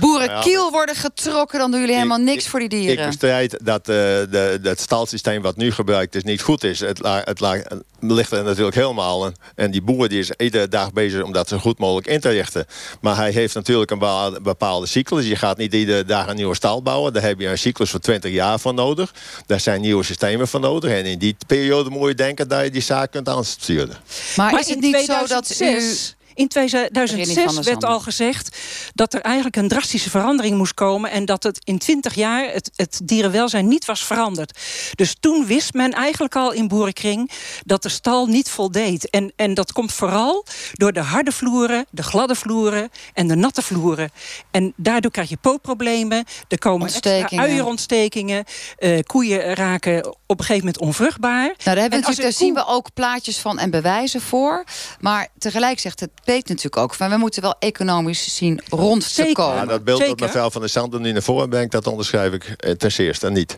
boerenkiel 0.00 0.70
worden 0.70 0.94
getrokken... 0.94 1.58
dan 1.58 1.70
doen 1.70 1.80
jullie 1.80 1.94
helemaal 1.94 2.18
niks 2.18 2.48
voor 2.48 2.58
die 2.60 2.68
Ik 2.68 2.86
dieren. 2.86 3.06
bestrijd 3.06 3.58
dat 3.62 3.80
eh, 3.80 3.94
de, 3.94 4.58
het 4.62 4.80
stalsysteem 4.80 5.42
wat 5.42 5.56
nu 5.56 5.72
gebruikt 5.72 6.14
is 6.14 6.22
niet 6.22 6.40
goed 6.42 6.64
is. 6.64 6.80
Het, 6.80 6.98
la- 7.02 7.22
het, 7.24 7.40
la- 7.40 7.52
het 7.54 7.82
ligt 8.00 8.32
er 8.32 8.44
natuurlijk 8.44 8.76
helemaal. 8.76 9.24
En, 9.26 9.34
en 9.54 9.70
die 9.70 9.82
boer 9.82 10.08
die 10.08 10.18
is 10.18 10.30
iedere 10.36 10.68
dag 10.68 10.92
bezig 10.92 11.22
om 11.22 11.32
dat 11.32 11.48
zo 11.48 11.58
goed 11.58 11.78
mogelijk 11.78 12.06
in 12.06 12.20
te 12.20 12.28
richten. 12.28 12.66
Maar 13.00 13.16
hij 13.16 13.30
heeft 13.30 13.54
natuurlijk 13.54 13.90
een 13.90 13.98
bepaalde, 14.42 14.86
cyclus. 14.86 15.26
Je 15.26 15.36
gaat 15.36 15.56
niet 15.56 15.74
iedere 15.74 16.04
dag 16.04 16.26
een 16.26 16.36
nieuwe 16.36 16.54
stal 16.54 16.82
bouwen. 16.82 17.12
Daar 17.12 17.22
heb 17.22 17.40
je 17.40 17.48
een 17.48 17.58
cyclus 17.58 17.90
van 17.90 18.00
20 18.00 18.32
jaar 18.32 18.60
voor 18.60 18.74
nodig. 18.74 19.12
Daar 19.46 19.60
zijn 19.60 19.80
nieuwe 19.80 20.02
systemen 20.04 20.48
voor 20.48 20.60
nodig. 20.60 20.90
En 20.90 21.04
in 21.04 21.18
die 21.18 21.36
periode 21.46 21.90
moet 21.90 22.08
je 22.08 22.14
denken 22.14 22.48
dat 22.48 22.64
je 22.64 22.70
die 22.70 22.82
zaak 22.82 23.10
kunt 23.10 23.28
aansturen. 23.28 23.96
Maar, 24.36 24.60
is 24.60 24.68
het 24.68 24.80
niet 24.80 25.04
zo 25.04 25.26
dat 25.26 25.60
u... 25.60 25.80
2006 26.34 27.10
In 27.10 27.16
René 27.16 27.34
van 27.34 27.34
2006 27.34 27.54
der 27.54 27.64
werd 27.64 27.84
al 27.84 28.00
gezegd 28.00 28.56
dat 28.94 29.14
er 29.14 29.20
eigenlijk 29.20 29.56
een 29.56 29.68
drastische 29.68 30.10
verandering 30.10 30.56
moest 30.56 30.74
komen. 30.74 31.10
En 31.10 31.24
dat 31.24 31.42
het 31.42 31.60
in 31.64 31.78
20 31.78 32.14
jaar 32.14 32.52
het, 32.52 32.70
het 32.76 33.00
dierenwelzijn 33.04 33.68
niet 33.68 33.84
was 33.84 34.04
veranderd. 34.04 34.58
Dus 34.94 35.16
toen 35.20 35.46
wist 35.46 35.72
men 35.72 35.92
eigenlijk 35.92 36.36
al 36.36 36.52
in 36.52 36.68
boerenkring 36.68 37.30
dat 37.64 37.82
de 37.82 37.88
stal 37.88 38.26
niet 38.26 38.50
voldeed. 38.50 39.10
En, 39.10 39.32
en 39.36 39.54
dat 39.54 39.72
komt 39.72 39.92
vooral 39.92 40.44
door 40.72 40.92
de 40.92 41.00
harde 41.00 41.32
vloeren, 41.32 41.86
de 41.90 42.02
gladde 42.02 42.34
vloeren 42.34 42.90
en 43.12 43.28
de 43.28 43.34
natte 43.34 43.62
vloeren. 43.62 44.10
En 44.50 44.72
daardoor 44.76 45.10
krijg 45.10 45.28
je 45.28 45.36
pootproblemen. 45.36 46.24
Er 46.48 46.58
komen 46.58 46.86
extra 46.86 47.10
Ontstekingen. 47.10 47.44
uierontstekingen. 47.44 48.44
eh, 48.76 48.98
koeien 49.06 49.54
raken 49.54 50.06
op 50.06 50.38
een 50.38 50.44
gegeven 50.44 50.66
moment 50.66 50.78
onvruchtbaar. 50.78 51.44
Nou, 51.46 51.56
daar, 51.64 51.76
hebben 51.76 52.16
we 52.16 52.32
zien 52.32 52.54
we 52.54 52.66
ook 52.66 52.94
plaatjes 52.94 53.38
van 53.38 53.58
en 53.58 53.70
bewijzen 53.70 54.20
voor. 54.20 54.64
Maar 55.00 55.28
tegelijk 55.38 55.78
zegt 55.78 56.00
het 56.00 56.10
Peet 56.24 56.48
natuurlijk 56.48 56.76
ook... 56.76 56.94
van 56.94 57.10
we 57.10 57.16
moeten 57.16 57.42
wel 57.42 57.54
economisch 57.58 58.36
zien 58.36 58.60
rond 58.68 59.14
te 59.14 59.30
komen. 59.32 59.56
Ja, 59.56 59.66
dat 59.66 59.84
beeld 59.84 60.06
dat 60.06 60.20
mevrouw 60.20 60.50
van 60.50 60.60
der 60.60 60.70
Sanden 60.70 61.02
nu 61.02 61.12
naar 61.12 61.22
voren 61.22 61.48
brengt... 61.48 61.72
dat 61.72 61.86
onderschrijf 61.86 62.32
ik 62.32 62.44
eh, 62.44 62.70
ten 62.70 62.90
eerste 62.96 63.30
niet. 63.30 63.56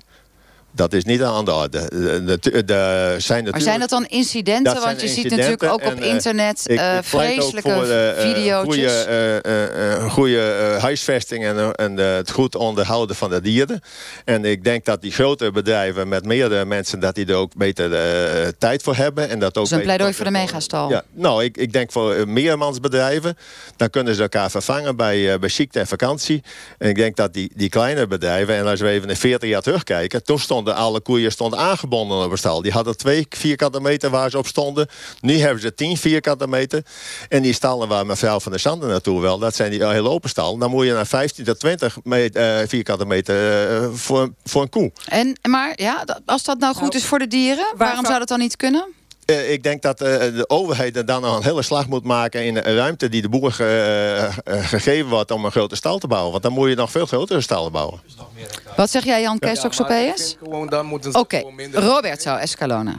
Dat 0.77 0.93
is 0.93 1.05
niet 1.05 1.23
aan 1.23 1.45
de 1.45 1.53
orde. 1.53 1.89
De, 1.89 2.39
de, 2.41 2.65
de- 2.65 3.15
zijn 3.19 3.45
Maar 3.51 3.61
zijn 3.61 3.81
dat 3.81 3.89
dan 3.89 4.07
incidenten? 4.07 4.75
Dat 4.75 4.85
Want 4.85 5.01
je 5.01 5.09
ziet 5.09 5.31
natuurlijk 5.31 5.63
ook 5.63 5.73
op 5.73 5.81
en, 5.81 6.03
eh, 6.03 6.09
internet 6.09 6.63
ik- 6.67 6.79
eh, 6.79 6.97
ik 6.97 7.05
vreselijke 7.05 7.71
voor, 7.71 7.89
eh, 7.89 8.21
video's. 8.21 8.65
Goede, 8.65 10.09
goede 10.11 10.77
huisvesting 10.81 11.45
en, 11.45 11.75
en 11.75 11.97
het 11.97 12.31
goed 12.31 12.55
onderhouden 12.55 13.17
van 13.17 13.31
de 13.31 13.41
dieren. 13.41 13.81
En 14.25 14.45
ik 14.45 14.65
denk 14.65 14.85
dat 14.85 15.03
die 15.03 15.13
grotere 15.13 15.51
bedrijven 15.51 16.09
met 16.09 16.25
meerdere 16.25 16.65
mensen... 16.65 17.01
dat 17.01 17.15
die 17.15 17.27
er 17.27 17.35
ook 17.35 17.55
beter 17.57 17.91
tijd 18.59 18.83
voor 18.83 18.97
hebben. 18.97 19.29
En 19.29 19.39
dat 19.39 19.57
ook 19.57 19.65
is 19.65 19.71
een 19.71 19.83
pleidooi 19.83 20.15
voor 20.15 20.25
de 20.25 20.31
megastal. 20.31 20.91
ja, 20.91 21.03
nou, 21.13 21.45
ik, 21.45 21.57
ik 21.57 21.73
denk 21.73 21.93
voor 21.93 22.29
meermansbedrijven... 22.29 23.37
dan 23.77 23.91
kunnen 23.91 24.15
ze 24.15 24.23
elkaar 24.23 24.51
vervangen 24.51 24.97
bij, 24.97 25.39
bij 25.39 25.49
ziekte 25.49 25.79
en 25.79 25.87
vakantie. 25.87 26.43
En 26.79 26.89
ik 26.89 26.97
denk 26.97 27.17
dat 27.17 27.35
die, 27.35 27.51
die 27.55 27.69
kleine 27.69 28.07
bedrijven... 28.07 28.55
en 28.55 28.67
als 28.67 28.81
we 28.81 28.89
even 28.89 29.09
in 29.09 29.17
40 29.17 29.49
jaar 29.49 29.63
terugkijken... 29.63 30.25
toen 30.25 30.39
stonden 30.67 30.85
alle 30.85 31.01
koeien 31.01 31.33
stonden 31.33 31.59
aangebonden 31.59 32.25
op 32.25 32.31
een 32.31 32.39
stal. 32.39 32.63
Die 32.63 32.73
hadden 32.73 32.97
twee 32.97 33.27
vierkante 33.31 33.81
meter 33.81 34.11
waar 34.11 34.31
ze 34.31 34.39
op 34.39 34.47
stonden. 34.47 34.89
Nu 35.21 35.39
hebben 35.39 35.61
ze 35.63 35.75
10 35.75 35.97
vierkante 35.97 36.49
meter. 36.49 36.83
En 37.29 37.43
die 37.43 37.53
stallen 37.53 37.89
waar 37.89 38.07
mevrouw 38.07 38.41
van 38.41 38.53
der 38.53 38.61
Sanden 38.61 38.89
naartoe 38.89 39.21
wel... 39.21 39.39
dat 39.39 39.55
zijn 39.55 39.71
die 39.71 39.87
heel 39.87 40.07
open 40.09 40.29
stal. 40.31 40.59
Dan 40.59 40.71
moet 40.71 40.87
je 40.87 40.93
naar 40.93 41.07
15 41.07 41.45
tot 41.45 41.61
20 41.61 41.97
meter, 42.03 42.61
eh, 42.61 42.69
vierkante 42.69 43.05
meter 43.07 43.37
eh, 43.83 43.89
voor, 43.93 44.33
voor 44.45 44.63
een 44.63 44.69
koe. 44.69 44.93
En, 45.05 45.39
maar 45.43 45.73
ja, 45.77 46.05
dat- 46.05 46.21
als 46.25 46.43
dat 46.43 46.59
nou 46.59 46.75
goed 46.75 46.95
is 46.95 47.05
voor 47.05 47.19
de 47.19 47.27
dieren... 47.29 47.67
waarom 47.77 48.05
zou 48.07 48.19
dat 48.19 48.29
dan 48.29 48.39
niet 48.39 48.57
kunnen? 48.57 48.87
Eh, 49.27 49.53
ik 49.53 49.63
denk 49.63 49.83
dat 49.83 50.01
eh, 50.01 50.19
de 50.19 50.45
overheid 50.49 50.97
er 50.97 51.07
dan 51.07 51.25
een 51.25 51.43
hele 51.43 51.63
slag 51.63 51.87
moet 51.87 52.05
maken 52.05 52.45
in 52.45 52.55
de 52.55 52.61
ruimte 52.61 53.09
die 53.09 53.23
de 53.23 53.29
boer 53.29 53.53
ge- 53.53 53.65
eh, 54.45 54.59
eh, 54.59 54.65
gegeven 54.69 55.09
wordt 55.11 55.31
om 55.31 55.45
een 55.45 55.51
grote 55.51 55.77
stal 55.77 55.99
te 55.99 56.07
bouwen. 56.07 56.31
Want 56.31 56.43
dan 56.43 56.53
moet 56.53 56.69
je 56.69 56.75
nog 56.75 56.91
veel 56.91 57.07
grotere 57.07 57.41
stallen 57.41 57.73
bouwen. 57.73 58.01
Wat 58.77 58.91
zeg 58.91 59.05
jij, 59.05 59.21
Jan 59.21 59.39
dan 60.69 60.87
moeten 60.87 61.13
ze 61.13 61.19
Oké. 61.19 61.43
Roberto 61.73 62.35
Escalona. 62.37 62.95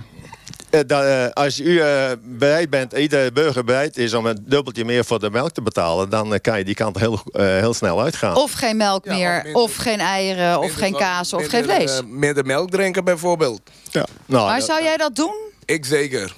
Eh, 0.69 0.79
dat, 0.87 1.33
als 1.35 1.59
u 1.59 1.79
eh, 1.79 2.11
bereid 2.23 2.69
bent, 2.69 2.93
iedere 2.93 3.31
burger 3.31 3.63
bereid 3.63 3.97
is 3.97 4.13
om 4.13 4.25
een 4.25 4.43
dubbeltje 4.45 4.85
meer 4.85 5.05
voor 5.05 5.19
de 5.19 5.29
melk 5.29 5.51
te 5.51 5.61
betalen, 5.61 6.09
dan 6.09 6.39
kan 6.41 6.57
je 6.57 6.63
die 6.63 6.75
kant 6.75 6.99
heel, 6.99 7.19
eh, 7.31 7.45
heel 7.45 7.73
snel 7.73 8.01
uitgaan. 8.01 8.35
Of 8.35 8.51
geen 8.51 8.77
melk 8.77 9.05
meer, 9.05 9.49
of 9.53 9.75
geen 9.75 9.99
eieren, 9.99 10.59
of 10.59 10.73
geen 10.73 10.95
kaas, 10.95 11.33
of 11.33 11.45
geen 11.47 11.65
minder, 11.65 11.75
vlees. 11.75 11.97
eh, 11.99 12.05
minder 12.05 12.45
melk 12.45 12.69
drinken 12.71 13.03
bijvoorbeeld. 13.03 13.61
Ja. 13.91 14.05
Nou, 14.25 14.45
maar 14.47 14.57
dat- 14.57 14.67
zou 14.67 14.83
jij 14.83 14.97
dat 14.97 15.15
doen? 15.15 15.46
Ik 15.67 15.85
zeker. 15.85 16.33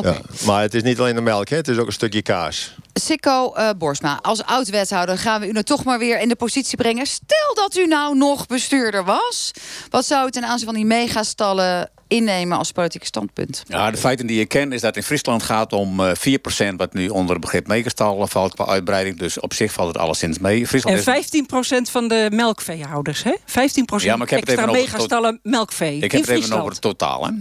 Ja. 0.00 0.20
Maar 0.46 0.62
het 0.62 0.74
is 0.74 0.82
niet 0.82 0.98
alleen 0.98 1.14
de 1.14 1.20
melk, 1.20 1.48
hè? 1.48 1.56
het 1.56 1.68
is 1.68 1.78
ook 1.78 1.86
een 1.86 1.92
stukje 1.92 2.22
kaas. 2.22 2.74
Sikko 2.92 3.52
eh, 3.52 3.70
Borsma, 3.78 4.18
als 4.22 4.42
oud-wethouder 4.44 5.18
gaan 5.18 5.40
we 5.40 5.48
u 5.48 5.52
nou 5.52 5.64
toch 5.64 5.84
maar 5.84 5.98
weer 5.98 6.20
in 6.20 6.28
de 6.28 6.36
positie 6.36 6.76
brengen. 6.76 7.06
Stel 7.06 7.54
dat 7.54 7.76
u 7.76 7.86
nou 7.86 8.16
nog 8.16 8.46
bestuurder 8.46 9.04
was. 9.04 9.50
Wat 9.90 10.06
zou 10.06 10.26
u 10.26 10.30
ten 10.30 10.44
aanzien 10.44 10.66
van 10.66 10.74
die 10.74 10.84
megastallen 10.84 11.90
innemen 12.08 12.58
als 12.58 12.72
politiek 12.72 13.04
standpunt? 13.04 13.62
Ja, 13.66 13.90
de 13.90 13.96
feiten 13.96 14.26
die 14.26 14.38
je 14.38 14.46
kent 14.46 14.72
is 14.72 14.80
dat 14.80 14.96
in 14.96 15.02
Friesland 15.02 15.42
gaat 15.42 15.72
om 15.72 16.00
eh 16.00 16.12
4%... 16.72 16.74
wat 16.76 16.94
nu 16.94 17.08
onder 17.08 17.32
het 17.32 17.40
begrip 17.40 17.66
megastal 17.66 18.26
valt 18.26 18.54
qua 18.54 18.66
uitbreiding. 18.66 19.18
Dus 19.18 19.40
op 19.40 19.54
zich 19.54 19.72
valt 19.72 19.88
het 19.88 19.98
alleszins 19.98 20.38
mee. 20.38 20.66
Friesland 20.66 21.06
En 21.06 21.16
is 21.16 21.26
15% 21.88 21.90
van 21.90 22.08
de 22.08 22.28
melkveehouders, 22.32 23.22
hè? 23.22 23.34
15% 23.40 23.42
Ja, 23.96 24.16
maar 24.16 24.26
ik 24.26 24.30
heb 24.30 24.46
het 24.46 24.58
even 24.58 24.72
megastallen 24.72 25.40
melkvee 25.42 25.88
Ik 25.88 25.94
in 25.94 26.00
heb 26.00 26.10
het 26.10 26.20
even 26.20 26.34
Friesland. 26.34 26.60
over 26.60 26.72
het 26.72 26.80
totaal. 26.80 27.26
Hè. 27.26 27.32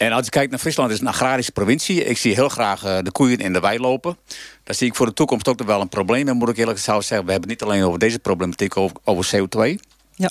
En 0.00 0.12
als 0.12 0.24
je 0.24 0.30
kijkt 0.30 0.50
naar 0.50 0.58
Friesland, 0.60 0.90
is 0.90 0.98
het 0.98 1.06
een 1.06 1.12
agrarische 1.12 1.52
provincie. 1.52 2.04
Ik 2.04 2.18
zie 2.18 2.34
heel 2.34 2.48
graag 2.48 2.84
eh, 2.84 2.98
de 3.02 3.10
koeien 3.10 3.38
in 3.38 3.52
de 3.52 3.60
wei 3.60 3.78
lopen. 3.78 4.16
Daar 4.64 4.74
zie 4.74 4.86
ik 4.86 4.94
voor 4.94 5.06
de 5.06 5.12
toekomst 5.12 5.48
ook 5.48 5.58
nog 5.58 5.66
wel 5.66 5.80
een 5.80 5.88
probleem. 5.88 6.28
En 6.28 6.36
moet 6.36 6.48
ik 6.48 6.56
eerlijk 6.56 6.78
zou 6.78 7.02
zeggen, 7.02 7.26
we 7.26 7.32
hebben 7.32 7.50
het 7.50 7.60
niet 7.60 7.68
alleen 7.68 7.84
over 7.84 7.98
deze 7.98 8.18
problematiek, 8.18 8.76
over, 8.76 8.96
over 9.04 9.30
CO2. 9.36 9.74
Ja. 10.14 10.30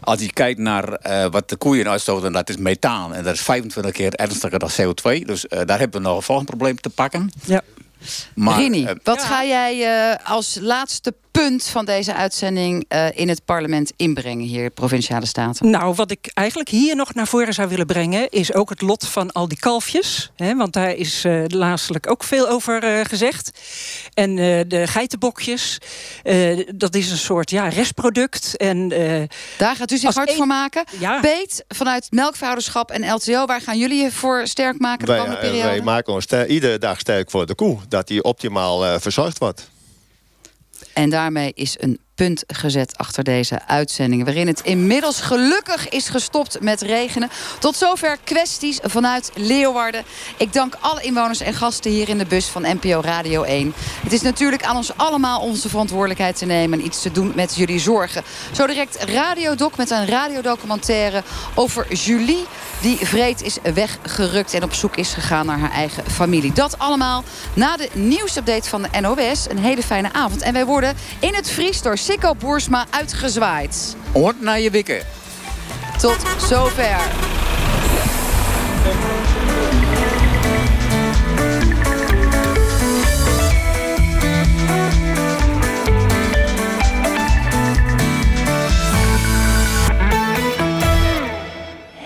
Als 0.00 0.20
je 0.20 0.32
kijkt 0.32 0.58
naar 0.58 0.92
eh, 0.92 1.30
wat 1.30 1.48
de 1.48 1.56
koeien 1.56 1.88
uitstoten, 1.88 2.32
dat 2.32 2.48
is 2.48 2.56
methaan. 2.56 3.14
En 3.14 3.24
dat 3.24 3.34
is 3.34 3.40
25 3.40 3.92
keer 3.92 4.12
ernstiger 4.14 4.58
dan 4.58 4.70
CO2. 4.70 5.24
Dus 5.24 5.46
eh, 5.46 5.60
daar 5.66 5.78
hebben 5.78 6.02
we 6.02 6.06
nog 6.08 6.16
een 6.16 6.22
volgend 6.22 6.48
probleem 6.48 6.80
te 6.80 6.90
pakken. 6.90 7.32
Ja. 7.44 7.62
Maar, 8.34 8.58
Rini, 8.58 8.86
wat 9.02 9.22
ga 9.22 9.44
jij 9.44 10.10
eh, 10.10 10.30
als 10.30 10.58
laatste 10.60 11.14
punt 11.30 11.64
van 11.64 11.84
deze 11.84 12.14
uitzending 12.14 12.84
eh, 12.88 13.06
in 13.14 13.28
het 13.28 13.44
parlement 13.44 13.92
inbrengen 13.96 14.46
hier 14.46 14.64
in 14.64 14.72
Provinciale 14.72 15.26
Staten? 15.26 15.70
Nou, 15.70 15.94
wat 15.94 16.10
ik 16.10 16.30
eigenlijk 16.34 16.68
hier 16.68 16.96
nog 16.96 17.14
naar 17.14 17.26
voren 17.26 17.54
zou 17.54 17.68
willen 17.68 17.86
brengen... 17.86 18.30
is 18.30 18.54
ook 18.54 18.68
het 18.68 18.80
lot 18.80 19.06
van 19.06 19.32
al 19.32 19.48
die 19.48 19.58
kalfjes. 19.58 20.30
Hè, 20.36 20.56
want 20.56 20.72
daar 20.72 20.94
is 20.94 21.24
eh 21.24 21.42
laatstelijk 21.46 22.10
ook 22.10 22.24
veel 22.24 22.48
over 22.48 22.82
eh, 22.82 23.04
gezegd. 23.04 23.50
En 24.14 24.38
eh, 24.38 24.60
de 24.68 24.86
geitenbokjes, 24.86 25.78
eh, 26.22 26.66
dat 26.74 26.94
is 26.94 27.10
een 27.10 27.16
soort 27.18 27.50
ja, 27.50 27.68
restproduct. 27.68 28.56
En, 28.56 28.92
eh, 28.92 29.22
Daar 29.58 29.76
gaat 29.76 29.90
u 29.90 29.96
zich 29.96 30.14
hard 30.14 30.32
voor 30.32 30.46
maken. 30.46 30.84
Ja. 30.98 31.20
Peet, 31.20 31.64
vanuit 31.68 32.06
melkveehouderschap 32.10 32.90
en 32.90 33.12
LTO, 33.12 33.46
waar 33.46 33.60
gaan 33.60 33.78
jullie 33.78 34.02
je 34.02 34.12
voor 34.12 34.46
sterk 34.46 34.78
maken 34.78 35.06
de 35.06 35.12
Wij, 35.12 35.20
komende 35.20 35.40
periode? 35.40 35.68
wij 35.68 35.82
maken 35.82 36.12
ons 36.12 36.26
iedere 36.46 36.78
dag 36.78 36.98
sterk 36.98 37.30
voor 37.30 37.46
de 37.46 37.54
koe. 37.54 37.78
Dat 37.88 38.06
die 38.06 38.22
optimaal 38.22 38.86
eh, 38.86 39.00
verzorgd 39.00 39.38
wordt. 39.38 39.70
En 40.92 41.10
daarmee 41.10 41.52
is 41.54 41.76
een 41.78 41.98
punt 42.14 42.44
gezet 42.46 42.96
achter 42.96 43.24
deze 43.24 43.66
uitzending. 43.66 44.24
Waarin 44.24 44.46
het 44.46 44.60
inmiddels 44.60 45.20
gelukkig 45.20 45.88
is 45.88 46.08
gestopt 46.08 46.60
met 46.60 46.80
regenen. 46.80 47.30
Tot 47.58 47.76
zover 47.76 48.18
kwesties 48.24 48.78
vanuit 48.82 49.30
Leeuwarden. 49.34 50.04
Ik 50.36 50.52
dank 50.52 50.76
alle 50.80 51.02
inwoners 51.02 51.40
en 51.40 51.54
gasten 51.54 51.90
hier 51.90 52.08
in 52.08 52.18
de 52.18 52.26
bus 52.26 52.46
van 52.46 52.62
NPO 52.62 53.00
Radio 53.00 53.42
1. 53.42 53.72
Het 54.02 54.12
is 54.12 54.20
natuurlijk 54.20 54.62
aan 54.62 54.76
ons 54.76 54.96
allemaal 54.96 55.40
onze 55.40 55.68
verantwoordelijkheid 55.68 56.38
te 56.38 56.46
nemen... 56.46 56.78
en 56.78 56.84
iets 56.84 57.02
te 57.02 57.12
doen 57.12 57.32
met 57.34 57.54
jullie 57.56 57.78
zorgen. 57.78 58.22
Zo 58.52 58.66
direct 58.66 59.04
Radiodoc 59.04 59.76
met 59.76 59.90
een 59.90 60.06
radiodocumentaire 60.06 61.22
over 61.54 61.94
Julie... 61.94 62.46
die 62.80 62.98
vreed 63.06 63.42
is 63.42 63.58
weggerukt 63.74 64.54
en 64.54 64.62
op 64.62 64.72
zoek 64.72 64.96
is 64.96 65.12
gegaan 65.12 65.46
naar 65.46 65.58
haar 65.58 65.72
eigen 65.72 66.10
familie. 66.10 66.52
Dat 66.52 66.78
allemaal 66.78 67.24
na 67.54 67.76
de 67.76 67.88
nieuwsupdate 67.92 68.68
van 68.68 68.82
de 68.82 69.00
NOS. 69.00 69.50
Een 69.50 69.58
hele 69.58 69.82
fijne 69.82 70.12
avond. 70.12 70.42
En 70.42 70.52
wij 70.52 70.66
worden 70.66 70.96
in 71.18 71.34
het 71.34 71.50
Fries 71.50 71.82
door 71.82 71.98
Sikko 71.98 72.34
Boersma 72.34 72.86
uitgezwaaid. 72.90 73.96
Hoort 74.12 74.40
naar 74.40 74.60
je 74.60 74.70
wikken. 74.70 75.02
Tot 75.98 76.18
zover. 76.48 76.98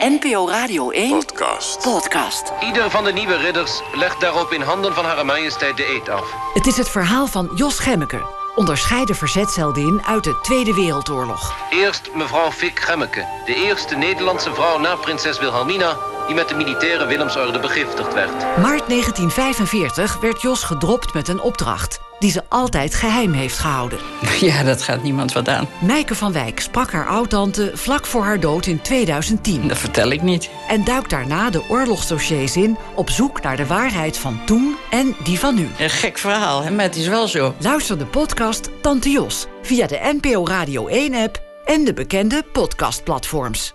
NPO 0.06 0.48
Radio 0.48 0.90
1 0.90 1.10
Podcast. 1.10 1.82
podcast. 1.82 2.52
Ieder 2.60 2.90
van 2.90 3.04
de 3.04 3.12
nieuwe 3.12 3.36
ridders 3.36 3.82
legt 3.94 4.20
daarop 4.20 4.52
in 4.52 4.60
handen 4.60 4.94
van 4.94 5.04
Hare 5.04 5.24
Majesteit 5.24 5.76
de 5.76 5.86
eed 5.88 6.08
af. 6.08 6.34
Het 6.54 6.66
is 6.66 6.76
het 6.76 6.88
verhaal 6.88 7.26
van 7.26 7.50
Jos 7.54 7.78
Gemmeke, 7.78 8.26
onderscheiden 8.54 9.16
verzetsheldin 9.16 10.02
uit 10.06 10.24
de 10.24 10.38
Tweede 10.42 10.74
Wereldoorlog. 10.74 11.54
Eerst 11.70 12.10
mevrouw 12.14 12.50
Fik 12.50 12.80
Gemmeke, 12.80 13.26
de 13.44 13.54
eerste 13.54 13.96
Nederlandse 13.96 14.54
vrouw 14.54 14.78
na 14.78 14.96
prinses 14.96 15.38
Wilhelmina... 15.38 15.96
die 16.26 16.34
met 16.34 16.48
de 16.48 16.54
militaire 16.54 17.06
Willemsorde 17.06 17.58
begiftigd 17.58 18.14
werd. 18.14 18.40
Maart 18.40 18.88
1945 18.88 20.16
werd 20.20 20.40
Jos 20.40 20.62
gedropt 20.62 21.14
met 21.14 21.28
een 21.28 21.40
opdracht. 21.40 22.00
Die 22.24 22.32
ze 22.32 22.42
altijd 22.48 22.94
geheim 22.94 23.32
heeft 23.32 23.58
gehouden. 23.58 23.98
Ja, 24.40 24.62
dat 24.62 24.82
gaat 24.82 25.02
niemand 25.02 25.32
wat 25.32 25.48
aan. 25.48 25.68
Mijke 25.80 26.14
van 26.14 26.32
Wijk 26.32 26.60
sprak 26.60 26.90
haar 26.90 27.06
oud-tante 27.06 27.70
vlak 27.74 28.06
voor 28.06 28.22
haar 28.22 28.40
dood 28.40 28.66
in 28.66 28.80
2010. 28.82 29.68
Dat 29.68 29.78
vertel 29.78 30.10
ik 30.10 30.22
niet. 30.22 30.50
En 30.68 30.84
duikt 30.84 31.10
daarna 31.10 31.50
de 31.50 31.62
oorlogsdossiers 31.68 32.56
in 32.56 32.76
op 32.94 33.10
zoek 33.10 33.42
naar 33.42 33.56
de 33.56 33.66
waarheid 33.66 34.18
van 34.18 34.40
toen 34.44 34.76
en 34.90 35.16
die 35.24 35.38
van 35.38 35.54
nu. 35.54 35.68
Een 35.78 35.90
gek 35.90 36.18
verhaal, 36.18 36.62
hè? 36.62 36.70
maar 36.70 36.84
het 36.84 36.96
is 36.96 37.06
wel 37.08 37.28
zo. 37.28 37.54
Luister 37.58 37.98
de 37.98 38.06
podcast 38.06 38.70
Tante 38.80 39.10
Jos 39.10 39.46
via 39.62 39.86
de 39.86 40.18
NPO 40.20 40.46
Radio 40.46 40.88
1-app 40.88 41.42
en 41.64 41.84
de 41.84 41.92
bekende 41.92 42.42
podcastplatforms. 42.52 43.74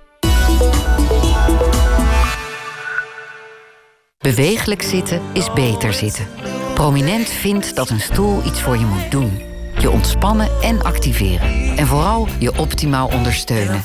Bewegelijk 4.17 4.81
zitten 4.81 5.21
is 5.33 5.53
beter 5.53 5.93
zitten. 5.93 6.58
Prominent 6.79 7.29
vindt 7.29 7.75
dat 7.75 7.89
een 7.89 7.99
stoel 7.99 8.45
iets 8.45 8.61
voor 8.61 8.77
je 8.77 8.85
moet 8.85 9.11
doen. 9.11 9.41
Je 9.79 9.89
ontspannen 9.89 10.49
en 10.61 10.83
activeren. 10.83 11.77
En 11.77 11.87
vooral 11.87 12.27
je 12.37 12.57
optimaal 12.57 13.07
ondersteunen. 13.07 13.83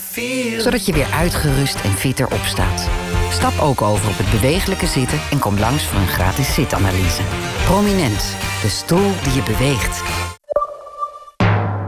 Zodat 0.58 0.86
je 0.86 0.92
weer 0.92 1.06
uitgerust 1.12 1.80
en 1.84 1.90
fitter 1.90 2.26
opstaat. 2.32 2.88
Stap 3.30 3.58
ook 3.58 3.82
over 3.82 4.08
op 4.08 4.16
het 4.16 4.30
bewegelijke 4.30 4.86
zitten 4.86 5.18
en 5.30 5.38
kom 5.38 5.58
langs 5.58 5.84
voor 5.84 6.00
een 6.00 6.06
gratis 6.06 6.54
zitanalyse. 6.54 7.22
Prominent, 7.64 8.36
de 8.62 8.68
stoel 8.68 9.10
die 9.22 9.34
je 9.34 9.42
beweegt. 9.42 10.02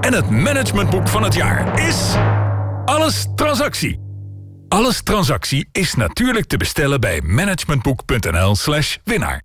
En 0.00 0.12
het 0.12 0.30
managementboek 0.30 1.09
van 1.09 1.22
het 1.22 1.34
jaar 1.34 1.88
is... 1.88 2.14
Alles 2.84 3.26
Transactie. 3.34 4.00
Alles 4.68 5.02
Transactie 5.02 5.68
is 5.72 5.94
natuurlijk 5.94 6.46
te 6.46 6.57
bestellen 6.57 7.00
bij 7.00 7.20
managementboek.nl 7.20 8.57
slash 8.57 8.96
winnaar. 9.04 9.42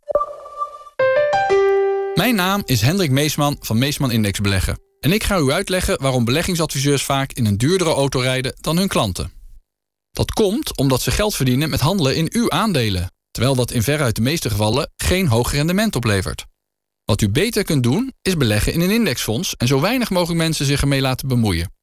Mijn 2.15 2.35
naam 2.35 2.61
is 2.65 2.81
Hendrik 2.81 3.11
Meesman 3.11 3.57
van 3.59 3.77
Meesman 3.77 4.11
Index 4.11 4.39
Beleggen. 4.39 4.79
En 4.99 5.11
ik 5.11 5.23
ga 5.23 5.37
u 5.37 5.51
uitleggen 5.51 6.01
waarom 6.01 6.25
beleggingsadviseurs 6.25 7.03
vaak 7.03 7.33
in 7.33 7.45
een 7.45 7.57
duurdere 7.57 7.89
auto 7.89 8.19
rijden 8.19 8.53
dan 8.61 8.77
hun 8.77 8.87
klanten. 8.87 9.31
Dat 10.11 10.31
komt 10.31 10.77
omdat 10.77 11.01
ze 11.01 11.11
geld 11.11 11.35
verdienen 11.35 11.69
met 11.69 11.79
handelen 11.79 12.15
in 12.15 12.29
uw 12.31 12.49
aandelen, 12.49 13.11
terwijl 13.31 13.55
dat 13.55 13.71
in 13.71 13.83
veruit 13.83 14.15
de 14.15 14.21
meeste 14.21 14.49
gevallen 14.49 14.91
geen 14.95 15.27
hoog 15.27 15.51
rendement 15.51 15.95
oplevert. 15.95 16.45
Wat 17.05 17.21
u 17.21 17.29
beter 17.29 17.63
kunt 17.63 17.83
doen, 17.83 18.13
is 18.21 18.37
beleggen 18.37 18.73
in 18.73 18.81
een 18.81 18.91
indexfonds 18.91 19.55
en 19.55 19.67
zo 19.67 19.81
weinig 19.81 20.09
mogelijk 20.09 20.39
mensen 20.39 20.65
zich 20.65 20.81
ermee 20.81 21.01
laten 21.01 21.27
bemoeien. 21.27 21.73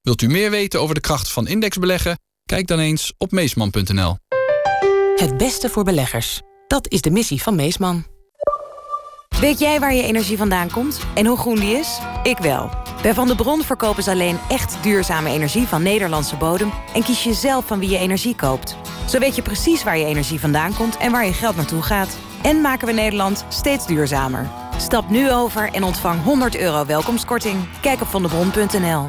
Wilt 0.00 0.22
u 0.22 0.26
meer 0.26 0.50
weten 0.50 0.80
over 0.80 0.94
de 0.94 1.00
kracht 1.00 1.32
van 1.32 1.46
indexbeleggen? 1.46 2.18
Kijk 2.44 2.66
dan 2.66 2.78
eens 2.78 3.12
op 3.18 3.30
meesman.nl. 3.30 4.16
Het 5.16 5.36
beste 5.36 5.68
voor 5.68 5.84
beleggers. 5.84 6.40
Dat 6.66 6.88
is 6.88 7.00
de 7.00 7.10
missie 7.10 7.42
van 7.42 7.54
Meesman. 7.54 8.13
Weet 9.40 9.58
jij 9.58 9.80
waar 9.80 9.94
je 9.94 10.02
energie 10.02 10.36
vandaan 10.36 10.70
komt 10.70 11.00
en 11.14 11.26
hoe 11.26 11.38
groen 11.38 11.58
die 11.58 11.76
is? 11.78 11.98
Ik 12.22 12.38
wel. 12.38 12.70
Bij 13.02 13.14
Van 13.14 13.28
de 13.28 13.34
Bron 13.34 13.62
verkopen 13.62 14.02
ze 14.02 14.10
alleen 14.10 14.38
echt 14.48 14.76
duurzame 14.82 15.30
energie 15.30 15.66
van 15.66 15.82
Nederlandse 15.82 16.36
bodem... 16.36 16.72
en 16.94 17.02
kies 17.02 17.24
je 17.24 17.34
zelf 17.34 17.66
van 17.66 17.78
wie 17.78 17.90
je 17.90 17.98
energie 17.98 18.36
koopt. 18.36 18.76
Zo 19.08 19.18
weet 19.18 19.36
je 19.36 19.42
precies 19.42 19.84
waar 19.84 19.98
je 19.98 20.04
energie 20.04 20.40
vandaan 20.40 20.74
komt 20.74 20.96
en 20.96 21.12
waar 21.12 21.24
je 21.24 21.32
geld 21.32 21.56
naartoe 21.56 21.82
gaat. 21.82 22.16
En 22.42 22.60
maken 22.60 22.86
we 22.86 22.92
Nederland 22.92 23.44
steeds 23.48 23.86
duurzamer. 23.86 24.48
Stap 24.78 25.08
nu 25.10 25.32
over 25.32 25.72
en 25.72 25.82
ontvang 25.82 26.22
100 26.22 26.56
euro 26.56 26.86
welkomstkorting. 26.86 27.56
Kijk 27.80 28.00
op 28.00 28.08
vandebron.nl. 28.08 29.08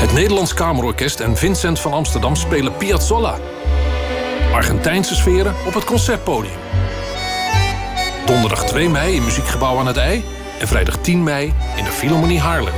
Het 0.00 0.12
Nederlands 0.12 0.54
Kamerorkest 0.54 1.20
en 1.20 1.36
Vincent 1.36 1.80
van 1.80 1.92
Amsterdam 1.92 2.36
spelen 2.36 2.76
Piazzolla. 2.76 3.38
Argentijnse 4.52 5.14
sferen 5.14 5.54
op 5.66 5.74
het 5.74 5.84
Concertpodium. 5.84 6.58
Donderdag 8.26 8.64
2 8.64 8.88
mei 8.88 9.14
in 9.14 9.24
Muziekgebouw 9.24 9.78
aan 9.78 9.86
het 9.86 9.96
IJ... 9.96 10.24
en 10.58 10.68
vrijdag 10.68 10.96
10 10.96 11.22
mei 11.22 11.54
in 11.76 11.84
de 11.84 11.90
Philharmonie 11.90 12.40
Haarlem. 12.40 12.74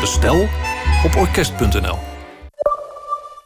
Bestel 0.00 0.48
op 1.04 1.16
orkest.nl. 1.16 1.98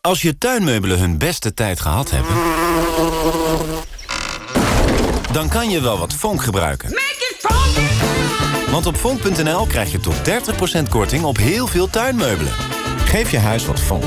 Als 0.01 0.22
je 0.22 0.38
tuinmeubelen 0.38 0.99
hun 0.99 1.18
beste 1.18 1.55
tijd 1.55 1.80
gehad 1.80 2.11
hebben... 2.11 2.34
dan 5.32 5.49
kan 5.49 5.70
je 5.70 5.80
wel 5.80 5.99
wat 5.99 6.12
Fonk 6.12 6.42
gebruiken. 6.42 6.99
Want 8.70 8.86
op 8.86 8.97
Fonk.nl 8.97 9.66
krijg 9.66 9.92
je 9.92 10.01
tot 10.01 10.14
30% 10.84 10.88
korting 10.90 11.24
op 11.24 11.36
heel 11.36 11.66
veel 11.66 11.90
tuinmeubelen. 11.90 12.53
Geef 13.05 13.30
je 13.30 13.38
huis 13.38 13.66
wat 13.66 13.80
Fonk. 13.80 14.05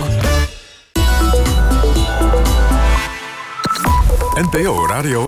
NPO 4.37 4.85
Radio 4.85 5.27